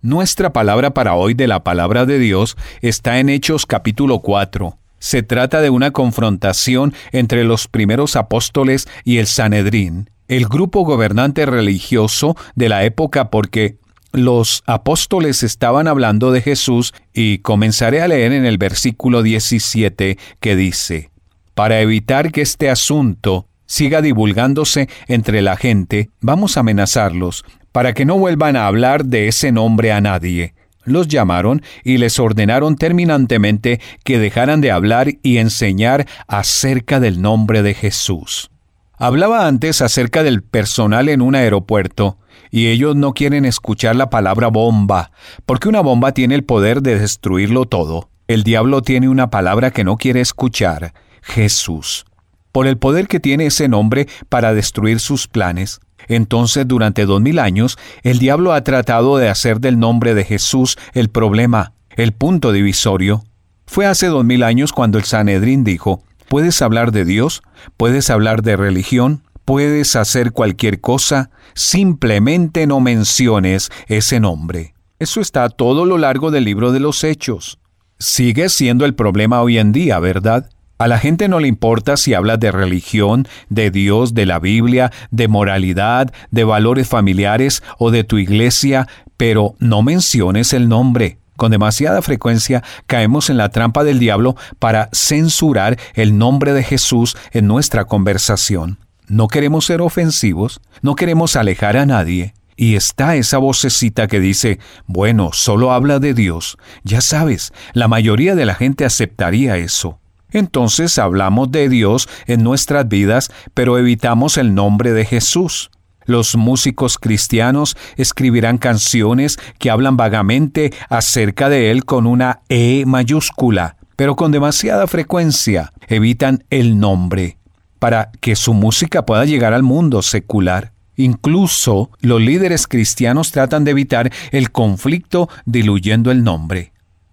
[0.00, 4.78] Nuestra palabra para hoy de la palabra de Dios está en Hechos capítulo 4.
[4.98, 11.44] Se trata de una confrontación entre los primeros apóstoles y el Sanedrín, el grupo gobernante
[11.44, 13.76] religioso de la época porque
[14.12, 20.56] los apóstoles estaban hablando de Jesús y comenzaré a leer en el versículo 17 que
[20.56, 21.10] dice,
[21.52, 27.42] para evitar que este asunto siga divulgándose entre la gente, vamos a amenazarlos
[27.72, 30.52] para que no vuelvan a hablar de ese nombre a nadie.
[30.84, 37.62] Los llamaron y les ordenaron terminantemente que dejaran de hablar y enseñar acerca del nombre
[37.62, 38.50] de Jesús.
[38.98, 42.18] Hablaba antes acerca del personal en un aeropuerto,
[42.50, 45.12] y ellos no quieren escuchar la palabra bomba,
[45.46, 48.10] porque una bomba tiene el poder de destruirlo todo.
[48.28, 50.92] El diablo tiene una palabra que no quiere escuchar,
[51.22, 52.04] Jesús,
[52.52, 55.80] por el poder que tiene ese nombre para destruir sus planes.
[56.08, 60.76] Entonces, durante dos mil años, el diablo ha tratado de hacer del nombre de Jesús
[60.94, 63.24] el problema, el punto divisorio.
[63.66, 67.42] Fue hace dos mil años cuando el Sanedrín dijo, puedes hablar de Dios,
[67.76, 74.74] puedes hablar de religión, puedes hacer cualquier cosa, simplemente no menciones ese nombre.
[74.98, 77.58] Eso está a todo lo largo del libro de los Hechos.
[77.98, 80.48] Sigue siendo el problema hoy en día, ¿verdad?
[80.82, 84.90] A la gente no le importa si hablas de religión, de Dios, de la Biblia,
[85.12, 91.18] de moralidad, de valores familiares o de tu iglesia, pero no menciones el nombre.
[91.36, 97.16] Con demasiada frecuencia caemos en la trampa del diablo para censurar el nombre de Jesús
[97.30, 98.78] en nuestra conversación.
[99.06, 102.34] No queremos ser ofensivos, no queremos alejar a nadie.
[102.56, 106.58] Y está esa vocecita que dice, bueno, solo habla de Dios.
[106.82, 110.00] Ya sabes, la mayoría de la gente aceptaría eso.
[110.32, 115.70] Entonces hablamos de Dios en nuestras vidas, pero evitamos el nombre de Jesús.
[116.04, 123.76] Los músicos cristianos escribirán canciones que hablan vagamente acerca de Él con una E mayúscula,
[123.96, 127.38] pero con demasiada frecuencia evitan el nombre
[127.78, 130.72] para que su música pueda llegar al mundo secular.
[130.96, 136.71] Incluso los líderes cristianos tratan de evitar el conflicto diluyendo el nombre.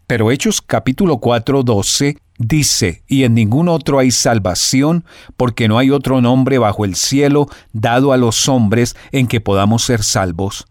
[0.10, 5.06] Pero Hechos capítulo 4, 12 dice, y en ningún otro hay salvación,
[5.38, 9.84] porque no hay otro nombre bajo el cielo dado a los hombres en que podamos
[9.84, 10.66] ser salvos.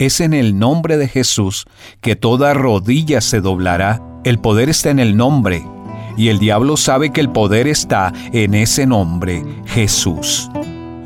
[0.00, 1.66] Es en el nombre de Jesús
[2.00, 4.02] que toda rodilla se doblará.
[4.24, 5.64] El poder está en el nombre,
[6.16, 10.50] y el diablo sabe que el poder está en ese nombre, Jesús.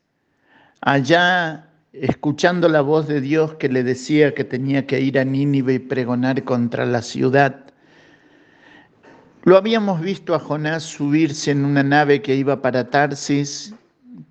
[0.81, 5.75] allá escuchando la voz de Dios que le decía que tenía que ir a Nínive
[5.75, 7.63] y pregonar contra la ciudad.
[9.45, 13.75] Lo habíamos visto a Jonás subirse en una nave que iba para Tarsis,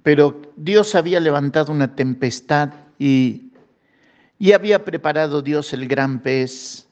[0.01, 3.51] pero Dios había levantado una tempestad y,
[4.39, 6.87] y había preparado Dios el gran pez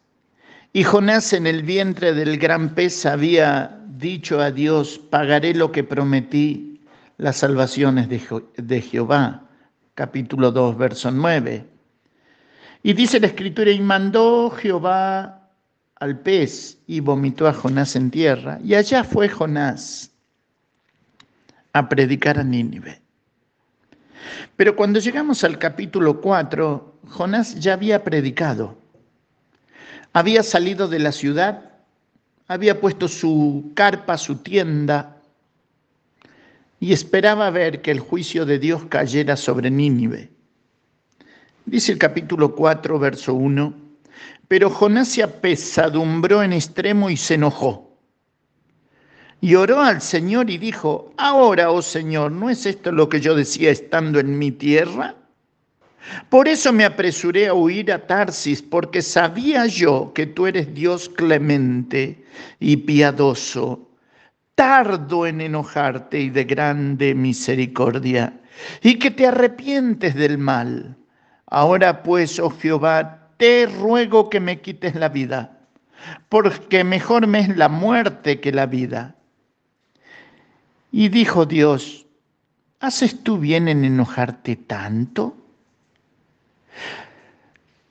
[0.72, 5.84] y Jonás en el vientre del gran pez había dicho a Dios, pagaré lo que
[5.84, 6.82] prometí,
[7.18, 9.44] las salvaciones de, Jehová.
[9.96, 11.66] Capítulo 2, verso 9.
[12.84, 15.50] Y dice la escritura, y mandó Jehová
[15.96, 18.60] al pez y vomitó a Jonás en tierra.
[18.64, 20.12] Y allá fue Jonás
[21.74, 23.02] a predicar a Nínive.
[24.56, 28.79] Pero cuando llegamos al capítulo 4, Jonás ya había predicado
[30.14, 31.72] Había salido de la ciudad,
[32.48, 35.18] había puesto su carpa, su tienda,
[36.80, 40.32] y esperaba ver que el juicio de Dios cayera sobre Nínive.
[41.66, 43.74] Dice el capítulo 4, verso 1,
[44.48, 47.96] pero Jonás se apesadumbró en extremo y se enojó.
[49.42, 53.36] Y oró al Señor y dijo, ahora, oh Señor, ¿no es esto lo que yo
[53.36, 55.16] decía estando en mi tierra?
[56.30, 61.10] Por eso me apresuré a huir a Tarsis, porque sabía yo que tú eres Dios
[61.10, 62.24] clemente
[62.60, 63.90] y piadoso,
[64.56, 68.34] tardo en enojarte y de grande misericordia,
[68.82, 70.98] y que te arrepientes del mal.
[71.48, 75.60] Ahora pues, oh Jehová, te ruego que me quites la vida,
[76.28, 79.16] porque mejor me es la muerte que la vida.
[80.92, 82.06] Y dijo Dios,
[82.80, 85.36] ¿haces tú bien en enojarte tanto?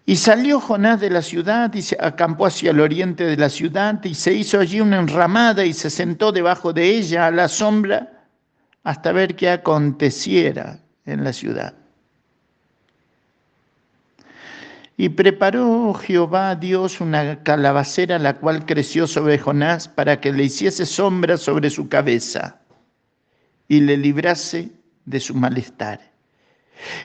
[0.09, 4.03] Y salió Jonás de la ciudad y se acampó hacia el oriente de la ciudad
[4.03, 8.25] y se hizo allí una enramada y se sentó debajo de ella a la sombra
[8.85, 11.75] hasta ver qué aconteciera en la ciudad.
[14.97, 20.87] Y preparó Jehová Dios una calabacera la cual creció sobre Jonás para que le hiciese
[20.87, 22.59] sombra sobre su cabeza
[23.69, 24.71] y le librase
[25.05, 26.01] de su malestar.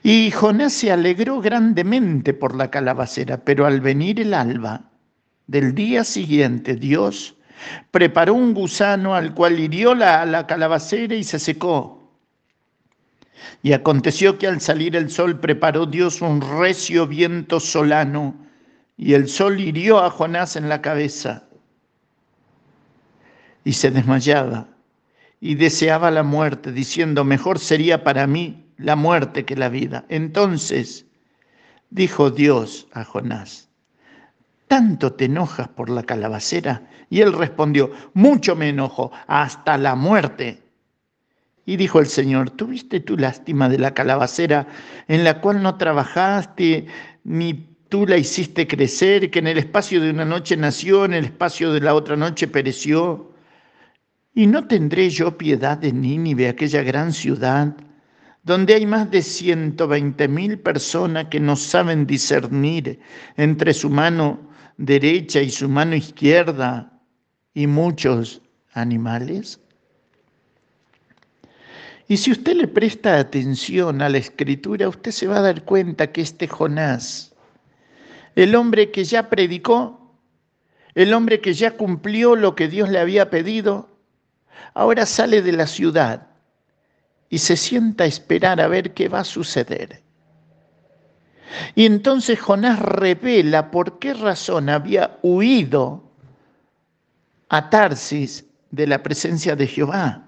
[0.03, 4.91] Y Jonás se alegró grandemente por la calabacera, pero al venir el alba
[5.47, 7.35] del día siguiente, Dios
[7.91, 12.11] preparó un gusano al cual hirió la, la calabacera y se secó.
[13.61, 18.35] Y aconteció que al salir el sol preparó Dios un recio viento solano,
[18.95, 21.43] y el sol hirió a Jonás en la cabeza,
[23.63, 24.67] y se desmayaba
[25.43, 30.05] y deseaba la muerte, diciendo, mejor sería para mí la muerte que la vida.
[30.09, 31.05] Entonces
[31.89, 33.69] dijo Dios a Jonás,
[34.67, 36.89] ¿tanto te enojas por la calabacera?
[37.09, 40.63] Y él respondió, mucho me enojo, hasta la muerte.
[41.65, 44.67] Y dijo el Señor, ¿tuviste tu lástima de la calabacera
[45.07, 46.87] en la cual no trabajaste,
[47.23, 47.53] ni
[47.87, 51.71] tú la hiciste crecer, que en el espacio de una noche nació, en el espacio
[51.71, 53.31] de la otra noche pereció?
[54.33, 57.75] ¿Y no tendré yo piedad de Nínive, aquella gran ciudad,
[58.44, 62.99] donde hay más de 120 mil personas que no saben discernir
[63.38, 64.40] entre su mano
[64.78, 66.91] derecha y su mano izquierda
[67.53, 68.41] y muchos
[68.74, 69.60] animales?
[72.07, 76.11] Y si usted le presta atención a la escritura, usted se va a dar cuenta
[76.11, 77.34] que este Jonás,
[78.36, 80.15] el hombre que ya predicó,
[80.95, 83.94] el hombre que ya cumplió lo que Dios le había pedido,
[84.74, 86.28] Ahora sale de la ciudad
[87.34, 90.03] y se sienta a esperar a ver qué va a suceder.
[91.73, 96.03] Y entonces Jonás revela por qué razón había huido
[97.49, 100.27] a Tarsis de la presencia de Jehová.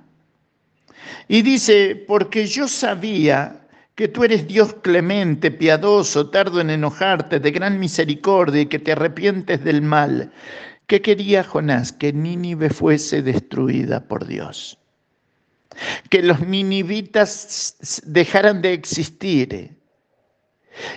[1.27, 7.51] Y dice, porque yo sabía que tú eres Dios clemente, piadoso, tardo en enojarte, de
[7.51, 10.31] gran misericordia y que te arrepientes del mal.
[10.87, 11.93] ¿Qué quería Jonás?
[11.93, 14.79] Que Nínive fuese destruida por Dios.
[16.09, 19.77] Que los ninivitas dejaran de existir.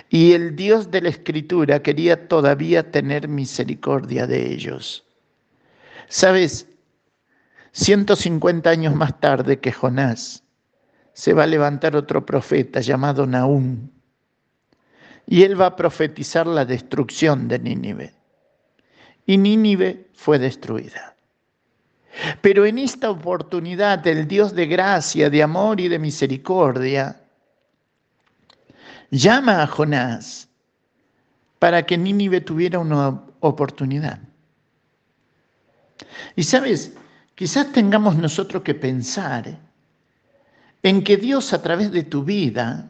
[0.09, 5.05] Y el Dios de la Escritura quería todavía tener misericordia de ellos.
[6.07, 6.67] ¿Sabes?
[7.71, 10.43] 150 años más tarde que Jonás,
[11.13, 13.89] se va a levantar otro profeta llamado Naúm.
[15.27, 18.19] Y él va a profetizar la destrucción de Nínive
[19.29, 21.15] y Nínive fue destruida.
[22.41, 27.21] Pero en esta oportunidad el Dios de gracia, de amor y de misericordia
[29.11, 30.47] llama a Jonás
[31.57, 34.19] para que Nínive tuviera una oportunidad.
[36.35, 36.93] Y sabes,
[37.35, 39.57] quizás tengamos nosotros que pensar
[40.83, 42.89] en que Dios a través de tu vida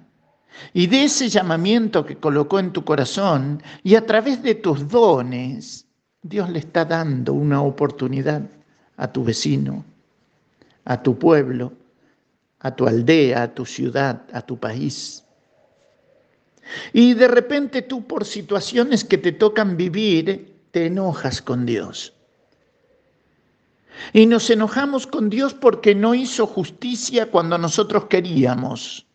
[0.73, 5.87] y de ese llamamiento que colocó en tu corazón y a través de tus dones,
[6.21, 8.41] Dios le está dando una oportunidad
[8.99, 9.85] a tu vecino,
[10.83, 11.73] a tu pueblo,
[12.59, 15.23] a tu aldea, a tu ciudad, a tu país.
[16.93, 22.13] Y de repente tú por situaciones que te tocan vivir, te enojas con Dios.
[24.13, 29.08] Y nos enojamos con Dios porque no hizo justicia cuando nosotros queríamos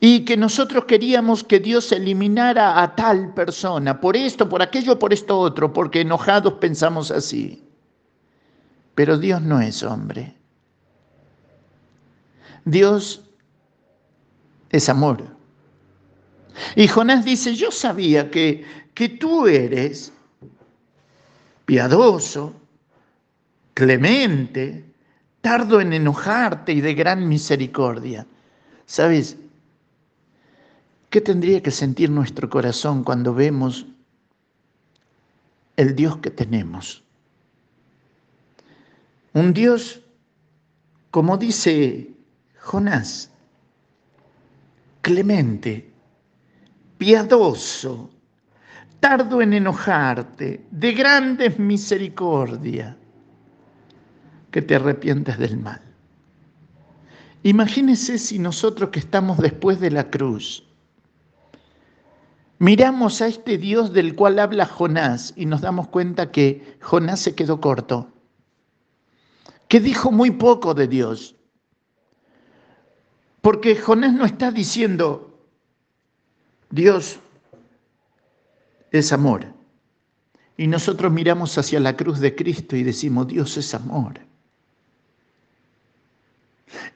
[0.00, 5.12] y que nosotros queríamos que Dios eliminara a tal persona, por esto, por aquello, por
[5.12, 7.62] esto otro, porque enojados pensamos así.
[8.94, 10.34] Pero Dios no es hombre.
[12.64, 13.22] Dios
[14.70, 15.24] es amor.
[16.76, 18.64] Y Jonás dice, yo sabía que,
[18.94, 20.12] que tú eres
[21.64, 22.54] piadoso,
[23.74, 24.84] clemente,
[25.40, 28.26] tardo en enojarte y de gran misericordia.
[28.86, 29.36] ¿Sabes?
[31.14, 33.86] ¿Qué tendría que sentir nuestro corazón cuando vemos
[35.76, 37.04] el Dios que tenemos?
[39.32, 40.02] Un Dios,
[41.12, 42.10] como dice
[42.58, 43.30] Jonás,
[45.02, 45.88] clemente,
[46.98, 48.10] piadoso,
[48.98, 52.96] tardo en enojarte, de grandes misericordia,
[54.50, 55.80] que te arrepientes del mal.
[57.44, 60.63] Imagínese si nosotros que estamos después de la cruz,
[62.58, 67.34] miramos a este Dios del cual habla Jonás y nos damos cuenta que Jonás se
[67.34, 68.08] quedó corto,
[69.68, 71.36] que dijo muy poco de Dios.
[73.40, 75.38] Porque Jonás no está diciendo,
[76.70, 77.18] Dios
[78.90, 79.46] es amor.
[80.56, 84.20] Y nosotros miramos hacia la cruz de Cristo y decimos, Dios es amor.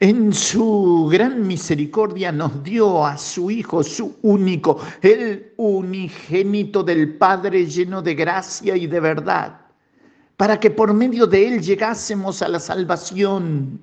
[0.01, 7.66] En su gran misericordia nos dio a su Hijo, su único, el unigénito del Padre
[7.66, 9.61] lleno de gracia y de verdad,
[10.36, 13.81] para que por medio de Él llegásemos a la salvación.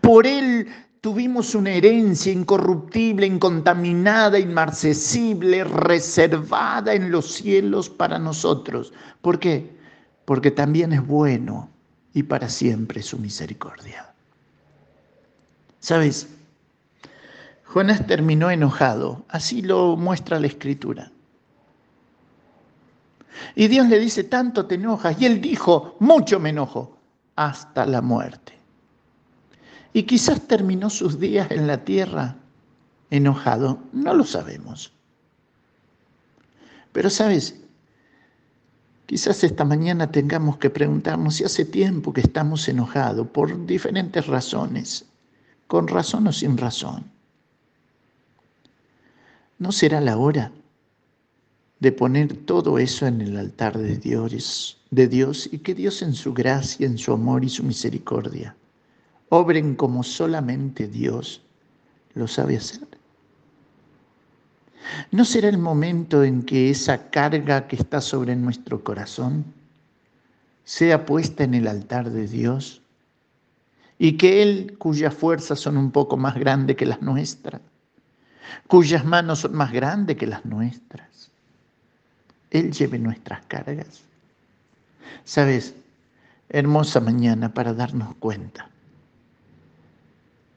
[0.00, 0.68] Por Él
[1.00, 8.92] tuvimos una herencia incorruptible, incontaminada, inmarcesible, reservada en los cielos para nosotros.
[9.20, 9.76] ¿Por qué?
[10.24, 11.73] Porque también es bueno
[12.14, 14.14] y para siempre su misericordia.
[15.80, 16.28] ¿Sabes?
[17.64, 21.10] Jonás terminó enojado, así lo muestra la escritura.
[23.56, 25.20] Y Dios le dice, tanto te enojas.
[25.20, 26.96] Y él dijo, mucho me enojo,
[27.34, 28.52] hasta la muerte.
[29.92, 32.36] Y quizás terminó sus días en la tierra
[33.10, 34.92] enojado, no lo sabemos.
[36.92, 37.60] Pero sabes,
[39.06, 45.04] Quizás esta mañana tengamos que preguntarnos si hace tiempo que estamos enojados por diferentes razones,
[45.66, 47.04] con razón o sin razón.
[49.58, 50.52] ¿No será la hora
[51.80, 56.14] de poner todo eso en el altar de Dios, de Dios y que Dios en
[56.14, 58.56] su gracia, en su amor y su misericordia
[59.28, 61.42] obren como solamente Dios
[62.14, 62.86] lo sabe hacer?
[65.10, 69.44] ¿No será el momento en que esa carga que está sobre nuestro corazón
[70.64, 72.80] sea puesta en el altar de Dios
[73.98, 77.60] y que Él, cuyas fuerzas son un poco más grandes que las nuestras,
[78.66, 81.30] cuyas manos son más grandes que las nuestras,
[82.50, 84.02] Él lleve nuestras cargas?
[85.24, 85.74] Sabes,
[86.48, 88.68] hermosa mañana para darnos cuenta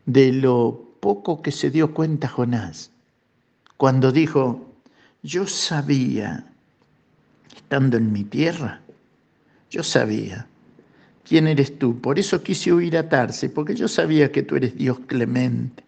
[0.06, 2.92] de lo poco que se dio cuenta Jonás
[3.78, 4.68] cuando dijo,
[5.22, 6.44] yo sabía,
[7.56, 8.82] estando en mi tierra,
[9.70, 10.48] yo sabía
[11.24, 12.00] quién eres tú.
[12.02, 15.84] Por eso quise huir a Tarse, porque yo sabía que tú eres Dios clemente,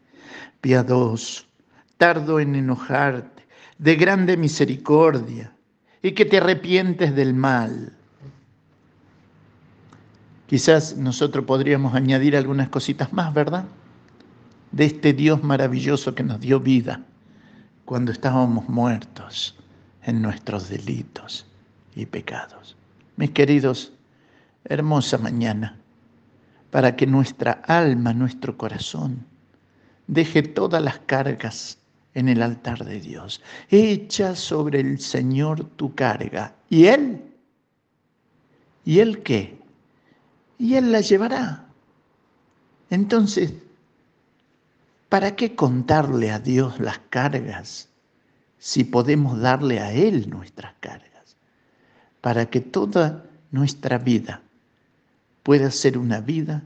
[0.61, 1.45] piadoso,
[1.97, 3.43] tardo en enojarte,
[3.79, 5.51] de grande misericordia,
[6.01, 7.91] y que te arrepientes del mal.
[10.47, 13.65] Quizás nosotros podríamos añadir algunas cositas más, ¿verdad?
[14.71, 17.03] De este Dios maravilloso que nos dio vida
[17.89, 19.57] cuando estábamos muertos
[20.03, 21.47] en nuestros delitos
[21.95, 22.77] y pecados.
[23.15, 23.91] Mis queridos,
[24.65, 25.75] hermosa mañana,
[26.69, 29.25] para que nuestra alma, nuestro corazón,
[30.05, 31.79] deje todas las cargas
[32.13, 33.41] en el altar de Dios.
[33.71, 36.53] Echa sobre el Señor tu carga.
[36.69, 37.19] ¿Y Él?
[38.85, 39.59] ¿Y Él qué?
[40.59, 41.65] Y Él la llevará.
[42.91, 43.51] Entonces,
[45.09, 47.89] ¿Para qué contarle a Dios las cargas
[48.59, 51.35] si podemos darle a Él nuestras cargas?
[52.21, 54.41] Para que toda nuestra vida
[55.41, 56.61] pueda ser una vida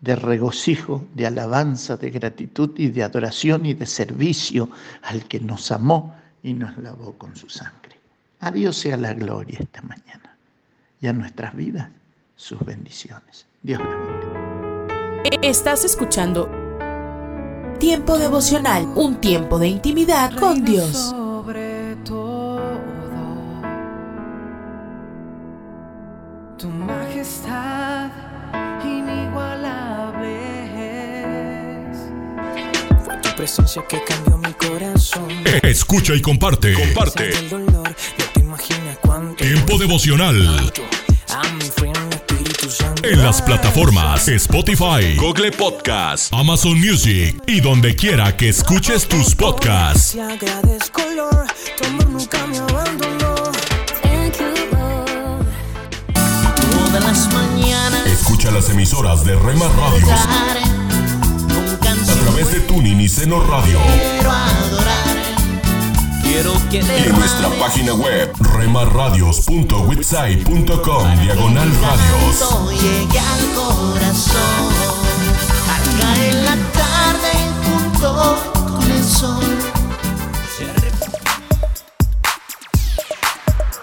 [0.00, 4.68] de regocijo, de alabanza, de gratitud y de adoración y de servicio
[5.02, 7.96] al que nos amó y nos lavó con su sangre.
[8.40, 10.36] A Dios sea la gloria esta mañana
[11.00, 11.88] y a nuestras vidas
[12.34, 13.46] sus bendiciones.
[13.62, 15.40] Dios la bendiga.
[15.42, 16.48] Estás escuchando
[17.78, 20.96] Tiempo devocional, un tiempo de intimidad con Dios.
[20.96, 22.60] Sobre todo,
[26.58, 28.10] tu majestad
[28.84, 30.34] inigualable
[31.92, 31.98] es.
[33.04, 35.28] Fue tu presencia que cambió mi corazón.
[35.62, 36.74] Escucha y comparte.
[36.74, 37.30] Comparte.
[37.30, 39.36] El dolor, no te imaginas cuánto.
[39.36, 40.48] Tiempo devocional.
[40.48, 40.72] A
[43.02, 50.16] En las plataformas Spotify, Google Podcast, Amazon Music y donde quiera que escuches tus podcasts.
[58.06, 60.10] Escucha las emisoras de Rema Radios
[62.10, 63.78] a través de Tuning y Seno Radio.
[66.30, 72.44] Quiero que Y en nuestra página web, remarradios.witsai.com, diagonal radios.
[72.82, 74.74] Llegue al corazón.
[75.74, 77.32] Al caer la tarde
[77.64, 79.56] junto con el sol.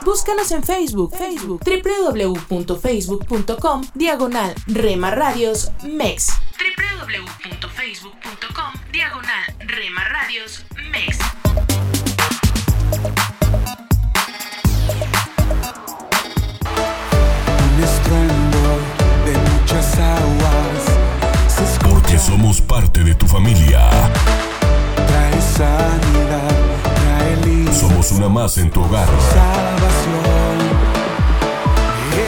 [0.05, 6.27] Búscanos en Facebook, Facebook, www.facebook.com, diagonal Rema Radios MEX.
[6.59, 11.17] www.facebook.com, diagonal Rema Radios MEX.
[19.75, 20.83] Muchas aguas.
[21.89, 23.89] Porque somos parte de tu familia.
[24.95, 26.51] Trae sanidad,
[26.83, 29.07] trae Somos una más en tu hogar.
[29.33, 30.57] salvación.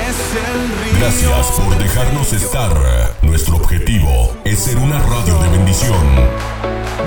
[0.07, 0.99] Es el río.
[0.99, 2.71] Gracias por dejarnos estar.
[3.21, 6.05] Nuestro objetivo es ser una radio de bendición.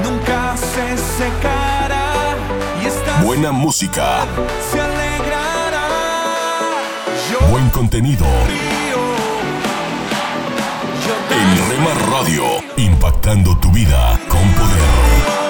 [0.03, 2.37] Nunca se secará
[2.83, 4.27] y esta Buena música,
[4.73, 5.89] se alegrará.
[7.31, 8.27] Yo buen contenido.
[11.03, 12.45] En Rema Radio,
[12.77, 15.50] impactando tu vida con poder.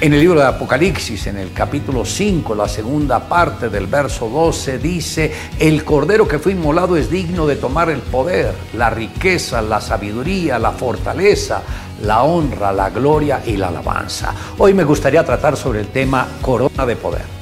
[0.00, 4.78] En el libro de Apocalipsis, en el capítulo 5, la segunda parte del verso 12,
[4.78, 9.80] dice, el cordero que fue inmolado es digno de tomar el poder, la riqueza, la
[9.80, 11.62] sabiduría, la fortaleza,
[12.02, 14.32] la honra, la gloria y la alabanza.
[14.58, 17.37] Hoy me gustaría tratar sobre el tema corona de poder.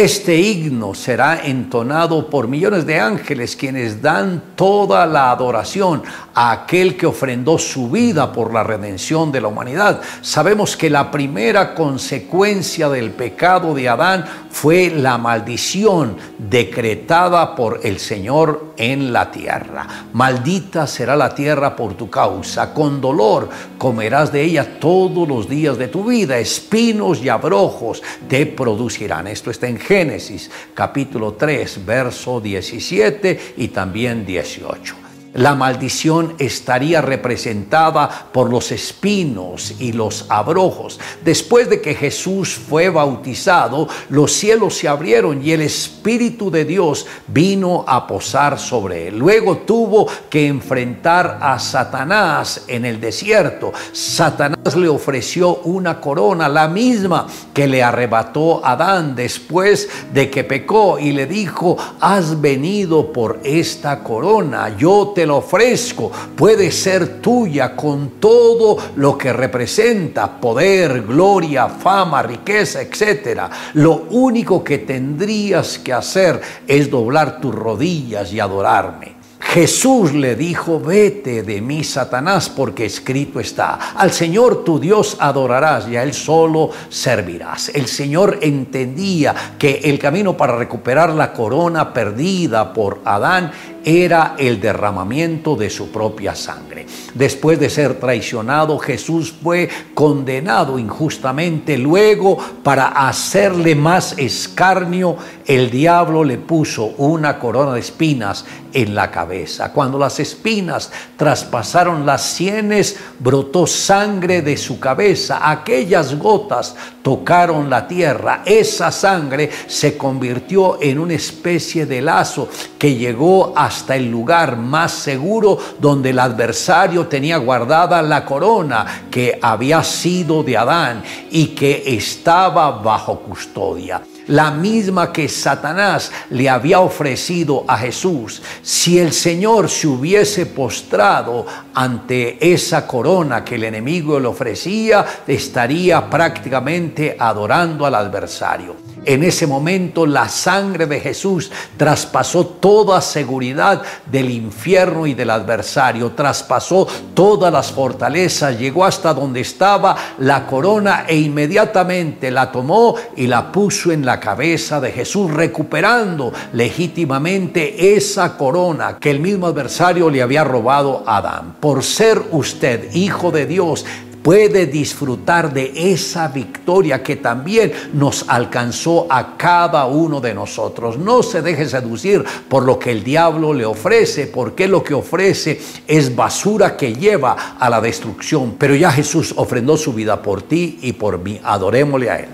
[0.00, 6.02] Este himno será entonado por millones de ángeles quienes dan toda la adoración
[6.32, 10.00] a aquel que ofrendó su vida por la redención de la humanidad.
[10.22, 17.98] Sabemos que la primera consecuencia del pecado de Adán fue la maldición decretada por el
[17.98, 19.86] Señor en la tierra.
[20.14, 25.76] Maldita será la tierra por tu causa, con dolor comerás de ella todos los días
[25.76, 29.26] de tu vida, espinos y abrojos te producirán.
[29.26, 35.09] Esto está en Génesis capítulo 3, verso 17 y también 18.
[35.34, 40.98] La maldición estaría representada por los espinos y los abrojos.
[41.24, 47.06] Después de que Jesús fue bautizado, los cielos se abrieron y el Espíritu de Dios
[47.28, 49.18] vino a posar sobre él.
[49.18, 53.72] Luego tuvo que enfrentar a Satanás en el desierto.
[53.92, 60.98] Satanás le ofreció una corona, la misma que le arrebató Adán después de que pecó
[60.98, 67.74] y le dijo, has venido por esta corona, yo te la ofrezco, puede ser tuya
[67.74, 73.40] con todo lo que representa, poder, gloria, fama, riqueza, etc.
[73.74, 79.20] Lo único que tendrías que hacer es doblar tus rodillas y adorarme.
[79.40, 85.88] Jesús le dijo, vete de mí, Satanás, porque escrito está, al Señor tu Dios adorarás
[85.88, 87.70] y a Él solo servirás.
[87.70, 93.50] El Señor entendía que el camino para recuperar la corona perdida por Adán
[93.84, 96.86] era el derramamiento de su propia sangre.
[97.14, 101.78] Después de ser traicionado, Jesús fue condenado injustamente.
[101.78, 105.16] Luego, para hacerle más escarnio,
[105.46, 109.72] el diablo le puso una corona de espinas en la cabeza.
[109.72, 115.50] Cuando las espinas traspasaron las sienes, brotó sangre de su cabeza.
[115.50, 118.42] Aquellas gotas tocaron la tierra.
[118.44, 122.48] Esa sangre se convirtió en una especie de lazo
[122.78, 129.38] que llegó hasta el lugar más seguro donde el adversario tenía guardada la corona que
[129.40, 136.78] había sido de Adán y que estaba bajo custodia la misma que Satanás le había
[136.80, 138.40] ofrecido a Jesús.
[138.62, 146.08] Si el Señor se hubiese postrado ante esa corona que el enemigo le ofrecía, estaría
[146.08, 148.89] prácticamente adorando al adversario.
[149.04, 156.12] En ese momento la sangre de Jesús traspasó toda seguridad del infierno y del adversario,
[156.12, 163.26] traspasó todas las fortalezas, llegó hasta donde estaba la corona e inmediatamente la tomó y
[163.26, 170.10] la puso en la cabeza de Jesús, recuperando legítimamente esa corona que el mismo adversario
[170.10, 171.56] le había robado a Adán.
[171.58, 173.86] Por ser usted hijo de Dios,
[174.22, 180.98] puede disfrutar de esa victoria que también nos alcanzó a cada uno de nosotros.
[180.98, 185.60] No se deje seducir por lo que el diablo le ofrece, porque lo que ofrece
[185.86, 188.56] es basura que lleva a la destrucción.
[188.58, 191.40] Pero ya Jesús ofrendó su vida por ti y por mí.
[191.42, 192.28] Adorémosle a Él.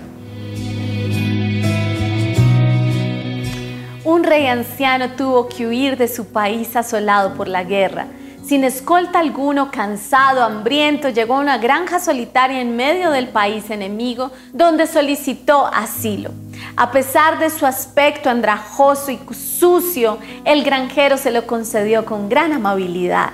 [4.03, 8.07] Un rey anciano tuvo que huir de su país asolado por la guerra.
[8.47, 14.31] Sin escolta alguno, cansado, hambriento, llegó a una granja solitaria en medio del país enemigo,
[14.53, 16.31] donde solicitó asilo.
[16.77, 22.53] A pesar de su aspecto andrajoso y sucio, el granjero se lo concedió con gran
[22.53, 23.31] amabilidad.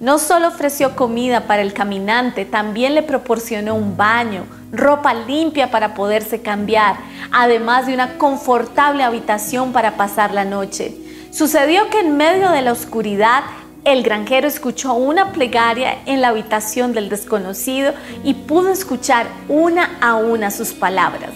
[0.00, 5.92] No solo ofreció comida para el caminante, también le proporcionó un baño, ropa limpia para
[5.92, 6.96] poderse cambiar,
[7.32, 10.96] además de una confortable habitación para pasar la noche.
[11.32, 13.42] Sucedió que en medio de la oscuridad
[13.84, 17.92] el granjero escuchó una plegaria en la habitación del desconocido
[18.22, 21.30] y pudo escuchar una a una sus palabras.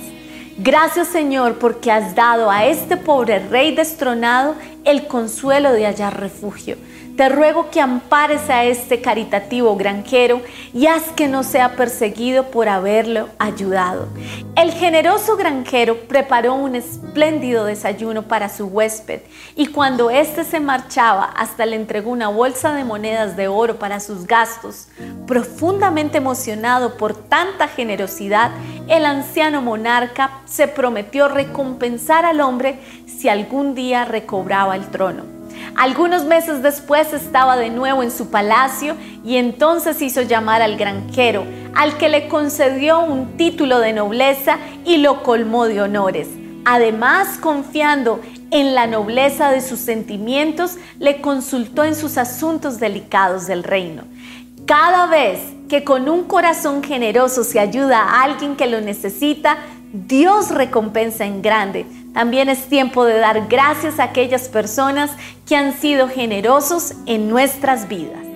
[0.57, 4.55] Gracias Señor porque has dado a este pobre rey destronado
[4.85, 6.77] el consuelo de hallar refugio.
[7.19, 10.41] Te ruego que ampares a este caritativo granjero
[10.73, 14.07] y haz que no sea perseguido por haberlo ayudado.
[14.55, 19.23] El generoso granjero preparó un espléndido desayuno para su huésped
[19.57, 23.99] y cuando éste se marchaba hasta le entregó una bolsa de monedas de oro para
[23.99, 24.87] sus gastos.
[25.27, 28.53] Profundamente emocionado por tanta generosidad,
[28.87, 32.79] el anciano monarca se prometió recompensar al hombre
[33.09, 35.38] si algún día recobraba el trono.
[35.79, 41.45] Algunos meses después estaba de nuevo en su palacio y entonces hizo llamar al granjero,
[41.77, 46.27] al que le concedió un título de nobleza y lo colmó de honores.
[46.65, 53.63] Además, confiando en la nobleza de sus sentimientos, le consultó en sus asuntos delicados del
[53.63, 54.03] reino.
[54.67, 55.39] Cada vez
[55.69, 59.59] que con un corazón generoso se ayuda a alguien que lo necesita,
[59.93, 61.87] Dios recompensa en grande.
[62.15, 65.11] También es tiempo de dar gracias a aquellas personas
[65.47, 68.28] que han sido generosos en nuestras vidas.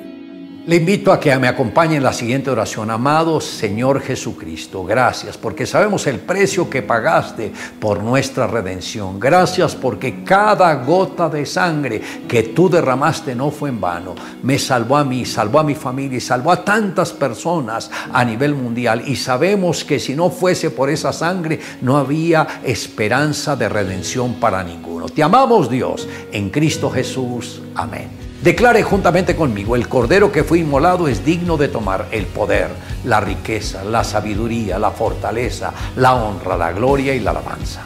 [0.65, 2.89] Le invito a que me acompañe en la siguiente oración.
[2.89, 9.19] Amado Señor Jesucristo, gracias porque sabemos el precio que pagaste por nuestra redención.
[9.19, 14.15] Gracias porque cada gota de sangre que tú derramaste no fue en vano.
[14.45, 18.55] Me salvó a mí, salvó a mi familia y salvó a tantas personas a nivel
[18.55, 19.03] mundial.
[19.05, 24.63] Y sabemos que si no fuese por esa sangre no había esperanza de redención para
[24.63, 25.09] ninguno.
[25.09, 27.61] Te amamos Dios en Cristo Jesús.
[27.75, 28.22] Amén.
[28.43, 32.70] Declare juntamente conmigo, el cordero que fue inmolado es digno de tomar el poder,
[33.05, 37.85] la riqueza, la sabiduría, la fortaleza, la honra, la gloria y la alabanza.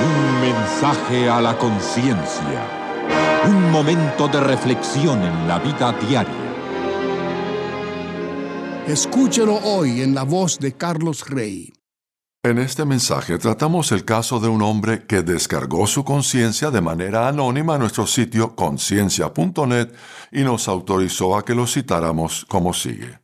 [0.00, 2.62] Un mensaje a la conciencia.
[3.48, 6.48] Un momento de reflexión en la vida diaria.
[8.86, 11.77] Escúchelo hoy en la voz de Carlos Rey.
[12.44, 17.26] En este mensaje tratamos el caso de un hombre que descargó su conciencia de manera
[17.26, 19.88] anónima a nuestro sitio conciencia.net
[20.30, 23.18] y nos autorizó a que lo citáramos como sigue.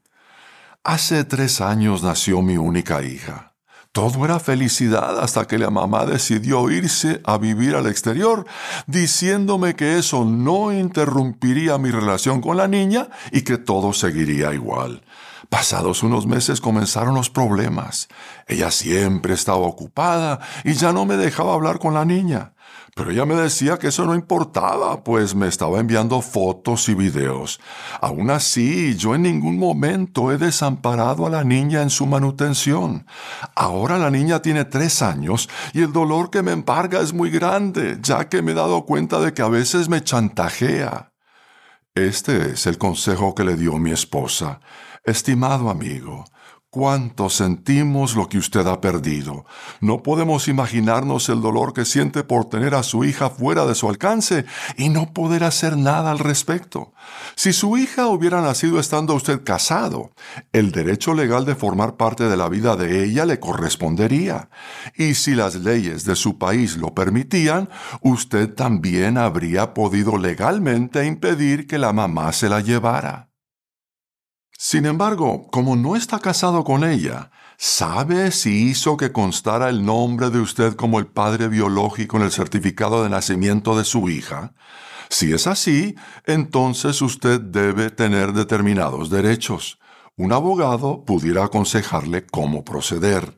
[0.82, 3.54] Hace tres años nació mi única hija.
[3.92, 8.44] Todo era felicidad hasta que la mamá decidió irse a vivir al exterior,
[8.88, 15.04] diciéndome que eso no interrumpiría mi relación con la niña y que todo seguiría igual.
[15.54, 18.08] Pasados unos meses comenzaron los problemas.
[18.48, 22.54] Ella siempre estaba ocupada y ya no me dejaba hablar con la niña.
[22.96, 27.60] Pero ella me decía que eso no importaba, pues me estaba enviando fotos y videos.
[28.00, 33.06] Aún así, yo en ningún momento he desamparado a la niña en su manutención.
[33.54, 37.98] Ahora la niña tiene tres años y el dolor que me embarga es muy grande,
[38.02, 41.12] ya que me he dado cuenta de que a veces me chantajea.
[41.94, 44.58] Este es el consejo que le dio mi esposa.
[45.04, 46.24] Estimado amigo,
[46.70, 49.44] cuánto sentimos lo que usted ha perdido.
[49.82, 53.86] No podemos imaginarnos el dolor que siente por tener a su hija fuera de su
[53.90, 54.46] alcance
[54.78, 56.94] y no poder hacer nada al respecto.
[57.36, 60.12] Si su hija hubiera nacido estando usted casado,
[60.54, 64.48] el derecho legal de formar parte de la vida de ella le correspondería.
[64.96, 67.68] Y si las leyes de su país lo permitían,
[68.00, 73.33] usted también habría podido legalmente impedir que la mamá se la llevara.
[74.66, 80.30] Sin embargo, como no está casado con ella, ¿sabe si hizo que constara el nombre
[80.30, 84.54] de usted como el padre biológico en el certificado de nacimiento de su hija?
[85.10, 89.78] Si es así, entonces usted debe tener determinados derechos.
[90.16, 93.36] Un abogado pudiera aconsejarle cómo proceder.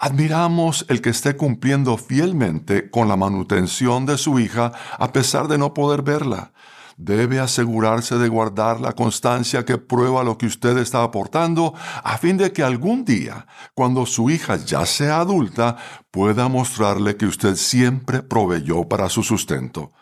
[0.00, 5.56] Admiramos el que esté cumpliendo fielmente con la manutención de su hija a pesar de
[5.56, 6.52] no poder verla.
[6.96, 12.36] Debe asegurarse de guardar la constancia que prueba lo que usted está aportando a fin
[12.36, 15.76] de que algún día, cuando su hija ya sea adulta,
[16.10, 19.92] pueda mostrarle que usted siempre proveyó para su sustento.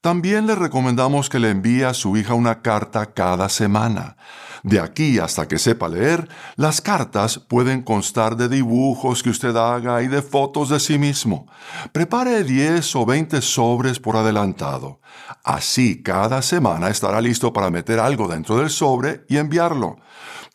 [0.00, 4.16] También le recomendamos que le envíe a su hija una carta cada semana.
[4.62, 10.02] De aquí hasta que sepa leer, las cartas pueden constar de dibujos que usted haga
[10.02, 11.46] y de fotos de sí mismo.
[11.90, 15.00] Prepare 10 o 20 sobres por adelantado.
[15.42, 19.96] Así cada semana estará listo para meter algo dentro del sobre y enviarlo.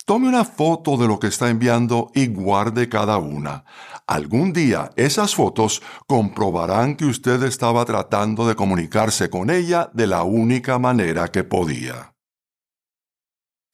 [0.06, 3.64] Tome una foto de lo que está enviando y guarde cada una.
[4.06, 10.22] Algún día esas fotos comprobarán que usted estaba tratando de comunicarse con ella de la
[10.22, 12.14] única manera que podía.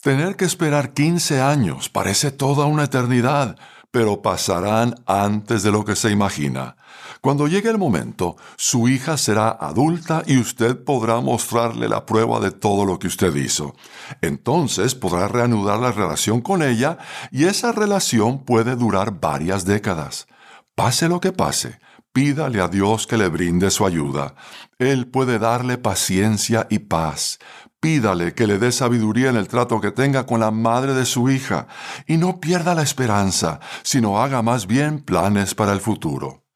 [0.04, 3.56] Tener que esperar 15 años parece toda una eternidad,
[3.90, 6.76] pero pasarán antes de lo que se imagina.
[7.22, 12.50] Cuando llegue el momento, su hija será adulta y usted podrá mostrarle la prueba de
[12.50, 13.76] todo lo que usted hizo.
[14.20, 16.98] Entonces podrá reanudar la relación con ella
[17.30, 20.26] y esa relación puede durar varias décadas.
[20.74, 21.78] Pase lo que pase,
[22.12, 24.34] pídale a Dios que le brinde su ayuda.
[24.78, 27.38] Él puede darle paciencia y paz.
[27.84, 31.28] Pídale que le dé sabiduría en el trato que tenga con la madre de su
[31.28, 31.66] hija
[32.06, 36.46] y no pierda la esperanza, sino haga más bien planes para el futuro.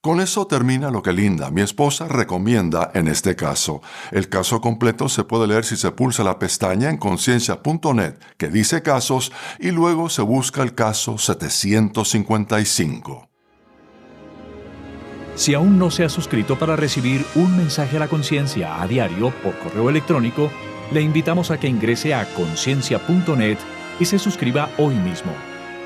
[0.00, 3.82] Con eso termina lo que Linda, mi esposa, recomienda en este caso.
[4.10, 8.80] El caso completo se puede leer si se pulsa la pestaña en conciencia.net que dice
[8.80, 13.28] casos y luego se busca el caso 755.
[15.34, 19.30] Si aún no se ha suscrito para recibir un mensaje a la conciencia a diario
[19.42, 20.50] por correo electrónico,
[20.92, 23.58] le invitamos a que ingrese a conciencia.net
[23.98, 25.32] y se suscriba hoy mismo.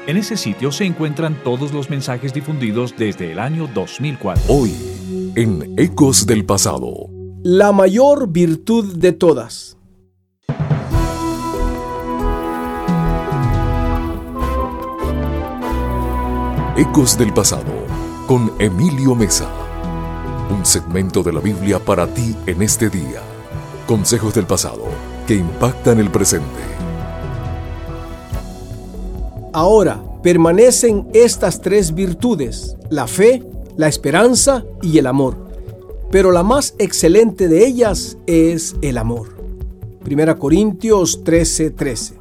[0.06, 4.44] En ese sitio se encuentran todos los mensajes difundidos desde el año 2004.
[4.48, 4.74] Hoy,
[5.34, 7.08] en Ecos del Pasado.
[7.42, 9.76] La mayor virtud de todas.
[16.76, 17.72] Ecos del Pasado
[18.26, 19.48] con Emilio Mesa.
[20.50, 23.33] Un segmento de la Biblia para ti en este día.
[23.86, 24.82] Consejos del pasado
[25.26, 26.46] que impactan el presente.
[29.52, 33.42] Ahora permanecen estas tres virtudes, la fe,
[33.76, 35.36] la esperanza y el amor.
[36.10, 39.28] Pero la más excelente de ellas es el amor.
[40.06, 42.14] 1 Corintios 13:13 13.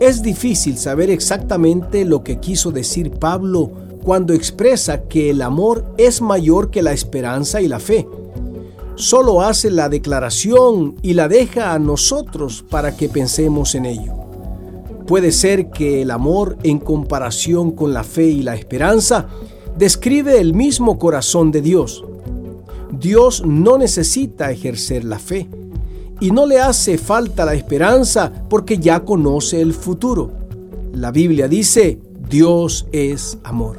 [0.00, 3.70] Es difícil saber exactamente lo que quiso decir Pablo
[4.02, 8.08] cuando expresa que el amor es mayor que la esperanza y la fe.
[8.94, 14.12] Solo hace la declaración y la deja a nosotros para que pensemos en ello.
[15.06, 19.26] Puede ser que el amor en comparación con la fe y la esperanza
[19.76, 22.04] describe el mismo corazón de Dios.
[22.92, 25.48] Dios no necesita ejercer la fe
[26.20, 30.30] y no le hace falta la esperanza porque ya conoce el futuro.
[30.92, 31.98] La Biblia dice,
[32.28, 33.78] Dios es amor.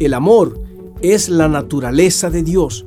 [0.00, 0.60] El amor
[1.02, 2.86] es la naturaleza de Dios.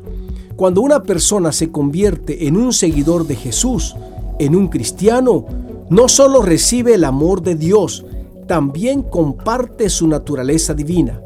[0.59, 3.95] Cuando una persona se convierte en un seguidor de Jesús,
[4.39, 5.45] en un cristiano,
[5.89, 8.05] no solo recibe el amor de Dios,
[8.45, 11.21] también comparte su naturaleza divina.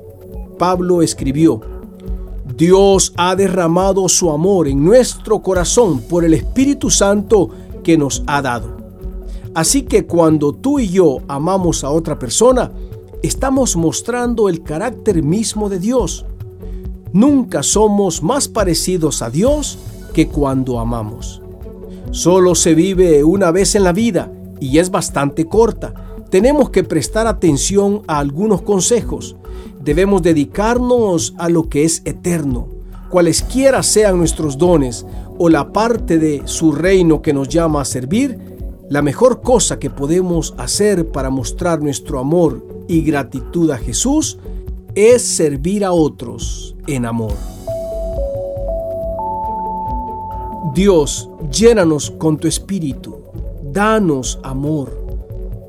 [0.60, 1.62] Pablo escribió,
[2.56, 7.50] Dios ha derramado su amor en nuestro corazón por el Espíritu Santo
[7.84, 8.78] que nos ha dado.
[9.56, 12.72] Así que cuando tú y yo amamos a otra persona,
[13.24, 16.24] estamos mostrando el carácter mismo de Dios.
[17.14, 19.80] Nunca somos más parecidos a Dios
[20.14, 21.41] que cuando amamos.
[22.11, 25.94] Solo se vive una vez en la vida y es bastante corta.
[26.30, 29.35] Tenemos que prestar atención a algunos consejos
[29.84, 32.68] debemos dedicarnos a lo que es eterno,
[33.10, 35.06] cualesquiera sean nuestros dones
[35.38, 38.40] o la parte de su reino que nos llama a servir,
[38.90, 44.38] la mejor cosa que podemos hacer para mostrar nuestro amor y gratitud a Jesús
[44.95, 47.34] es servir a otros en amor.
[50.74, 53.18] Dios, llénanos con tu espíritu,
[53.72, 55.04] danos amor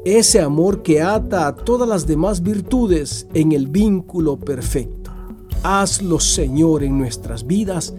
[0.05, 5.11] ese amor que ata a todas las demás virtudes en el vínculo perfecto.
[5.63, 7.95] Hazlo, Señor, en nuestras vidas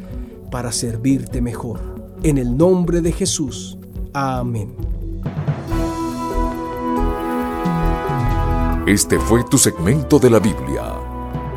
[0.52, 1.80] para servirte mejor.
[2.22, 3.80] En el nombre de Jesús.
[4.14, 4.76] Amén.
[8.86, 10.94] Este fue tu segmento de la Biblia,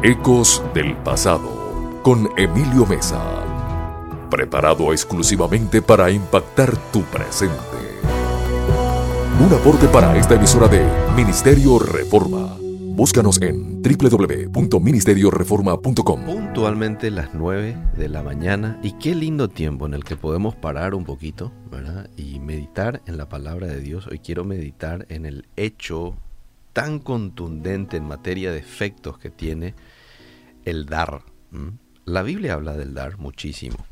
[0.01, 3.21] Ecos del Pasado, con Emilio Mesa,
[4.31, 7.57] preparado exclusivamente para impactar tu presente.
[9.45, 12.57] Un aporte para esta emisora de Ministerio Reforma.
[12.61, 16.25] Búscanos en www.ministerioreforma.com.
[16.25, 20.95] Puntualmente las 9 de la mañana y qué lindo tiempo en el que podemos parar
[20.95, 21.51] un poquito.
[22.17, 24.07] Y meditar en la palabra de Dios.
[24.07, 26.15] Hoy quiero meditar en el hecho
[26.79, 29.75] tan contundente en materia de efectos que tiene
[30.65, 31.25] el dar.
[32.05, 33.85] La Biblia habla del dar muchísimo,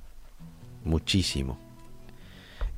[0.85, 1.59] muchísimo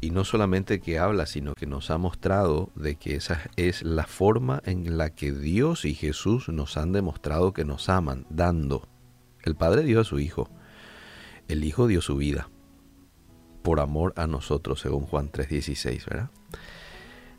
[0.01, 4.07] y no solamente que habla, sino que nos ha mostrado de que esa es la
[4.07, 8.89] forma en la que Dios y Jesús nos han demostrado que nos aman, dando.
[9.43, 10.49] El Padre dio a su Hijo,
[11.49, 12.49] el Hijo dio su vida
[13.63, 16.31] por amor a nosotros, según Juan 3:16, ¿verdad?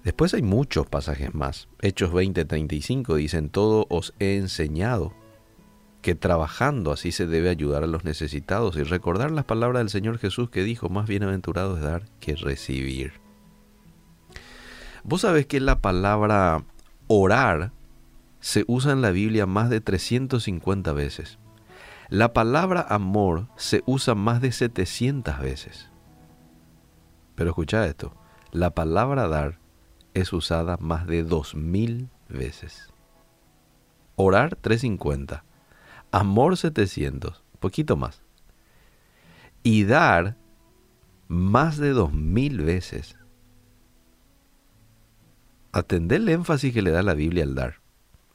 [0.03, 1.67] Después hay muchos pasajes más.
[1.81, 5.13] Hechos 20:35 dicen, todo os he enseñado
[6.01, 10.17] que trabajando así se debe ayudar a los necesitados y recordar las palabras del Señor
[10.17, 13.13] Jesús que dijo, más bienaventurado es dar que recibir.
[15.03, 16.63] Vos sabés que la palabra
[17.07, 17.71] orar
[18.39, 21.37] se usa en la Biblia más de 350 veces.
[22.09, 25.89] La palabra amor se usa más de 700 veces.
[27.35, 28.15] Pero escucha esto,
[28.51, 29.58] la palabra dar
[30.19, 32.89] es usada más de 2000 veces.
[34.15, 35.43] Orar 350
[36.11, 38.23] Amor 700, poquito más.
[39.61, 40.37] Y dar
[41.27, 43.15] más de dos mil veces.
[45.71, 47.75] Atender el énfasis que le da la Biblia al dar.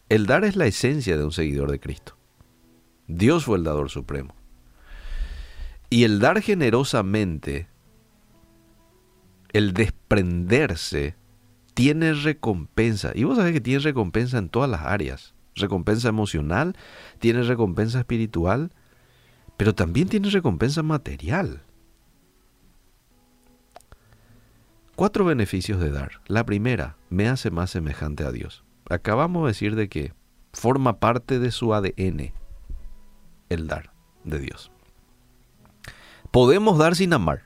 [0.09, 2.17] El dar es la esencia de un seguidor de Cristo.
[3.09, 4.37] Dios fue el dador supremo.
[5.91, 7.67] Y el dar generosamente,
[9.53, 11.17] el desprenderse,
[11.75, 13.13] tiene recompensa.
[13.15, 16.77] Y vos sabés que tiene recompensa en todas las áreas recompensa emocional,
[17.19, 18.73] tiene recompensa espiritual,
[19.57, 21.63] pero también tiene recompensa material.
[24.97, 26.21] Cuatro beneficios de dar.
[26.27, 28.65] La primera, me hace más semejante a Dios.
[28.89, 30.13] Acabamos de decir de que
[30.53, 32.33] forma parte de su ADN
[33.49, 33.93] el dar
[34.25, 34.71] de Dios.
[36.31, 37.43] Podemos dar sin amar,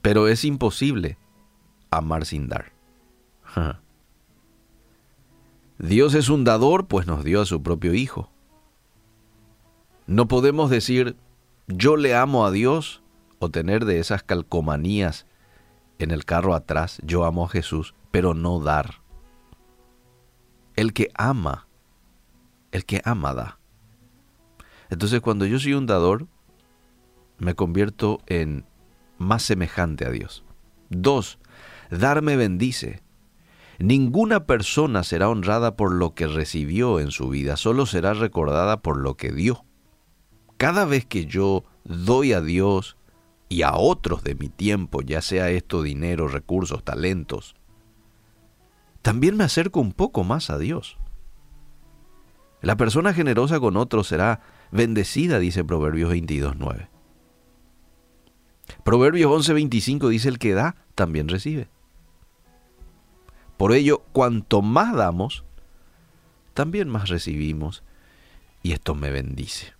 [0.00, 1.18] pero es imposible
[1.92, 2.72] amar sin dar.
[5.78, 8.30] Dios es un dador, pues nos dio a su propio Hijo.
[10.06, 11.16] No podemos decir,
[11.68, 13.02] yo le amo a Dios,
[13.38, 15.26] o tener de esas calcomanías
[15.98, 19.02] en el carro atrás, yo amo a Jesús, pero no dar.
[20.76, 21.66] El que ama,
[22.70, 23.58] el que ama da.
[24.90, 26.28] Entonces cuando yo soy un dador,
[27.38, 28.64] me convierto en
[29.18, 30.44] más semejante a Dios.
[30.90, 31.38] Dos,
[31.98, 33.02] dar me bendice.
[33.78, 38.96] Ninguna persona será honrada por lo que recibió en su vida, solo será recordada por
[38.98, 39.64] lo que dio.
[40.56, 42.96] Cada vez que yo doy a Dios
[43.48, 47.54] y a otros de mi tiempo, ya sea esto dinero, recursos, talentos,
[49.02, 50.96] también me acerco un poco más a Dios.
[52.60, 54.40] La persona generosa con otros será
[54.70, 56.88] bendecida, dice Proverbios 22.9.
[58.84, 61.68] Proverbios 11.25 dice, el que da, también recibe.
[63.62, 65.44] Por ello, cuanto más damos,
[66.52, 67.84] también más recibimos.
[68.60, 69.72] Y esto me bendice.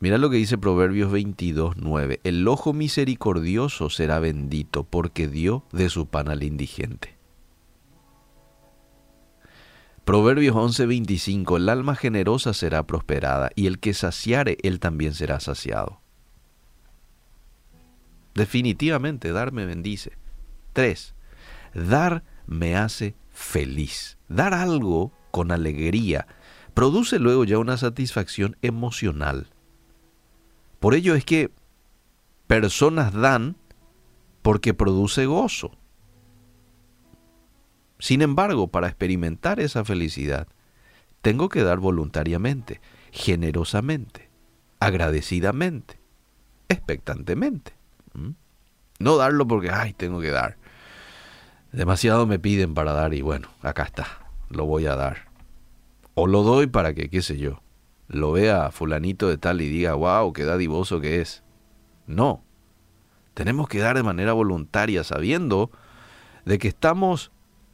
[0.00, 2.20] Mira lo que dice Proverbios 22, 9.
[2.24, 7.18] El ojo misericordioso será bendito porque dio de su pan al indigente.
[10.06, 11.58] Proverbios 11, 25.
[11.58, 16.00] El alma generosa será prosperada y el que saciare, él también será saciado.
[18.34, 20.21] Definitivamente, dar me bendice.
[20.72, 21.14] Tres,
[21.74, 24.18] dar me hace feliz.
[24.28, 26.26] Dar algo con alegría
[26.74, 29.48] produce luego ya una satisfacción emocional.
[30.80, 31.50] Por ello es que
[32.46, 33.56] personas dan
[34.42, 35.72] porque produce gozo.
[37.98, 40.48] Sin embargo, para experimentar esa felicidad,
[41.20, 42.80] tengo que dar voluntariamente,
[43.12, 44.28] generosamente,
[44.80, 46.00] agradecidamente,
[46.68, 47.74] expectantemente.
[48.98, 50.58] No darlo porque, ay, tengo que dar.
[51.72, 54.06] Demasiado me piden para dar y bueno, acá está,
[54.50, 55.28] lo voy a dar.
[56.14, 57.62] O lo doy para que, qué sé yo,
[58.08, 61.42] lo vea fulanito de tal y diga, wow, qué dadivoso que es.
[62.06, 62.42] No,
[63.32, 65.70] tenemos que dar de manera voluntaria, sabiendo
[66.44, 67.32] de que estamos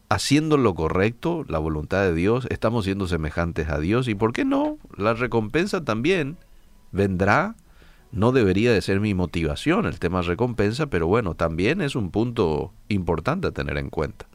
[0.08, 4.44] haciendo lo correcto, la voluntad de Dios, estamos siendo semejantes a Dios y, ¿por qué
[4.44, 4.78] no?
[4.96, 6.38] La recompensa también
[6.92, 7.56] vendrá
[8.10, 12.72] no debería de ser mi motivación el tema recompensa, pero bueno, también es un punto
[12.88, 14.26] importante a tener en cuenta.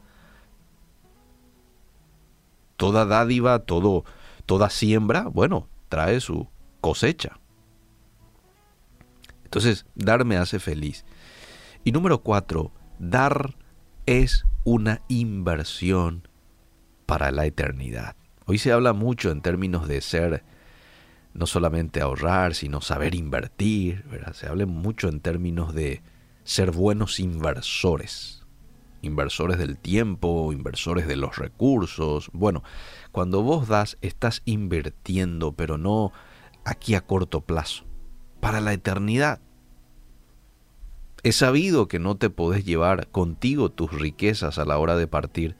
[2.76, 4.04] Toda dádiva, todo,
[4.46, 6.48] toda siembra, bueno, trae su
[6.80, 7.38] cosecha.
[9.44, 11.04] Entonces, dar me hace feliz.
[11.84, 13.54] Y número cuatro, dar
[14.06, 16.28] es una inversión
[17.06, 18.16] para la eternidad.
[18.46, 20.44] Hoy se habla mucho en términos de ser,
[21.34, 26.02] no solamente ahorrar, sino saber invertir, Se habla mucho en términos de
[26.44, 28.46] ser buenos inversores.
[29.02, 32.30] Inversores del tiempo, inversores de los recursos.
[32.32, 32.62] Bueno,
[33.12, 36.12] cuando vos das, estás invirtiendo, pero no
[36.64, 37.84] aquí a corto plazo,
[38.40, 39.40] para la eternidad.
[41.24, 45.56] He sabido que no te podés llevar contigo tus riquezas a la hora de partir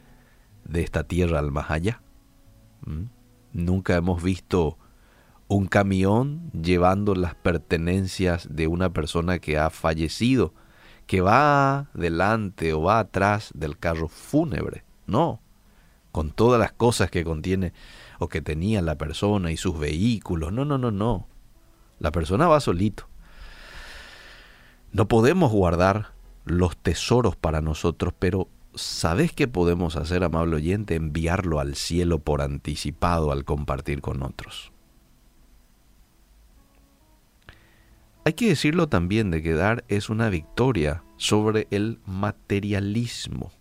[0.64, 2.00] de esta tierra al más allá.
[2.86, 3.04] ¿Mm?
[3.52, 4.78] Nunca hemos visto
[5.54, 10.52] un camión llevando las pertenencias de una persona que ha fallecido,
[11.06, 14.82] que va delante o va atrás del carro fúnebre.
[15.06, 15.40] No,
[16.10, 17.72] con todas las cosas que contiene
[18.18, 20.52] o que tenía la persona y sus vehículos.
[20.52, 21.28] No, no, no, no.
[22.00, 23.06] La persona va solito.
[24.90, 26.08] No podemos guardar
[26.44, 30.96] los tesoros para nosotros, pero ¿sabes qué podemos hacer, amable oyente?
[30.96, 34.73] Enviarlo al cielo por anticipado al compartir con otros.
[38.24, 43.52] Hay que decirlo también de que dar es una victoria sobre el materialismo.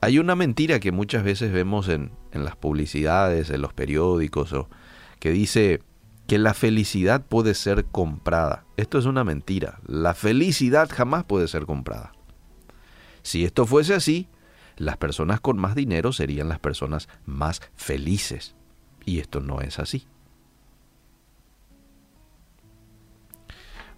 [0.00, 4.68] Hay una mentira que muchas veces vemos en, en las publicidades, en los periódicos, o,
[5.18, 5.80] que dice,
[6.26, 8.64] que la felicidad puede ser comprada.
[8.76, 9.80] Esto es una mentira.
[9.86, 12.12] La felicidad jamás puede ser comprada.
[13.22, 14.28] Si esto fuese así,
[14.76, 18.54] las personas con más dinero serían las personas más felices.
[19.06, 20.06] Y esto no es así.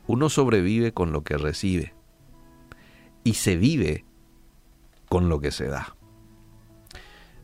[0.06, 1.94] Uno sobrevive con lo que recibe
[3.24, 4.04] y se vive
[5.08, 5.96] con lo que se da.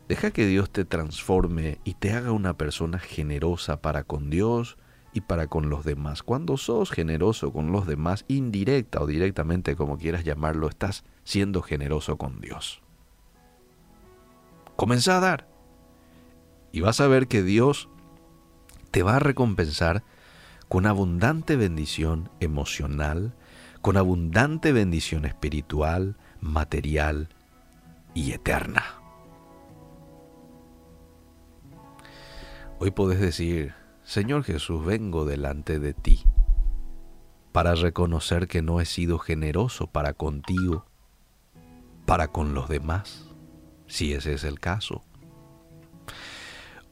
[0.07, 4.77] Deja que Dios te transforme y te haga una persona generosa para con Dios
[5.13, 6.23] y para con los demás.
[6.23, 12.17] Cuando sos generoso con los demás, indirecta o directamente, como quieras llamarlo, estás siendo generoso
[12.17, 12.81] con Dios.
[14.75, 15.47] Comienza a dar.
[16.71, 17.89] Y vas a ver que Dios
[18.91, 20.03] te va a recompensar
[20.73, 23.35] con abundante bendición emocional,
[23.81, 27.29] con abundante bendición espiritual, material
[28.15, 28.83] y eterna.
[32.79, 36.23] Hoy podés decir, Señor Jesús, vengo delante de ti
[37.51, 40.87] para reconocer que no he sido generoso para contigo,
[42.07, 43.29] para con los demás,
[43.85, 45.03] si ese es el caso.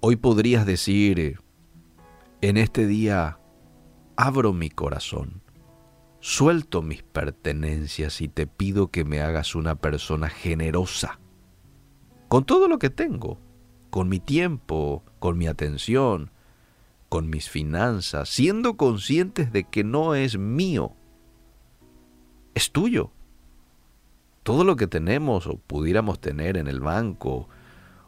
[0.01, 1.39] Hoy podrías decir,
[2.41, 3.39] en este día
[4.22, 5.41] abro mi corazón,
[6.19, 11.19] suelto mis pertenencias y te pido que me hagas una persona generosa,
[12.27, 13.39] con todo lo que tengo,
[13.89, 16.30] con mi tiempo, con mi atención,
[17.10, 20.93] con mis finanzas, siendo conscientes de que no es mío,
[22.53, 23.11] es tuyo.
[24.43, 27.49] Todo lo que tenemos o pudiéramos tener en el banco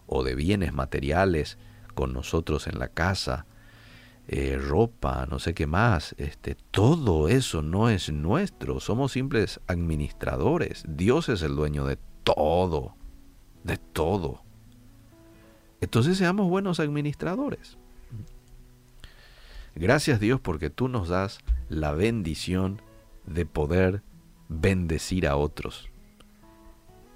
[0.05, 1.57] o de bienes materiales
[1.95, 3.47] con nosotros en la casa,
[4.27, 10.83] eh, ropa, no sé qué más, este, todo eso no es nuestro, somos simples administradores.
[10.87, 12.95] Dios es el dueño de todo,
[13.63, 14.43] de todo.
[15.81, 17.77] Entonces seamos buenos administradores.
[19.75, 22.81] Gracias Dios porque tú nos das la bendición
[23.25, 24.03] de poder
[24.47, 25.89] bendecir a otros.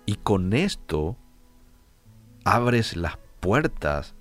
[0.06, 1.18] Y con esto
[2.44, 4.16] abres las puertas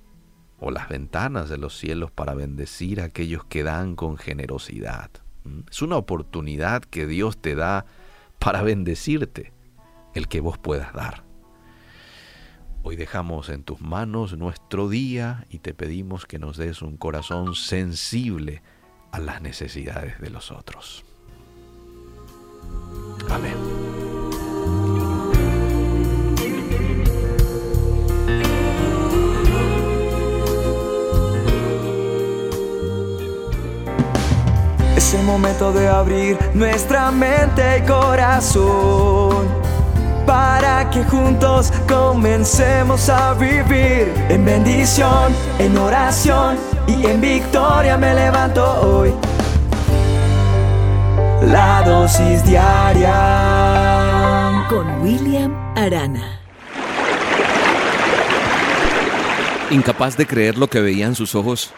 [0.59, 5.11] o las ventanas de los cielos para bendecir a aquellos que dan con generosidad.
[5.45, 5.61] ¿Mm?
[5.71, 7.87] Es una oportunidad que Dios te da
[8.39, 9.53] para bendecirte,
[10.15, 11.25] el que vos puedas dar.
[12.83, 17.57] Hoy dejamos en tus manos nuestro día y te pedimos que nos des un corazón
[17.57, 18.63] sensible
[19.11, 21.05] a las necesidades de los otros.
[23.29, 23.57] Amén.
[34.97, 39.47] Es el momento de abrir nuestra mente y corazón
[40.27, 46.57] para que juntos comencemos a vivir en bendición, en oración
[46.87, 49.13] y en victoria me levanto hoy.
[51.43, 53.15] La dosis diaria
[54.71, 56.41] con William Arana.
[59.71, 61.75] Incapaz de creer lo que veía en sus ojos,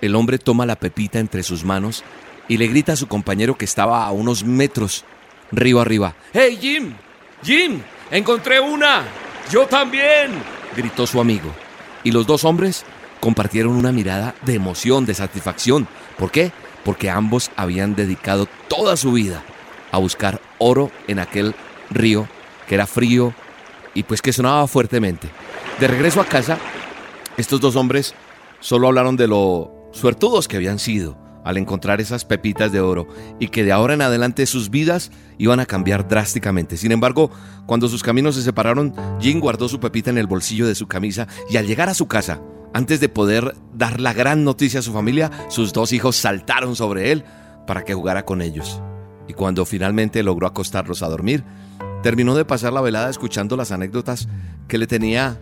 [0.00, 2.02] el hombre toma la pepita entre sus manos
[2.48, 5.04] y le grita a su compañero que estaba a unos metros,
[5.52, 6.14] río arriba.
[6.32, 6.94] ¡Hey Jim!
[7.42, 7.80] ¡Jim!
[8.10, 9.04] ¡Encontré una!
[9.52, 10.32] ¡Yo también!
[10.74, 11.54] gritó su amigo.
[12.02, 12.84] Y los dos hombres
[13.20, 15.86] compartieron una mirada de emoción, de satisfacción.
[16.16, 16.52] ¿Por qué?
[16.84, 19.42] Porque ambos habían dedicado toda su vida
[19.92, 21.54] a buscar oro en aquel
[21.90, 22.26] río
[22.66, 23.34] que era frío
[23.94, 25.28] y pues que sonaba fuertemente.
[25.80, 26.58] De regreso a casa,
[27.36, 28.14] estos dos hombres
[28.60, 33.08] solo hablaron de lo suertudos que habían sido al encontrar esas pepitas de oro
[33.38, 36.76] y que de ahora en adelante sus vidas iban a cambiar drásticamente.
[36.76, 37.30] Sin embargo,
[37.66, 41.26] cuando sus caminos se separaron, Jim guardó su pepita en el bolsillo de su camisa
[41.50, 42.40] y al llegar a su casa,
[42.74, 47.12] antes de poder dar la gran noticia a su familia, sus dos hijos saltaron sobre
[47.12, 47.24] él
[47.66, 48.80] para que jugara con ellos.
[49.26, 51.44] Y cuando finalmente logró acostarlos a dormir,
[52.02, 54.28] terminó de pasar la velada escuchando las anécdotas
[54.68, 55.40] que le tenía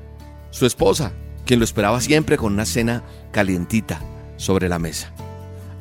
[0.51, 1.13] su esposa,
[1.45, 4.01] quien lo esperaba siempre con una cena calientita
[4.37, 5.13] sobre la mesa.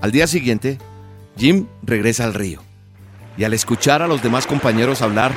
[0.02, 0.78] Al día siguiente,
[1.38, 2.62] Jim regresa al río
[3.38, 5.34] y al escuchar a los demás compañeros hablar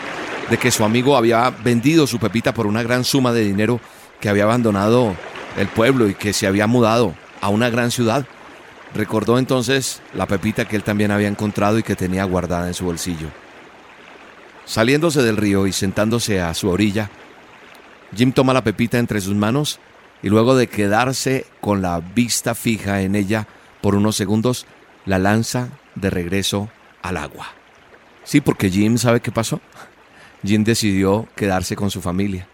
[0.50, 3.80] de que su amigo había vendido su pepita por una gran suma de dinero,
[4.20, 5.14] que había abandonado
[5.56, 8.26] el pueblo y que se había mudado a una gran ciudad,
[8.94, 12.84] recordó entonces la pepita que él también había encontrado y que tenía guardada en su
[12.84, 13.28] bolsillo.
[14.64, 17.10] Saliéndose del río y sentándose a su orilla,
[18.14, 19.80] Jim toma la pepita entre sus manos
[20.22, 23.46] y luego de quedarse con la vista fija en ella
[23.80, 24.66] por unos segundos,
[25.06, 26.68] la lanza de regreso
[27.02, 27.46] al agua.
[28.24, 29.60] Sí, porque Jim sabe qué pasó.
[30.44, 32.46] Jim decidió quedarse con su familia.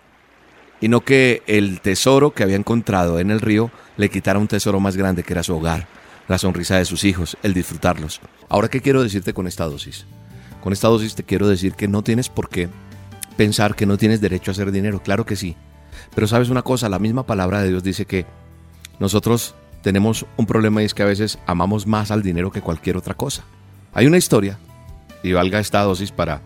[0.81, 4.81] Y no que el tesoro que había encontrado en el río le quitara un tesoro
[4.81, 5.87] más grande que era su hogar,
[6.29, 8.21] la sonrisa de sus hijos, el disfrutarlos.
[8.49, 10.07] Ahora, ¿qué quiero decirte con esta dosis?
[10.63, 12.69] Con esta dosis te quiero decir que no tienes por qué
[13.37, 15.03] pensar que no tienes derecho a hacer dinero.
[15.03, 15.57] Claro que sí.
[16.15, 18.27] Pero sabes una cosa, la misma palabra de Dios dice que
[18.99, 22.97] nosotros tenemos un problema y es que a veces amamos más al dinero que cualquier
[22.97, 23.45] otra cosa.
[23.93, 24.59] Hay una historia,
[25.23, 26.41] y valga esta dosis para,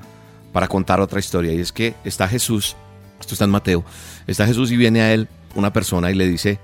[0.52, 2.76] para contar otra historia, y es que está Jesús,
[3.20, 3.84] esto está en Mateo,
[4.26, 6.58] está Jesús y viene a él una persona y le dice,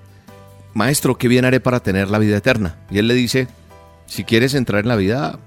[0.74, 2.76] Maestro, ¿qué bien haré para tener la vida eterna?
[2.90, 3.46] Y él le dice,
[4.06, 5.38] si quieres entrar en la vida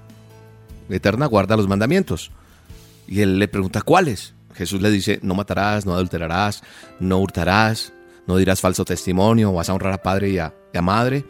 [0.88, 2.30] eterna, guarda los mandamientos.
[3.06, 4.32] Y él le pregunta, ¿cuáles?
[4.54, 6.62] Jesús le dice, no matarás, no adulterarás,
[7.00, 7.92] no hurtarás,
[8.28, 10.52] no dirás falso testimonio, vas a honrar a padre y a,
[10.82, 11.24] madre,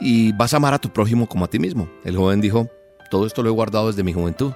[0.00, 1.88] y vas a amar a tu prójimo como a ti mismo.
[2.02, 2.68] El joven dijo,
[3.10, 4.52] todo esto lo he guardado desde mi juventud,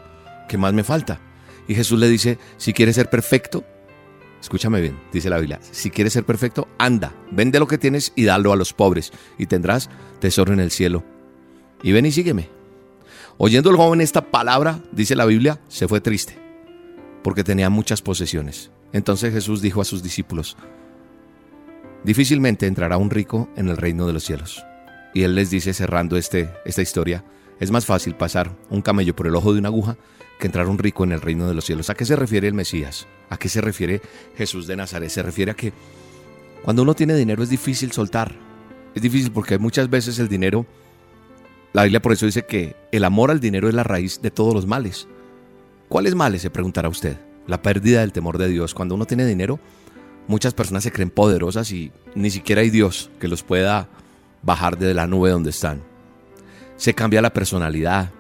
[0.48, 1.20] ¿qué más me falta?
[1.68, 3.64] Y Jesús le dice, si quieres ser perfecto,
[4.40, 8.24] escúchame bien, dice la Biblia, si quieres ser perfecto, anda, vende lo que tienes y
[8.24, 9.90] dalo a los pobres, y tendrás
[10.20, 11.04] tesoro en el cielo.
[11.82, 12.48] Y ven y sígueme.
[13.36, 16.38] Oyendo el joven esta palabra, dice la Biblia, se fue triste,
[17.22, 18.70] porque tenía muchas posesiones.
[18.94, 20.56] Entonces Jesús dijo a sus discípulos,
[22.04, 24.64] difícilmente entrará un rico en el reino de los cielos.
[25.14, 27.24] Y él les dice, cerrando este, esta historia,
[27.60, 29.96] es más fácil pasar un camello por el ojo de una aguja
[30.38, 31.90] que entrar un rico en el reino de los cielos.
[31.90, 33.06] ¿A qué se refiere el Mesías?
[33.30, 34.00] ¿A qué se refiere
[34.36, 35.10] Jesús de Nazaret?
[35.10, 35.72] Se refiere a que
[36.62, 38.34] cuando uno tiene dinero es difícil soltar.
[38.94, 40.66] Es difícil porque muchas veces el dinero,
[41.72, 44.54] la Biblia por eso dice que el amor al dinero es la raíz de todos
[44.54, 45.08] los males.
[45.88, 46.42] ¿Cuáles males?
[46.42, 47.16] Se preguntará usted.
[47.46, 48.74] La pérdida del temor de Dios.
[48.74, 49.58] Cuando uno tiene dinero,
[50.28, 53.88] muchas personas se creen poderosas y ni siquiera hay Dios que los pueda
[54.42, 55.82] bajar de la nube donde están.
[56.76, 58.12] Se cambia la personalidad,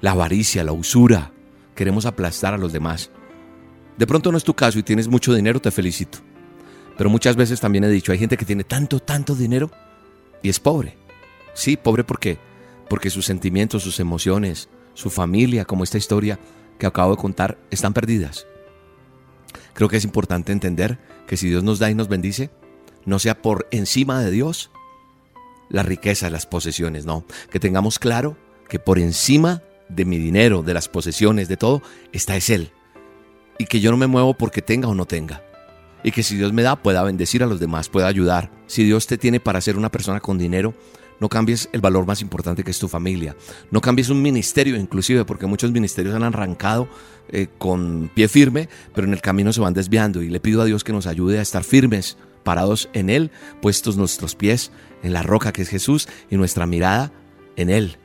[0.00, 1.30] la avaricia, la usura.
[1.76, 3.10] Queremos aplastar a los demás.
[3.96, 6.18] De pronto no es tu caso y tienes mucho dinero, te felicito.
[6.98, 9.70] Pero muchas veces también he dicho, hay gente que tiene tanto, tanto dinero
[10.42, 10.96] y es pobre.
[11.54, 12.38] Sí, pobre porque
[12.92, 16.38] porque sus sentimientos, sus emociones, su familia, como esta historia
[16.78, 18.46] que acabo de contar, están perdidas.
[19.74, 22.50] Creo que es importante entender que si Dios nos da y nos bendice,
[23.04, 24.70] no sea por encima de Dios
[25.68, 27.24] la riqueza, las posesiones, no.
[27.50, 28.36] Que tengamos claro
[28.68, 31.82] que por encima de mi dinero, de las posesiones, de todo,
[32.12, 32.70] está es Él.
[33.58, 35.42] Y que yo no me muevo porque tenga o no tenga.
[36.04, 38.50] Y que si Dios me da, pueda bendecir a los demás, pueda ayudar.
[38.66, 40.74] Si Dios te tiene para ser una persona con dinero,
[41.22, 43.36] no cambies el valor más importante que es tu familia.
[43.70, 46.88] No cambies un ministerio inclusive, porque muchos ministerios han arrancado
[47.28, 50.20] eh, con pie firme, pero en el camino se van desviando.
[50.20, 53.30] Y le pido a Dios que nos ayude a estar firmes, parados en Él,
[53.60, 54.72] puestos nuestros pies
[55.04, 57.12] en la roca que es Jesús y nuestra mirada
[57.54, 57.98] en Él.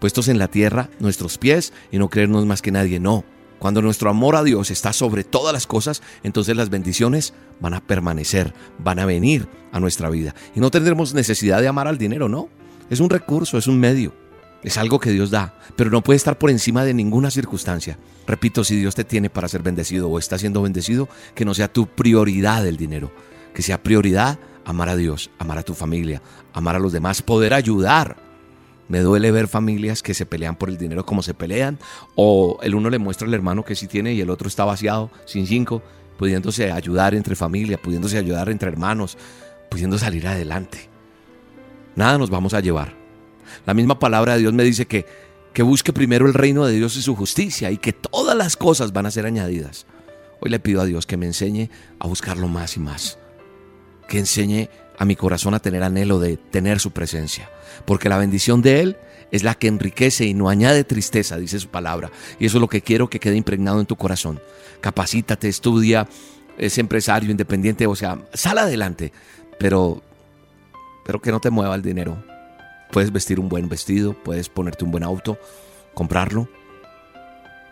[0.00, 3.00] Puestos en la tierra, nuestros pies y no creernos más que nadie.
[3.00, 3.22] No,
[3.58, 7.86] cuando nuestro amor a Dios está sobre todas las cosas, entonces las bendiciones van a
[7.86, 10.34] permanecer, van a venir a nuestra vida.
[10.56, 12.48] Y no tendremos necesidad de amar al dinero, ¿no?
[12.92, 14.12] Es un recurso, es un medio,
[14.62, 17.98] es algo que Dios da, pero no puede estar por encima de ninguna circunstancia.
[18.26, 21.72] Repito, si Dios te tiene para ser bendecido o está siendo bendecido, que no sea
[21.72, 23.10] tu prioridad el dinero,
[23.54, 26.20] que sea prioridad amar a Dios, amar a tu familia,
[26.52, 28.18] amar a los demás, poder ayudar
[28.88, 31.78] me duele ver familias que se pelean por el dinero como se pelean,
[32.14, 35.10] o el uno le muestra al hermano que sí tiene y el otro está vaciado,
[35.24, 35.82] sin cinco.
[36.18, 39.16] pudiéndose ayudar entre familia, pudiéndose ayudar entre hermanos,
[39.70, 40.91] pudiendo salir adelante.
[41.96, 42.94] Nada nos vamos a llevar.
[43.66, 45.06] La misma palabra de Dios me dice que,
[45.52, 48.92] que busque primero el reino de Dios y su justicia y que todas las cosas
[48.92, 49.86] van a ser añadidas.
[50.40, 53.18] Hoy le pido a Dios que me enseñe a buscarlo más y más.
[54.08, 57.50] Que enseñe a mi corazón a tener anhelo de tener su presencia.
[57.84, 58.96] Porque la bendición de Él
[59.30, 62.10] es la que enriquece y no añade tristeza, dice su palabra.
[62.38, 64.40] Y eso es lo que quiero que quede impregnado en tu corazón.
[64.80, 66.06] Capacítate, estudia,
[66.58, 69.12] es empresario independiente, o sea, sal adelante,
[69.58, 70.02] pero,
[71.04, 72.22] pero que no te mueva el dinero.
[72.90, 75.38] Puedes vestir un buen vestido, puedes ponerte un buen auto,
[75.94, 76.48] comprarlo,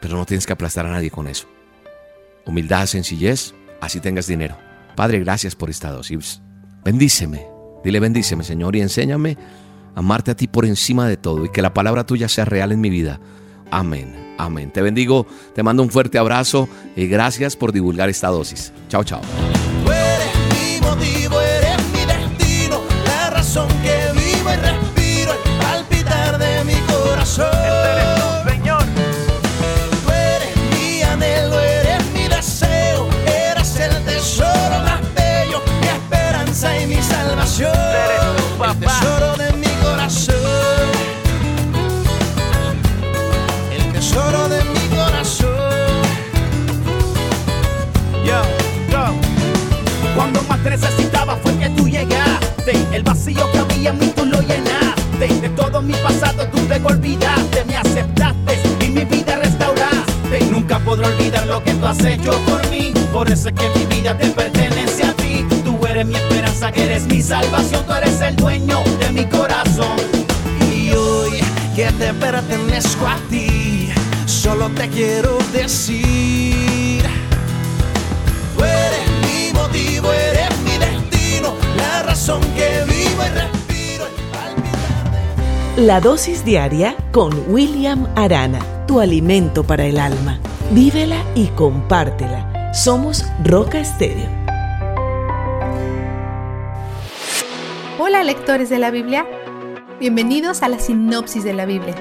[0.00, 1.46] pero no tienes que aplastar a nadie con eso.
[2.46, 4.56] Humildad, sencillez, así tengas dinero.
[4.96, 6.40] Padre, gracias por esta dosis.
[6.84, 7.46] Bendíceme,
[7.84, 9.36] dile bendíceme, Señor, y enséñame
[9.94, 12.72] a amarte a ti por encima de todo y que la palabra tuya sea real
[12.72, 13.20] en mi vida.
[13.70, 14.72] Amén, amén.
[14.72, 18.72] Te bendigo, te mando un fuerte abrazo y gracias por divulgar esta dosis.
[18.88, 19.20] Chao, chao.
[50.62, 52.72] Más necesitaba fue que tú llegaste.
[52.92, 55.28] El vacío que había en mí tú lo llenaste.
[55.40, 57.64] De todo mi pasado tú te olvidaste.
[57.66, 60.44] Me aceptaste y mi vida restauraste.
[60.50, 62.92] Nunca podré olvidar lo que tú has hecho por mí.
[63.12, 65.46] Por eso es que mi vida te pertenece a ti.
[65.64, 67.84] Tú eres mi esperanza, eres mi salvación.
[67.86, 69.96] Tú eres el dueño de mi corazón.
[70.72, 71.40] Y hoy
[71.74, 73.90] que te pertenezco a ti,
[74.26, 77.02] solo te quiero decir.
[78.56, 80.12] Tú eres mi motivo,
[82.20, 84.04] razón que vivo y respiro.
[85.78, 90.38] La dosis diaria con William Arana, tu alimento para el alma.
[90.70, 92.74] Vívela y compártela.
[92.74, 94.28] Somos Roca Estéreo.
[97.98, 99.24] Hola lectores de la Biblia,
[99.98, 101.94] bienvenidos a la sinopsis de la Biblia.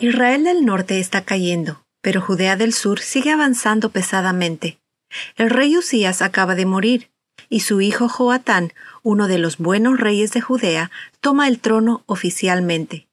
[0.00, 4.78] Israel del norte está cayendo, pero Judea del sur sigue avanzando pesadamente.
[5.36, 7.10] El rey Usías acaba de morir,
[7.48, 10.90] y su hijo Joatán, uno de los buenos reyes de Judea,
[11.22, 13.08] toma el trono oficialmente.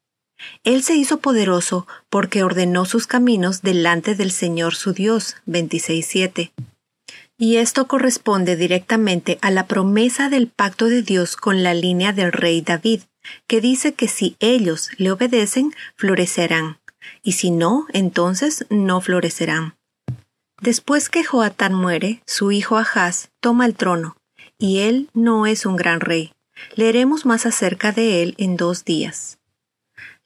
[0.66, 5.38] Él se hizo poderoso porque ordenó sus caminos delante del Señor su Dios.
[5.48, 6.52] 26.7.
[7.38, 12.34] Y esto corresponde directamente a la promesa del pacto de Dios con la línea del
[12.34, 13.04] rey David,
[13.48, 16.81] que dice que si ellos le obedecen, florecerán,
[17.24, 19.76] y si no, entonces no florecerán.
[20.62, 24.16] Después que Joatán muere, su hijo Ahaz toma el trono,
[24.58, 26.34] y él no es un gran rey.
[26.76, 29.40] Leeremos más acerca de él en dos días.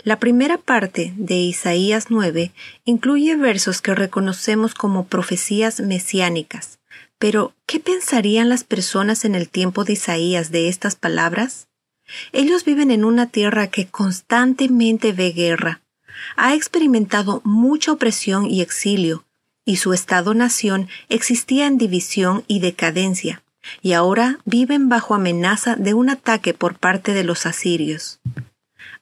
[0.03, 2.51] La primera parte de Isaías 9
[2.83, 6.79] incluye versos que reconocemos como profecías mesiánicas.
[7.17, 11.69] Pero, ¿qué pensarían las personas en el tiempo de Isaías de estas palabras?
[12.33, 15.81] Ellos viven en una tierra que constantemente ve guerra,
[16.35, 19.25] ha experimentado mucha opresión y exilio,
[19.65, 23.43] y su Estado-nación existía en división y decadencia,
[23.81, 28.19] y ahora viven bajo amenaza de un ataque por parte de los asirios.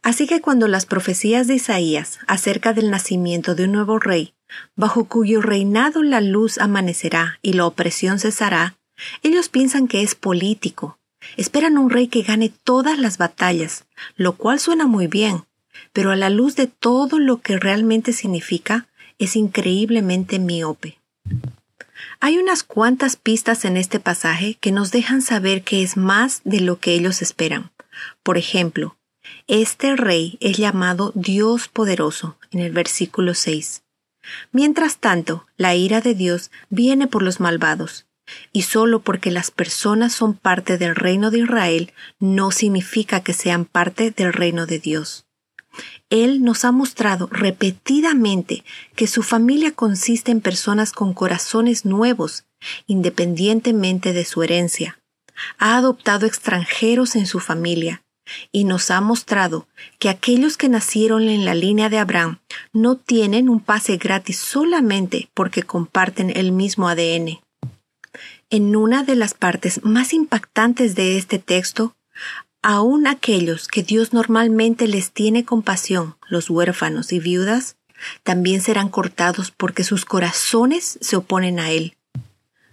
[0.01, 4.33] Así que cuando las profecías de Isaías acerca del nacimiento de un nuevo rey,
[4.75, 8.75] bajo cuyo reinado la luz amanecerá y la opresión cesará,
[9.21, 10.99] ellos piensan que es político.
[11.37, 13.85] Esperan un rey que gane todas las batallas,
[14.17, 15.45] lo cual suena muy bien,
[15.91, 18.87] pero a la luz de todo lo que realmente significa,
[19.19, 20.99] es increíblemente miope.
[22.19, 26.61] Hay unas cuantas pistas en este pasaje que nos dejan saber que es más de
[26.61, 27.71] lo que ellos esperan.
[28.23, 28.97] Por ejemplo,
[29.47, 33.83] este rey es llamado Dios poderoso en el versículo 6.
[34.51, 38.05] Mientras tanto, la ira de Dios viene por los malvados,
[38.53, 43.65] y solo porque las personas son parte del reino de Israel no significa que sean
[43.65, 45.25] parte del reino de Dios.
[46.09, 48.63] Él nos ha mostrado repetidamente
[48.95, 52.45] que su familia consiste en personas con corazones nuevos,
[52.87, 54.99] independientemente de su herencia.
[55.57, 58.03] Ha adoptado extranjeros en su familia
[58.51, 59.67] y nos ha mostrado
[59.99, 62.39] que aquellos que nacieron en la línea de Abraham
[62.71, 67.39] no tienen un pase gratis solamente porque comparten el mismo ADN.
[68.49, 71.95] En una de las partes más impactantes de este texto,
[72.63, 77.75] aun aquellos que Dios normalmente les tiene compasión, los huérfanos y viudas,
[78.23, 81.95] también serán cortados porque sus corazones se oponen a él.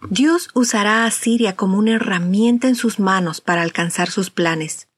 [0.08, 4.88] Dios usará a Siria como una herramienta en sus manos para alcanzar sus planes.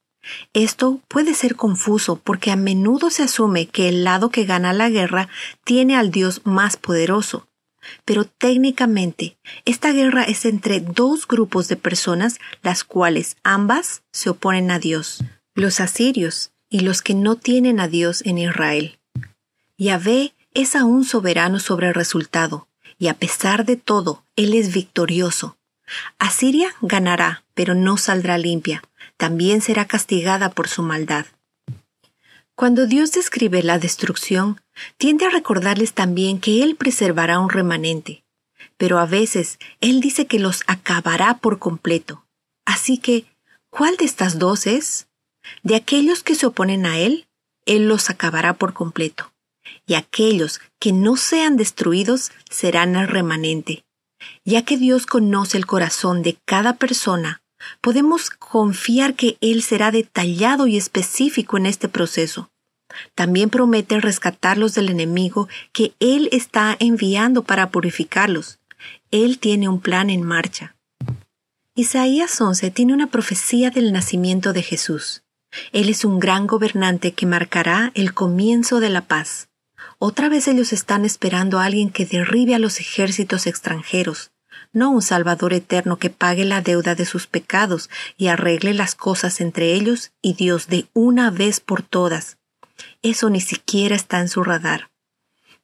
[0.52, 4.88] Esto puede ser confuso porque a menudo se asume que el lado que gana la
[4.88, 5.28] guerra
[5.64, 7.48] tiene al Dios más poderoso.
[8.04, 14.70] Pero técnicamente, esta guerra es entre dos grupos de personas las cuales ambas se oponen
[14.70, 15.24] a Dios,
[15.54, 18.98] los asirios y los que no tienen a Dios en Israel.
[19.76, 25.58] Yahvé es aún soberano sobre el resultado, y a pesar de todo, Él es victorioso.
[26.18, 28.82] Asiria ganará, pero no saldrá limpia,
[29.16, 31.26] también será castigada por su maldad.
[32.54, 34.60] Cuando Dios describe la destrucción,
[34.96, 38.24] tiende a recordarles también que Él preservará un remanente,
[38.76, 42.24] pero a veces Él dice que los acabará por completo.
[42.64, 43.26] Así que,
[43.70, 45.08] ¿cuál de estas dos es?
[45.62, 47.26] De aquellos que se oponen a Él,
[47.66, 49.32] Él los acabará por completo,
[49.86, 53.84] y aquellos que no sean destruidos serán el remanente.
[54.44, 57.42] Ya que Dios conoce el corazón de cada persona,
[57.80, 62.51] podemos confiar que Él será detallado y específico en este proceso.
[63.14, 68.58] También promete rescatarlos del enemigo que Él está enviando para purificarlos.
[69.10, 70.76] Él tiene un plan en marcha.
[71.74, 75.22] Isaías 11 tiene una profecía del nacimiento de Jesús.
[75.72, 79.48] Él es un gran gobernante que marcará el comienzo de la paz.
[79.98, 84.32] Otra vez ellos están esperando a alguien que derribe a los ejércitos extranjeros,
[84.72, 89.40] no un Salvador eterno que pague la deuda de sus pecados y arregle las cosas
[89.40, 92.38] entre ellos y Dios de una vez por todas.
[93.02, 94.90] Eso ni siquiera está en su radar.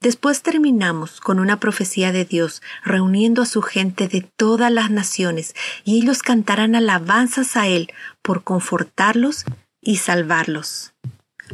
[0.00, 5.54] Después terminamos con una profecía de Dios reuniendo a su gente de todas las naciones
[5.84, 7.92] y ellos cantarán alabanzas a Él
[8.22, 9.44] por confortarlos
[9.80, 10.92] y salvarlos.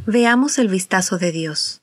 [0.04, 1.82] Veamos el vistazo de Dios.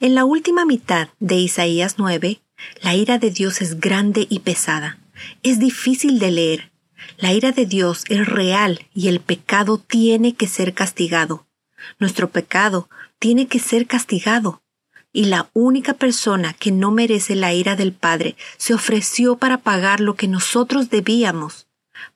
[0.00, 2.40] En la última mitad de Isaías 9,
[2.80, 4.98] la ira de Dios es grande y pesada.
[5.42, 6.70] Es difícil de leer.
[7.18, 11.46] La ira de Dios es real y el pecado tiene que ser castigado.
[11.98, 12.88] Nuestro pecado
[13.18, 14.62] tiene que ser castigado.
[15.12, 20.00] Y la única persona que no merece la ira del Padre se ofreció para pagar
[20.00, 21.66] lo que nosotros debíamos,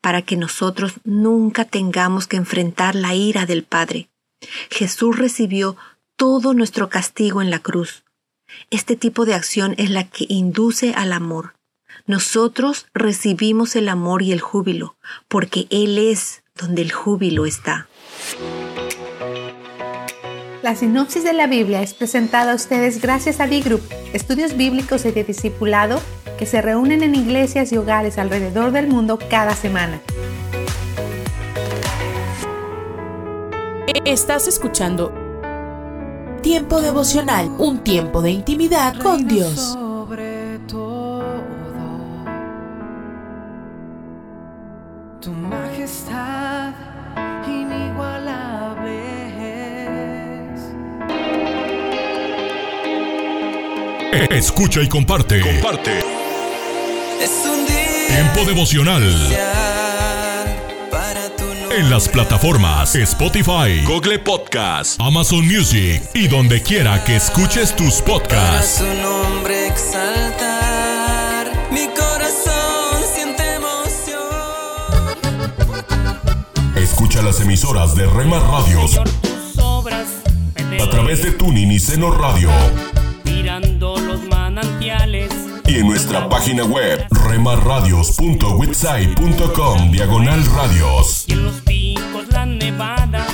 [0.00, 4.10] para que nosotros nunca tengamos que enfrentar la ira del Padre.
[4.70, 5.76] Jesús recibió
[6.16, 8.04] todo nuestro castigo en la cruz.
[8.70, 11.54] Este tipo de acción es la que induce al amor.
[12.06, 14.96] Nosotros recibimos el amor y el júbilo,
[15.28, 17.88] porque Él es donde el júbilo está.
[20.62, 23.82] La sinopsis de la Biblia es presentada a ustedes gracias a D-Group,
[24.12, 26.00] estudios bíblicos y de discipulado
[26.38, 30.00] que se reúnen en iglesias y hogares alrededor del mundo cada semana.
[34.04, 35.12] Estás escuchando
[36.42, 39.58] Tiempo devocional, un tiempo de intimidad con Dios.
[39.58, 41.42] Sobre todo,
[45.20, 46.72] tu majestad
[47.48, 48.31] inigualable
[54.30, 55.40] Escucha y comparte.
[55.40, 55.98] Comparte.
[57.20, 59.02] Es un día Tiempo devocional.
[60.90, 61.44] para tu.
[61.74, 68.18] En las plataformas Spotify, Google Podcast, Amazon Music y donde quiera que escuches tus Para
[68.18, 68.78] podcasts.
[68.78, 71.50] su nombre exaltar.
[71.70, 74.22] Mi corazón siente emoción.
[76.76, 78.98] Escucha las emisoras de Rema Radios
[80.80, 82.50] a través de Tuning y Seno Radio
[84.62, 85.30] manantiales.
[85.66, 91.24] y en nuestra página web remarradios.witsai.com diagonal radios.
[91.28, 93.26] Y en los picos la nevada,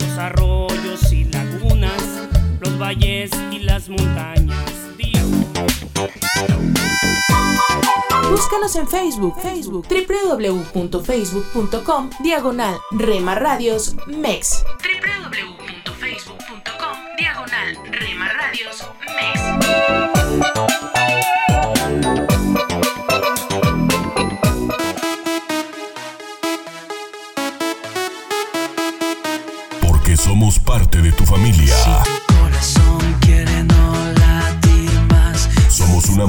[0.00, 2.02] los arroyos y lagunas,
[2.60, 4.58] los valles y las montañas.
[8.30, 14.66] Búscanos en Facebook, Facebook, www.facebook.com, diagonal Rema Radios MEX.
[14.82, 20.07] www.facebook.com, diagonal Rema Radios Porque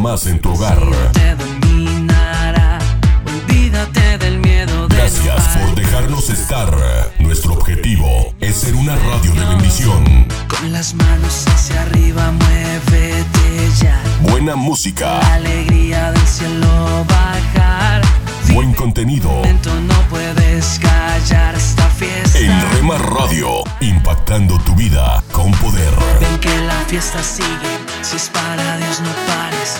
[0.10, 0.80] más en tu hogar.
[1.14, 2.80] Te dominará.
[3.27, 6.76] Olvídate del miedo de Gracias por dejarnos estar.
[7.19, 10.26] Nuestro objetivo es ser una radio de bendición.
[10.48, 14.02] Con las manos hacia arriba, muévete ya.
[14.22, 18.09] Buena música, La alegría del cielo bajar.
[18.53, 19.30] Buen contenido.
[19.88, 22.39] No puedes callar esta fiesta.
[22.39, 25.93] En Rema Radio, impactando tu vida con poder.
[26.19, 27.77] Ven que la fiesta sigue.
[28.01, 29.80] Si es para Dios, no pares.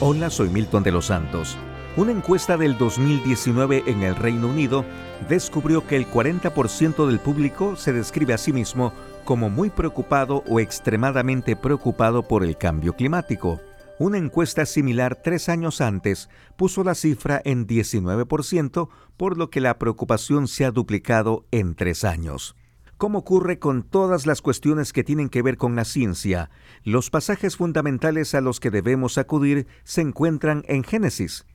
[0.00, 1.58] Hola, soy Milton de los Santos.
[1.96, 4.84] Una encuesta del 2019 en el Reino Unido
[5.28, 8.92] descubrió que el 40% del público se describe a sí mismo
[9.24, 13.60] como muy preocupado o extremadamente preocupado por el cambio climático.
[13.98, 19.80] Una encuesta similar tres años antes puso la cifra en 19%, por lo que la
[19.80, 22.54] preocupación se ha duplicado en tres años.
[22.98, 26.50] Como ocurre con todas las cuestiones que tienen que ver con la ciencia,
[26.82, 31.46] los pasajes fundamentales a los que debemos acudir se encuentran en Génesis.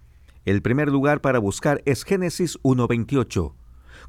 [0.45, 3.55] El primer lugar para buscar es Génesis 1.28.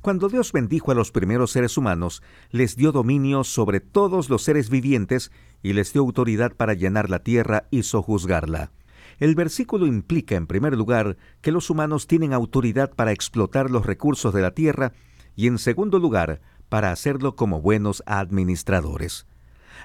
[0.00, 4.70] Cuando Dios bendijo a los primeros seres humanos, les dio dominio sobre todos los seres
[4.70, 8.70] vivientes y les dio autoridad para llenar la tierra y sojuzgarla.
[9.18, 14.32] El versículo implica, en primer lugar, que los humanos tienen autoridad para explotar los recursos
[14.32, 14.92] de la tierra
[15.36, 19.26] y, en segundo lugar, para hacerlo como buenos administradores.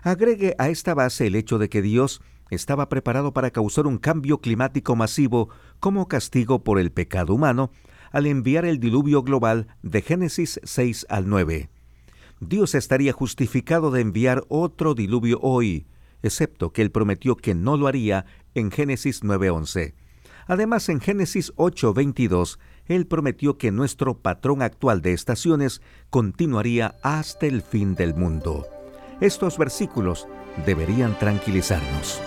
[0.01, 4.39] Agregue a esta base el hecho de que Dios estaba preparado para causar un cambio
[4.39, 5.49] climático masivo
[5.79, 7.71] como castigo por el pecado humano
[8.11, 11.69] al enviar el diluvio global de Génesis 6 al 9.
[12.39, 15.87] Dios estaría justificado de enviar otro diluvio hoy,
[16.23, 18.25] excepto que él prometió que no lo haría
[18.55, 19.93] en Génesis 9:11.
[20.47, 22.57] Además, en Génesis 8:22,
[22.89, 28.67] él prometió que nuestro patrón actual de estaciones continuaría hasta el fin del mundo.
[29.21, 30.27] Estos versículos
[30.65, 32.19] deberían tranquilizarnos.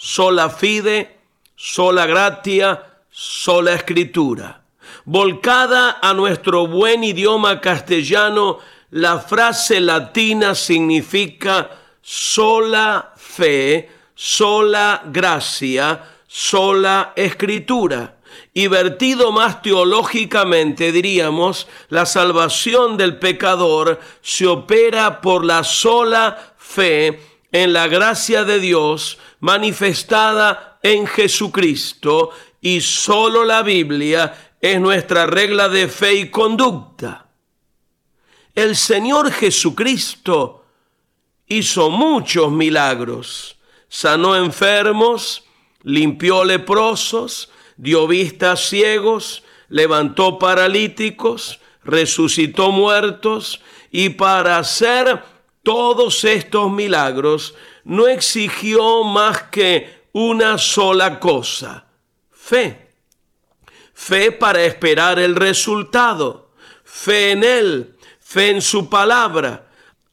[0.03, 1.19] sola fide,
[1.55, 4.63] sola gratia, sola escritura.
[5.05, 8.61] Volcada a nuestro buen idioma castellano,
[8.93, 11.69] la frase latina significa
[12.01, 18.17] sola fe, sola gracia, sola escritura.
[18.55, 27.30] Y vertido más teológicamente, diríamos, la salvación del pecador se opera por la sola fe
[27.53, 35.69] en la gracia de Dios manifestada en Jesucristo y solo la Biblia es nuestra regla
[35.69, 37.27] de fe y conducta.
[38.55, 40.65] El Señor Jesucristo
[41.47, 43.57] hizo muchos milagros,
[43.89, 45.45] sanó enfermos,
[45.83, 53.61] limpió leprosos, dio vista a ciegos, levantó paralíticos, resucitó muertos
[53.91, 55.23] y para hacer
[55.63, 57.55] todos estos milagros
[57.85, 61.87] no exigió más que una sola cosa,
[62.31, 62.89] fe.
[63.93, 66.53] Fe para esperar el resultado,
[66.85, 69.69] fe en Él, fe en su palabra.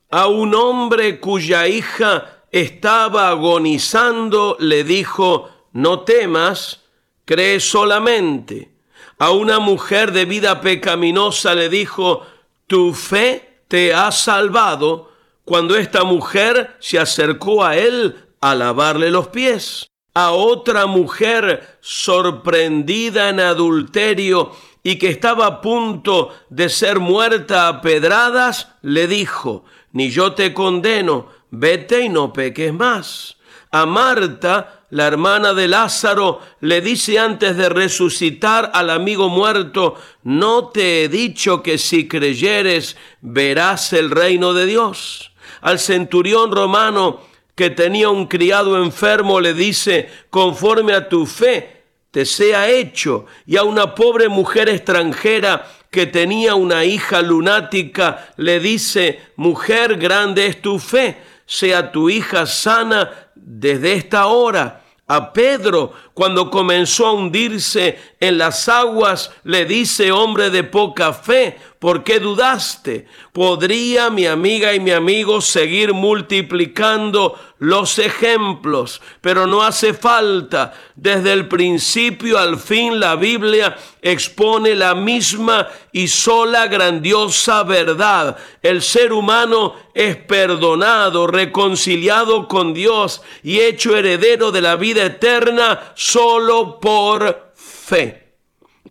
[0.09, 6.81] A un hombre cuya hija estaba agonizando le dijo, no temas,
[7.25, 8.71] cree solamente.
[9.19, 12.25] A una mujer de vida pecaminosa le dijo,
[12.67, 15.11] tu fe te ha salvado,
[15.47, 19.89] cuando esta mujer se acercó a él a lavarle los pies.
[20.13, 24.51] A otra mujer sorprendida en adulterio
[24.83, 29.63] y que estaba a punto de ser muerta a pedradas, le dijo,
[29.93, 33.37] ni yo te condeno, vete y no peques más.
[33.71, 40.67] A Marta, la hermana de Lázaro, le dice antes de resucitar al amigo muerto, no
[40.67, 45.31] te he dicho que si creyeres verás el reino de Dios.
[45.61, 47.21] Al centurión romano
[47.55, 53.25] que tenía un criado enfermo le dice, conforme a tu fe, te sea hecho.
[53.45, 60.45] Y a una pobre mujer extranjera que tenía una hija lunática, le dice, mujer, grande
[60.45, 64.83] es tu fe, sea tu hija sana desde esta hora.
[65.07, 71.57] A Pedro, cuando comenzó a hundirse en las aguas, le dice, hombre de poca fe,
[71.79, 73.07] ¿por qué dudaste?
[73.31, 79.01] ¿Podría mi amiga y mi amigo seguir multiplicando los ejemplos?
[79.21, 80.73] Pero no hace falta.
[80.95, 88.37] Desde el principio al fin la Biblia expone la misma y sola grandiosa verdad.
[88.61, 95.91] El ser humano es perdonado, reconciliado con Dios y hecho heredero de la vida eterna
[95.95, 98.33] solo por fe.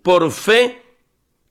[0.03, 0.86] Por fe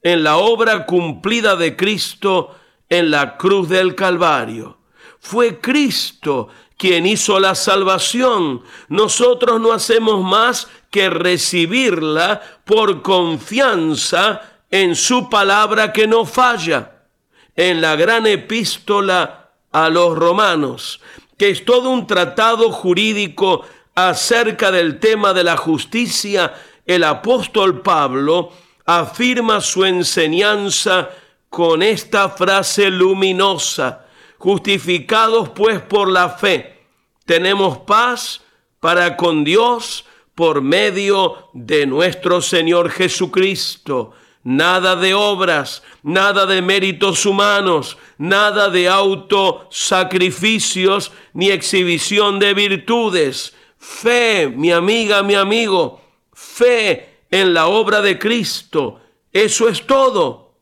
[0.05, 2.55] en la obra cumplida de Cristo
[2.87, 4.77] en la cruz del Calvario.
[5.19, 8.61] Fue Cristo quien hizo la salvación.
[8.87, 17.07] Nosotros no hacemos más que recibirla por confianza en su palabra que no falla.
[17.55, 21.01] En la gran epístola a los romanos,
[21.35, 23.65] que es todo un tratado jurídico
[23.95, 26.53] acerca del tema de la justicia,
[26.85, 28.51] el apóstol Pablo
[28.85, 31.09] afirma su enseñanza
[31.49, 34.05] con esta frase luminosa,
[34.37, 36.85] justificados pues por la fe,
[37.25, 38.41] tenemos paz
[38.79, 40.05] para con Dios
[40.35, 44.11] por medio de nuestro Señor Jesucristo.
[44.43, 53.55] Nada de obras, nada de méritos humanos, nada de autosacrificios ni exhibición de virtudes.
[53.79, 55.99] Fe, mi amiga, mi amigo,
[56.31, 59.01] fe en la obra de Cristo.
[59.29, 60.53] Eso es todo.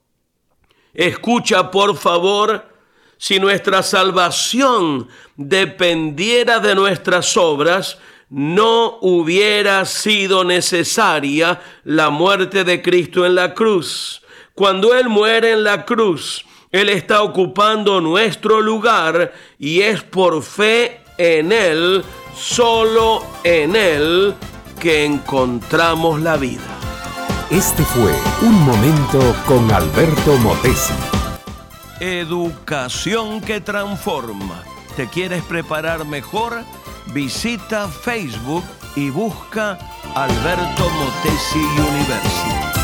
[0.91, 2.66] Escucha, por favor,
[3.16, 13.24] si nuestra salvación dependiera de nuestras obras, no hubiera sido necesaria la muerte de Cristo
[13.24, 14.24] en la cruz.
[14.56, 21.02] Cuando Él muere en la cruz, Él está ocupando nuestro lugar y es por fe
[21.20, 22.04] en Él,
[22.36, 24.34] solo en Él,
[24.84, 26.60] que encontramos la vida.
[27.49, 28.11] Este fue
[28.41, 30.93] Un Momento con Alberto Motesi.
[32.01, 34.61] Educación que transforma.
[34.97, 36.65] ¿Te quieres preparar mejor?
[37.14, 38.65] Visita Facebook
[38.97, 39.80] y busca
[40.15, 42.84] Alberto Motesi University.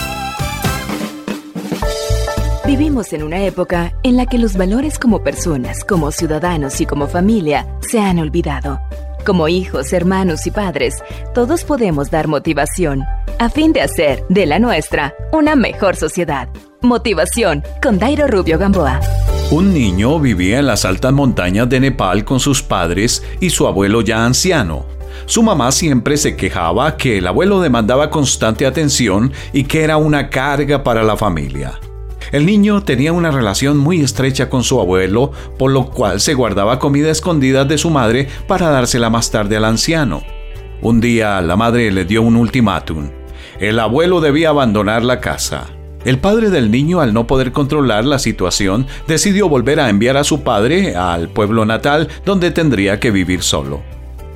[2.66, 7.08] Vivimos en una época en la que los valores como personas, como ciudadanos y como
[7.08, 8.80] familia se han olvidado.
[9.26, 10.96] Como hijos, hermanos y padres,
[11.34, 13.04] todos podemos dar motivación
[13.38, 16.50] a fin de hacer de la nuestra una mejor sociedad.
[16.82, 19.00] Motivación con Dairo Rubio Gamboa.
[19.52, 24.02] Un niño vivía en las altas montañas de Nepal con sus padres y su abuelo
[24.02, 24.86] ya anciano.
[25.26, 30.30] Su mamá siempre se quejaba que el abuelo demandaba constante atención y que era una
[30.30, 31.80] carga para la familia.
[32.32, 36.78] El niño tenía una relación muy estrecha con su abuelo, por lo cual se guardaba
[36.78, 40.22] comida escondida de su madre para dársela más tarde al anciano.
[40.82, 43.10] Un día la madre le dio un ultimátum.
[43.60, 45.68] El abuelo debía abandonar la casa.
[46.06, 50.24] El padre del niño, al no poder controlar la situación, decidió volver a enviar a
[50.24, 53.82] su padre al pueblo natal donde tendría que vivir solo.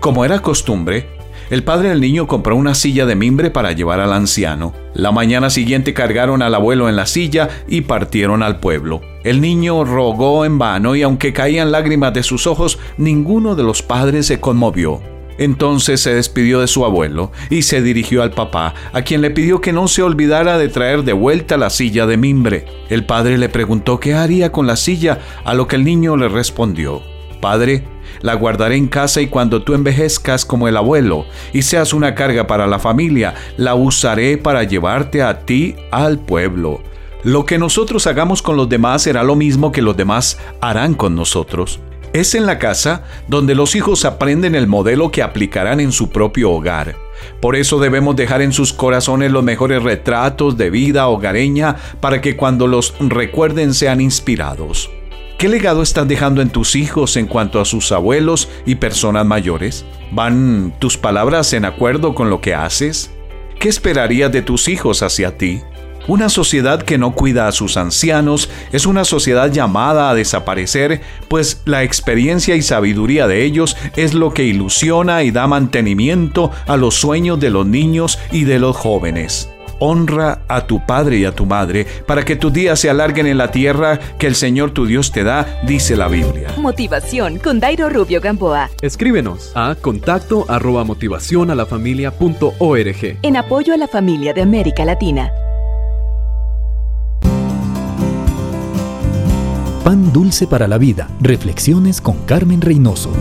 [0.01, 1.07] Como era costumbre,
[1.49, 4.73] el padre del niño compró una silla de mimbre para llevar al anciano.
[4.93, 9.01] La mañana siguiente cargaron al abuelo en la silla y partieron al pueblo.
[9.23, 13.81] El niño rogó en vano y aunque caían lágrimas de sus ojos, ninguno de los
[13.81, 15.01] padres se conmovió.
[15.37, 19.61] Entonces se despidió de su abuelo y se dirigió al papá, a quien le pidió
[19.61, 22.65] que no se olvidara de traer de vuelta la silla de mimbre.
[22.89, 26.29] El padre le preguntó qué haría con la silla, a lo que el niño le
[26.29, 27.01] respondió,
[27.41, 27.83] Padre,
[28.23, 32.47] la guardaré en casa y cuando tú envejezcas como el abuelo y seas una carga
[32.47, 36.81] para la familia, la usaré para llevarte a ti al pueblo.
[37.23, 41.15] Lo que nosotros hagamos con los demás será lo mismo que los demás harán con
[41.15, 41.79] nosotros.
[42.13, 46.51] Es en la casa donde los hijos aprenden el modelo que aplicarán en su propio
[46.51, 46.95] hogar.
[47.41, 52.37] Por eso debemos dejar en sus corazones los mejores retratos de vida hogareña para que
[52.37, 54.89] cuando los recuerden sean inspirados.
[55.43, 59.83] ¿Qué legado estás dejando en tus hijos en cuanto a sus abuelos y personas mayores?
[60.09, 63.11] ¿Van tus palabras en acuerdo con lo que haces?
[63.59, 65.59] ¿Qué esperarías de tus hijos hacia ti?
[66.07, 71.61] Una sociedad que no cuida a sus ancianos es una sociedad llamada a desaparecer, pues
[71.65, 76.95] la experiencia y sabiduría de ellos es lo que ilusiona y da mantenimiento a los
[76.95, 79.49] sueños de los niños y de los jóvenes.
[79.79, 83.37] Honra a tu padre y a tu madre para que tus días se alarguen en
[83.37, 86.49] la tierra que el Señor tu Dios te da, dice la Biblia.
[86.57, 88.69] Motivación con Dairo Rubio Gamboa.
[88.81, 93.17] Escríbenos a contacto arroba motivación a la familia punto org.
[93.21, 95.31] En apoyo a la familia de América Latina.
[99.83, 101.09] Pan dulce para la vida.
[101.19, 103.11] Reflexiones con Carmen Reynoso.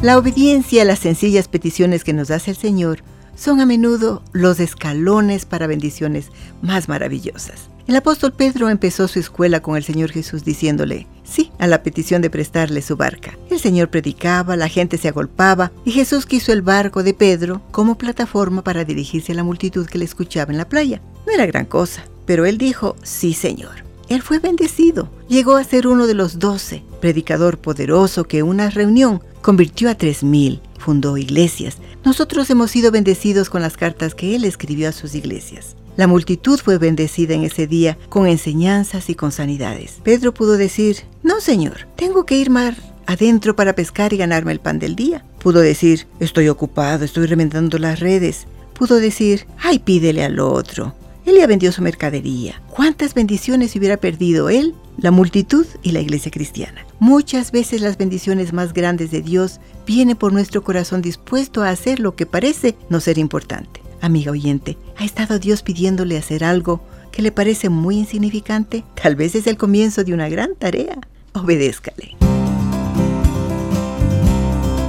[0.00, 3.00] La obediencia a las sencillas peticiones que nos hace el Señor
[3.36, 6.30] son a menudo los escalones para bendiciones
[6.62, 7.68] más maravillosas.
[7.86, 12.22] El apóstol Pedro empezó su escuela con el Señor Jesús diciéndole sí a la petición
[12.22, 13.36] de prestarle su barca.
[13.50, 17.98] El Señor predicaba, la gente se agolpaba y Jesús quiso el barco de Pedro como
[17.98, 21.02] plataforma para dirigirse a la multitud que le escuchaba en la playa.
[21.26, 23.84] No era gran cosa, pero él dijo sí, Señor.
[24.08, 25.10] Él fue bendecido.
[25.28, 30.22] Llegó a ser uno de los doce, predicador poderoso que una reunión convirtió a tres
[30.22, 31.76] mil, fundó iglesias.
[32.04, 35.74] Nosotros hemos sido bendecidos con las cartas que él escribió a sus iglesias.
[35.96, 40.00] La multitud fue bendecida en ese día con enseñanzas y con sanidades.
[40.02, 42.76] Pedro pudo decir, no señor, tengo que ir mar
[43.06, 45.24] adentro para pescar y ganarme el pan del día.
[45.38, 48.46] Pudo decir, estoy ocupado, estoy remendando las redes.
[48.74, 50.94] Pudo decir, ay, pídele al otro.
[51.26, 52.60] Él ya vendió su mercadería.
[52.70, 56.84] ¿Cuántas bendiciones hubiera perdido él, la multitud y la iglesia cristiana?
[57.00, 61.98] Muchas veces las bendiciones más grandes de Dios vienen por nuestro corazón dispuesto a hacer
[61.98, 63.80] lo que parece no ser importante.
[64.00, 68.84] Amiga oyente, ¿ha estado Dios pidiéndole hacer algo que le parece muy insignificante?
[69.00, 70.98] Tal vez es el comienzo de una gran tarea.
[71.32, 72.16] Obedézcale.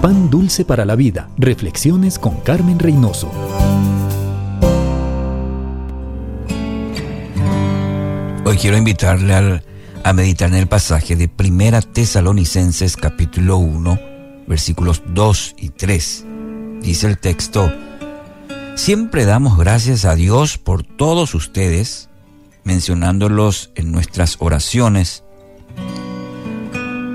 [0.02, 1.30] Pan dulce para la vida.
[1.38, 3.32] Reflexiones con Carmen Reynoso.
[8.48, 9.64] Hoy quiero invitarle
[10.04, 14.00] a meditar en el pasaje de Primera Tesalonicenses capítulo 1,
[14.46, 16.26] versículos 2 y 3.
[16.80, 17.74] Dice el texto,
[18.76, 22.10] Siempre damos gracias a Dios por todos ustedes,
[22.64, 25.24] mencionándolos en nuestras oraciones,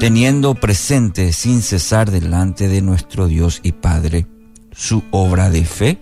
[0.01, 4.27] teniendo presente sin cesar delante de nuestro Dios y Padre
[4.73, 6.01] su obra de fe,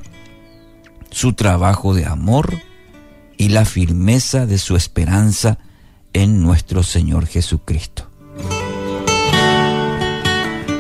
[1.11, 2.68] su trabajo de amor
[3.39, 5.59] y la firmeza de su esperanza
[6.13, 8.11] en nuestro Señor Jesucristo.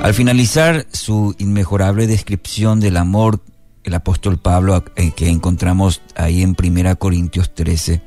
[0.02, 3.40] Al finalizar su inmejorable descripción del amor,
[3.84, 8.02] el apóstol Pablo, eh, que encontramos ahí en 1 Corintios 13,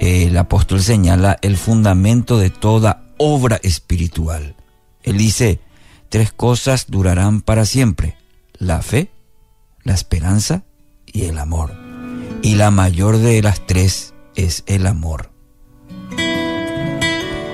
[0.00, 4.54] eh, el apóstol señala el fundamento de toda obra espiritual.
[5.02, 5.60] Él dice,
[6.08, 8.16] tres cosas durarán para siempre,
[8.58, 9.10] la fe,
[9.82, 10.64] la esperanza
[11.06, 11.87] y el amor.
[12.42, 15.30] Y la mayor de las tres es el amor.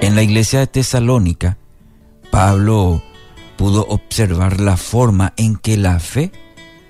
[0.00, 1.58] En la iglesia de Tesalónica,
[2.30, 3.02] Pablo
[3.56, 6.30] pudo observar la forma en que la fe,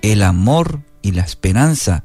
[0.01, 2.03] el amor y la esperanza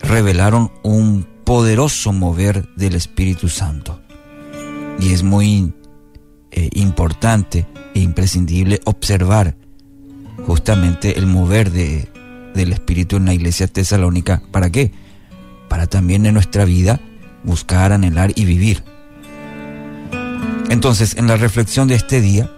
[0.00, 4.00] revelaron un poderoso mover del Espíritu Santo.
[4.98, 5.72] Y es muy
[6.50, 9.56] eh, importante e imprescindible observar
[10.46, 12.08] justamente el mover de,
[12.56, 14.42] del Espíritu en la iglesia tesalónica.
[14.50, 14.92] ¿Para qué?
[15.68, 17.00] Para también en nuestra vida
[17.44, 18.82] buscar, anhelar y vivir.
[20.68, 22.50] Entonces, en la reflexión de este día,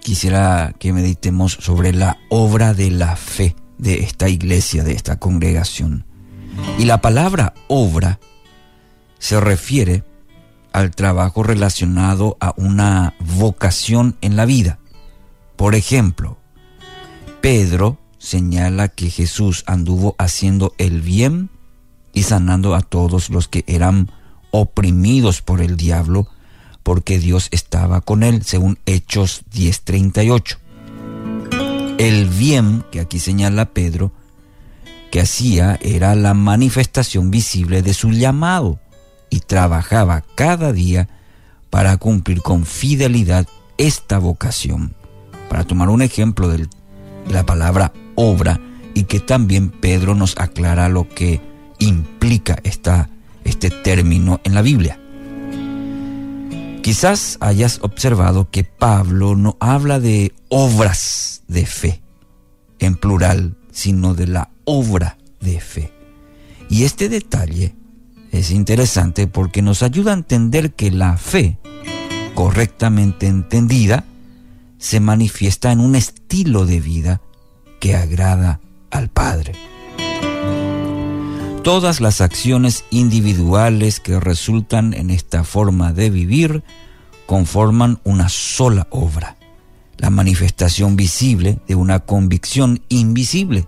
[0.00, 6.04] quisiera que meditemos sobre la obra de la fe de esta iglesia, de esta congregación.
[6.78, 8.20] Y la palabra obra
[9.18, 10.04] se refiere
[10.72, 14.78] al trabajo relacionado a una vocación en la vida.
[15.56, 16.36] Por ejemplo,
[17.40, 21.48] Pedro señala que Jesús anduvo haciendo el bien
[22.12, 24.10] y sanando a todos los que eran
[24.50, 26.26] oprimidos por el diablo,
[26.82, 30.58] porque Dios estaba con él, según Hechos 10:38.
[31.98, 34.10] El bien que aquí señala Pedro,
[35.12, 38.80] que hacía era la manifestación visible de su llamado
[39.30, 41.08] y trabajaba cada día
[41.70, 43.46] para cumplir con fidelidad
[43.78, 44.96] esta vocación.
[45.48, 46.68] Para tomar un ejemplo de
[47.28, 48.60] la palabra obra
[48.94, 51.40] y que también Pedro nos aclara lo que
[51.78, 53.10] implica esta,
[53.44, 54.98] este término en la Biblia.
[56.82, 62.02] Quizás hayas observado que Pablo no habla de obras de fe
[62.78, 65.92] en plural, sino de la obra de fe.
[66.70, 67.74] Y este detalle
[68.32, 71.58] es interesante porque nos ayuda a entender que la fe,
[72.34, 74.04] correctamente entendida,
[74.78, 77.20] se manifiesta en un estilo de vida
[77.94, 78.60] agrada
[78.90, 79.52] al Padre.
[81.62, 86.62] Todas las acciones individuales que resultan en esta forma de vivir
[87.26, 89.36] conforman una sola obra,
[89.98, 93.66] la manifestación visible de una convicción invisible.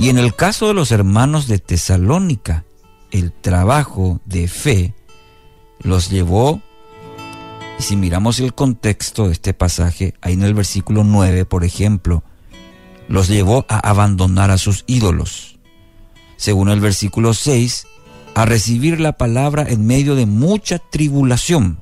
[0.00, 2.64] Y en el caso de los hermanos de Tesalónica,
[3.12, 4.94] el trabajo de fe
[5.78, 6.60] los llevó,
[7.78, 12.22] y si miramos el contexto de este pasaje, ahí en el versículo 9, por ejemplo,
[13.08, 15.58] los llevó a abandonar a sus ídolos.
[16.36, 17.86] Según el versículo 6,
[18.34, 21.78] a recibir la palabra en medio de mucha tribulación.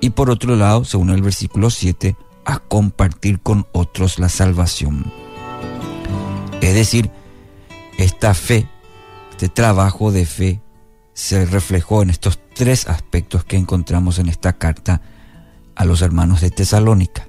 [0.00, 5.12] Y por otro lado, según el versículo 7, a compartir con otros la salvación.
[6.60, 7.10] Es decir,
[7.98, 8.68] esta fe,
[9.30, 10.60] este trabajo de fe,
[11.22, 15.02] se reflejó en estos tres aspectos que encontramos en esta carta
[15.76, 17.28] a los hermanos de Tesalónica.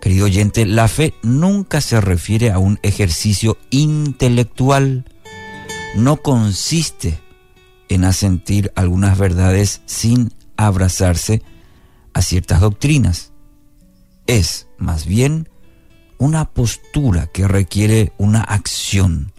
[0.00, 5.04] Querido oyente, la fe nunca se refiere a un ejercicio intelectual,
[5.94, 7.20] no consiste
[7.90, 11.42] en asentir algunas verdades sin abrazarse
[12.14, 13.32] a ciertas doctrinas.
[14.26, 15.50] Es, más bien,
[16.16, 19.34] una postura que requiere una acción,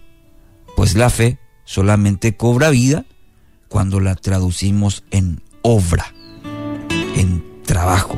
[0.76, 3.04] pues la fe solamente cobra vida
[3.68, 6.14] cuando la traducimos en obra,
[7.16, 8.18] en trabajo.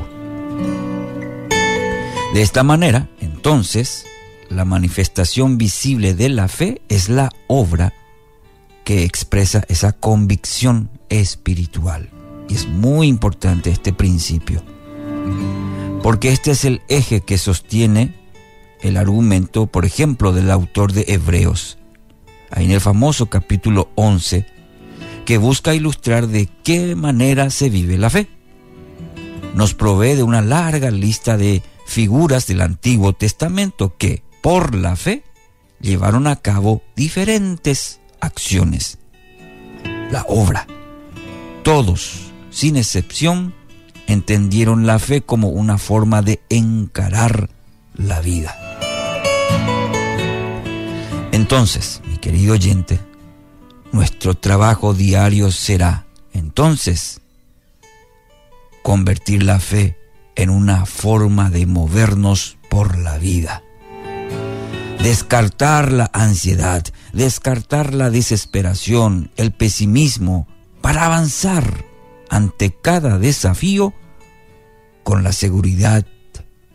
[2.33, 4.05] De esta manera, entonces,
[4.49, 7.93] la manifestación visible de la fe es la obra
[8.83, 12.09] que expresa esa convicción espiritual.
[12.49, 14.63] Y es muy importante este principio,
[16.01, 18.15] porque este es el eje que sostiene
[18.81, 21.77] el argumento, por ejemplo, del autor de Hebreos,
[22.51, 24.45] ahí en el famoso capítulo 11,
[25.27, 28.29] que busca ilustrar de qué manera se vive la fe.
[29.55, 35.25] Nos provee de una larga lista de figuras del Antiguo Testamento que, por la fe,
[35.81, 38.99] llevaron a cabo diferentes acciones.
[40.09, 40.65] La obra.
[41.61, 43.53] Todos, sin excepción,
[44.07, 47.49] entendieron la fe como una forma de encarar
[47.95, 48.55] la vida.
[51.33, 52.97] Entonces, mi querido oyente,
[53.91, 57.21] nuestro trabajo diario será, entonces,
[58.83, 59.97] convertir la fe
[60.35, 63.63] en una forma de movernos por la vida.
[65.01, 70.47] Descartar la ansiedad, descartar la desesperación, el pesimismo,
[70.81, 71.85] para avanzar
[72.29, 73.93] ante cada desafío
[75.03, 76.05] con la seguridad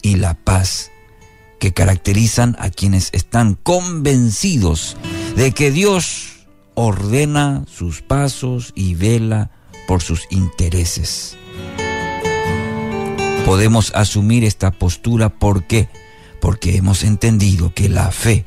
[0.03, 0.91] y la paz
[1.59, 4.97] que caracterizan a quienes están convencidos
[5.37, 6.42] de que Dios
[6.75, 9.51] ordena sus pasos y vela
[9.87, 11.37] por sus intereses.
[13.45, 15.89] Podemos asumir esta postura porque
[16.43, 18.45] porque hemos entendido que la fe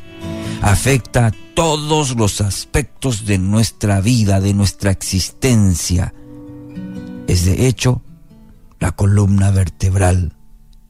[0.62, 6.14] afecta todos los aspectos de nuestra vida, de nuestra existencia.
[7.28, 8.02] Es de hecho
[8.82, 10.34] la columna vertebral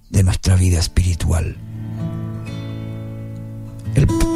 [0.10, 1.58] de nuestra vida espiritual.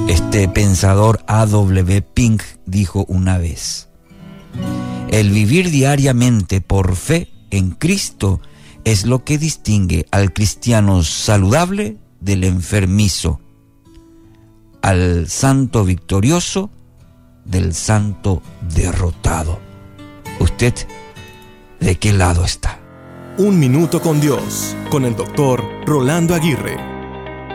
[0.08, 2.02] Este pensador A.W.
[2.02, 3.90] Pink dijo una vez,
[5.10, 8.42] el vivir diariamente por fe en Cristo
[8.86, 13.40] es lo que distingue al cristiano saludable del enfermizo,
[14.82, 16.70] al santo victorioso
[17.46, 18.42] del santo
[18.74, 19.60] derrotado.
[20.40, 20.74] ¿Usted
[21.80, 22.80] de qué lado está?
[23.38, 26.99] Un minuto con Dios, con el doctor Rolando Aguirre.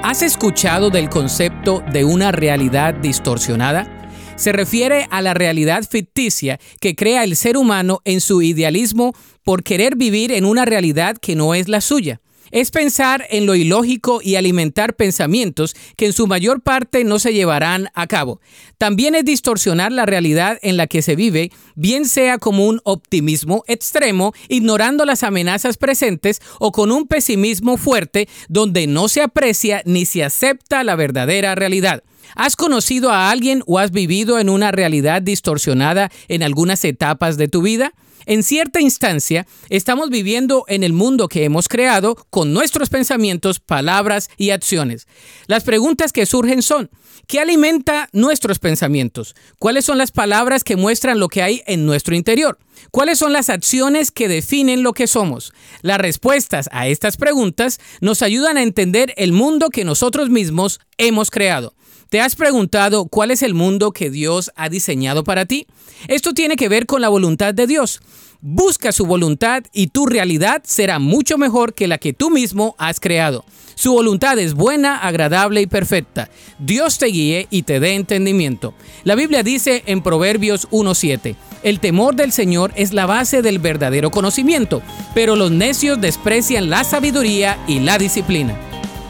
[0.07, 3.89] ¿Has escuchado del concepto de una realidad distorsionada?
[4.37, 9.63] Se refiere a la realidad ficticia que crea el ser humano en su idealismo por
[9.63, 12.21] querer vivir en una realidad que no es la suya
[12.55, 17.35] es pensar en lo ilógico y alimentar pensamientos que en su mayor parte no se
[17.35, 18.41] llevarán a cabo.
[18.79, 23.65] También es distorsionar la realidad en la que se vive, bien sea como un optimismo
[23.67, 30.07] extremo, ignorando las amenazas presentes, o con un pesimismo fuerte, donde no se aprecia ni
[30.07, 32.05] se acepta la verdadera realidad.
[32.37, 37.49] ¿Has conocido a alguien o has vivido en una realidad distorsionada en algunas etapas de
[37.49, 37.95] tu vida?
[38.27, 44.31] En cierta instancia, estamos viviendo en el mundo que hemos creado con nuestros pensamientos, palabras
[44.39, 45.07] y acciones.
[45.47, 46.91] Las preguntas que surgen son,
[47.27, 49.35] ¿qué alimenta nuestros pensamientos?
[49.59, 52.59] ¿Cuáles son las palabras que muestran lo que hay en nuestro interior?
[52.91, 55.53] ¿Cuáles son las acciones que definen lo que somos?
[55.83, 61.31] Las respuestas a estas preguntas nos ayudan a entender el mundo que nosotros mismos hemos
[61.31, 61.75] creado.
[62.15, 65.67] ¿Te has preguntado cuál es el mundo que Dios ha diseñado para ti?
[66.07, 68.01] Esto tiene que ver con la voluntad de Dios.
[68.41, 73.01] Busca su voluntad y tu realidad será mucho mejor que la que tú mismo has
[73.01, 73.45] creado.
[73.75, 76.31] Su voluntad es buena, agradable y perfecta.
[76.61, 78.75] Dios te guíe y te dé entendimiento.
[79.03, 81.35] La Biblia dice en Proverbios 1.7,
[81.65, 84.83] el temor del Señor es la base del verdadero conocimiento,
[85.17, 88.57] pero los necios desprecian la sabiduría y la disciplina.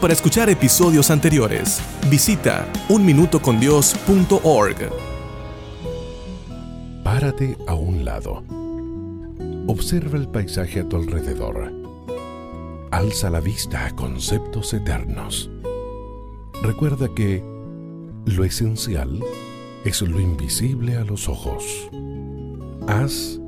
[0.05, 4.75] Para escuchar episodios anteriores, visita unminutocondios.org.
[7.03, 8.43] Párate a un lado.
[9.65, 11.73] Observa el paisaje a tu alrededor.
[12.91, 15.49] Alza la vista a conceptos eternos.
[16.61, 17.43] Recuerda que
[18.25, 19.23] lo esencial
[19.85, 21.89] es lo invisible a los ojos.
[22.85, 23.39] Haz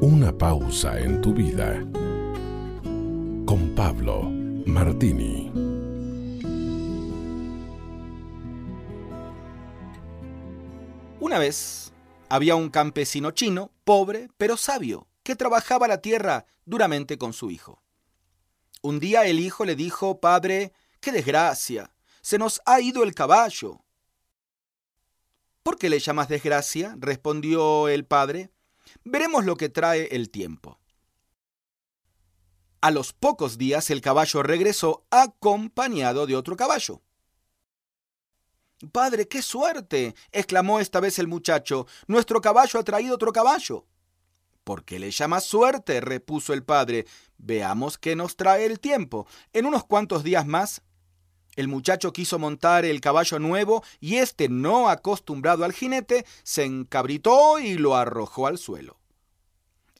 [0.00, 1.84] una pausa en tu vida.
[3.44, 5.50] Con Pablo Martini.
[11.20, 11.92] Una vez
[12.28, 17.82] había un campesino chino, pobre pero sabio, que trabajaba la tierra duramente con su hijo.
[18.82, 23.84] Un día el hijo le dijo, Padre, qué desgracia, se nos ha ido el caballo.
[25.62, 26.96] ¿Por qué le llamas desgracia?
[26.98, 28.50] respondió el padre.
[29.04, 30.79] Veremos lo que trae el tiempo.
[32.80, 37.02] A los pocos días el caballo regresó acompañado de otro caballo.
[38.92, 41.86] Padre, qué suerte, exclamó esta vez el muchacho.
[42.06, 43.86] Nuestro caballo ha traído otro caballo.
[44.64, 46.00] ¿Por qué le llamas suerte?
[46.00, 47.06] repuso el padre.
[47.36, 49.26] Veamos qué nos trae el tiempo.
[49.52, 50.82] En unos cuantos días más
[51.56, 57.58] el muchacho quiso montar el caballo nuevo y este, no acostumbrado al jinete, se encabritó
[57.58, 58.99] y lo arrojó al suelo.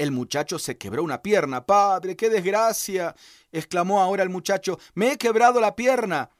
[0.00, 1.66] El muchacho se quebró una pierna.
[1.66, 3.14] Padre, qué desgracia.
[3.52, 4.78] exclamó ahora el muchacho.
[4.94, 6.30] Me he quebrado la pierna.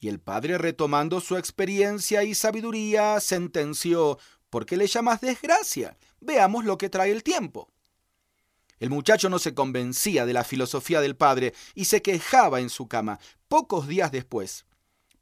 [0.00, 4.18] Y el padre, retomando su experiencia y sabiduría, sentenció
[4.50, 5.96] ¿Por qué le llamas desgracia?
[6.18, 7.70] Veamos lo que trae el tiempo.
[8.80, 12.88] El muchacho no se convencía de la filosofía del padre y se quejaba en su
[12.88, 13.20] cama.
[13.46, 14.66] Pocos días después,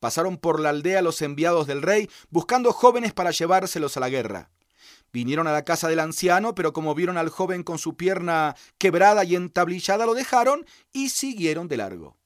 [0.00, 4.48] pasaron por la aldea los enviados del rey buscando jóvenes para llevárselos a la guerra.
[5.12, 9.25] Vinieron a la casa del anciano, pero como vieron al joven con su pierna quebrada
[9.25, 12.17] y entablillada, lo dejaron y siguieron de largo.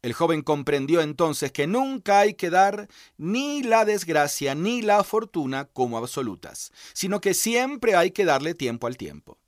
[0.00, 5.64] El joven comprendió entonces que nunca hay que dar ni la desgracia ni la fortuna
[5.66, 9.38] como absolutas, sino que siempre hay que darle tiempo al tiempo.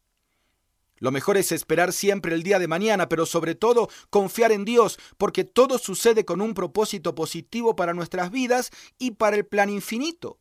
[0.99, 4.99] Lo mejor es esperar siempre el día de mañana, pero sobre todo confiar en Dios,
[5.17, 10.37] porque todo sucede con un propósito positivo para nuestras vidas y para el plan infinito.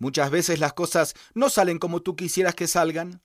[0.00, 3.22] Muchas veces las cosas no salen como tú quisieras que salgan.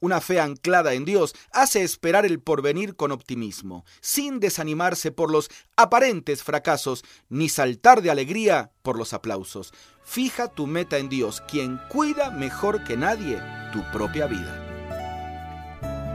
[0.00, 5.50] Una fe anclada en Dios hace esperar el porvenir con optimismo, sin desanimarse por los
[5.74, 9.72] aparentes fracasos, ni saltar de alegría por los aplausos.
[10.04, 13.40] Fija tu meta en Dios, quien cuida mejor que nadie
[13.72, 14.62] tu propia vida.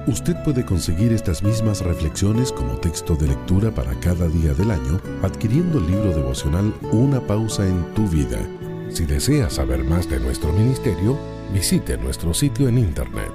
[0.08, 5.02] Usted puede conseguir estas mismas reflexiones como texto de lectura para cada día del año
[5.22, 8.40] adquiriendo el libro devocional Una pausa en tu vida.
[8.94, 11.18] Si desea saber más de nuestro ministerio,
[11.54, 13.32] visite nuestro sitio en internet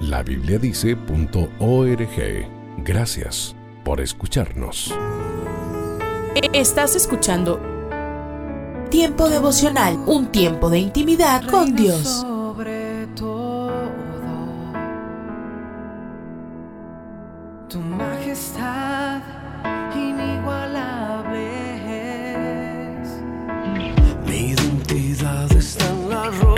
[0.00, 2.48] labibliadice.org.
[2.78, 3.54] Gracias
[3.84, 4.94] por escucharnos.
[6.52, 7.60] Estás escuchando
[8.90, 12.26] Tiempo devocional, un tiempo de intimidad con Dios.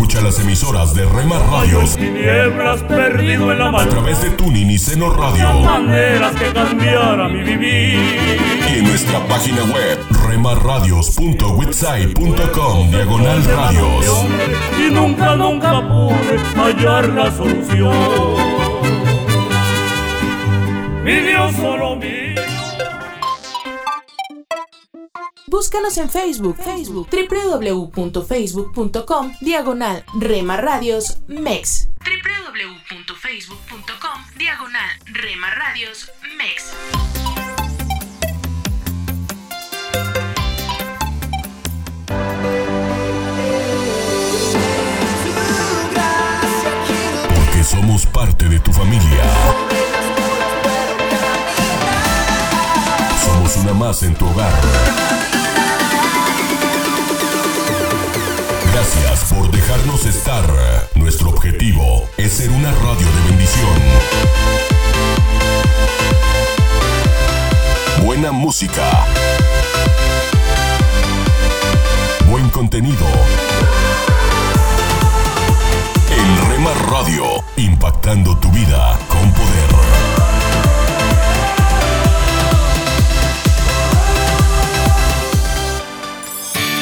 [0.00, 3.90] Escucha las emisoras de Rema Radios Tinieblas perdido en la a mano.
[3.90, 7.98] través de Tuning y Seno Radio Maneras que cambiara mi vivir.
[8.72, 14.24] y en nuestra página web remarradios.witsai.com diagonal radios.
[14.78, 17.92] Y nunca, nunca pude hallar la solución.
[21.04, 22.29] Mi Dios solo mío.
[25.50, 31.88] Búscanos en Facebook, Facebook, www.facebook.com, diagonal Rema Radios MEX.
[32.04, 36.72] www.facebook.com, diagonal Rema Radios MEX.
[47.34, 49.24] Porque somos parte de tu familia.
[53.24, 55.39] Somos una más en tu hogar.
[58.80, 60.42] Gracias por dejarnos estar.
[60.94, 63.76] Nuestro objetivo es ser una radio de bendición.
[68.02, 69.04] Buena música.
[72.30, 73.06] Buen contenido.
[76.48, 77.24] Rema Radio,
[77.58, 80.29] impactando tu vida con poder.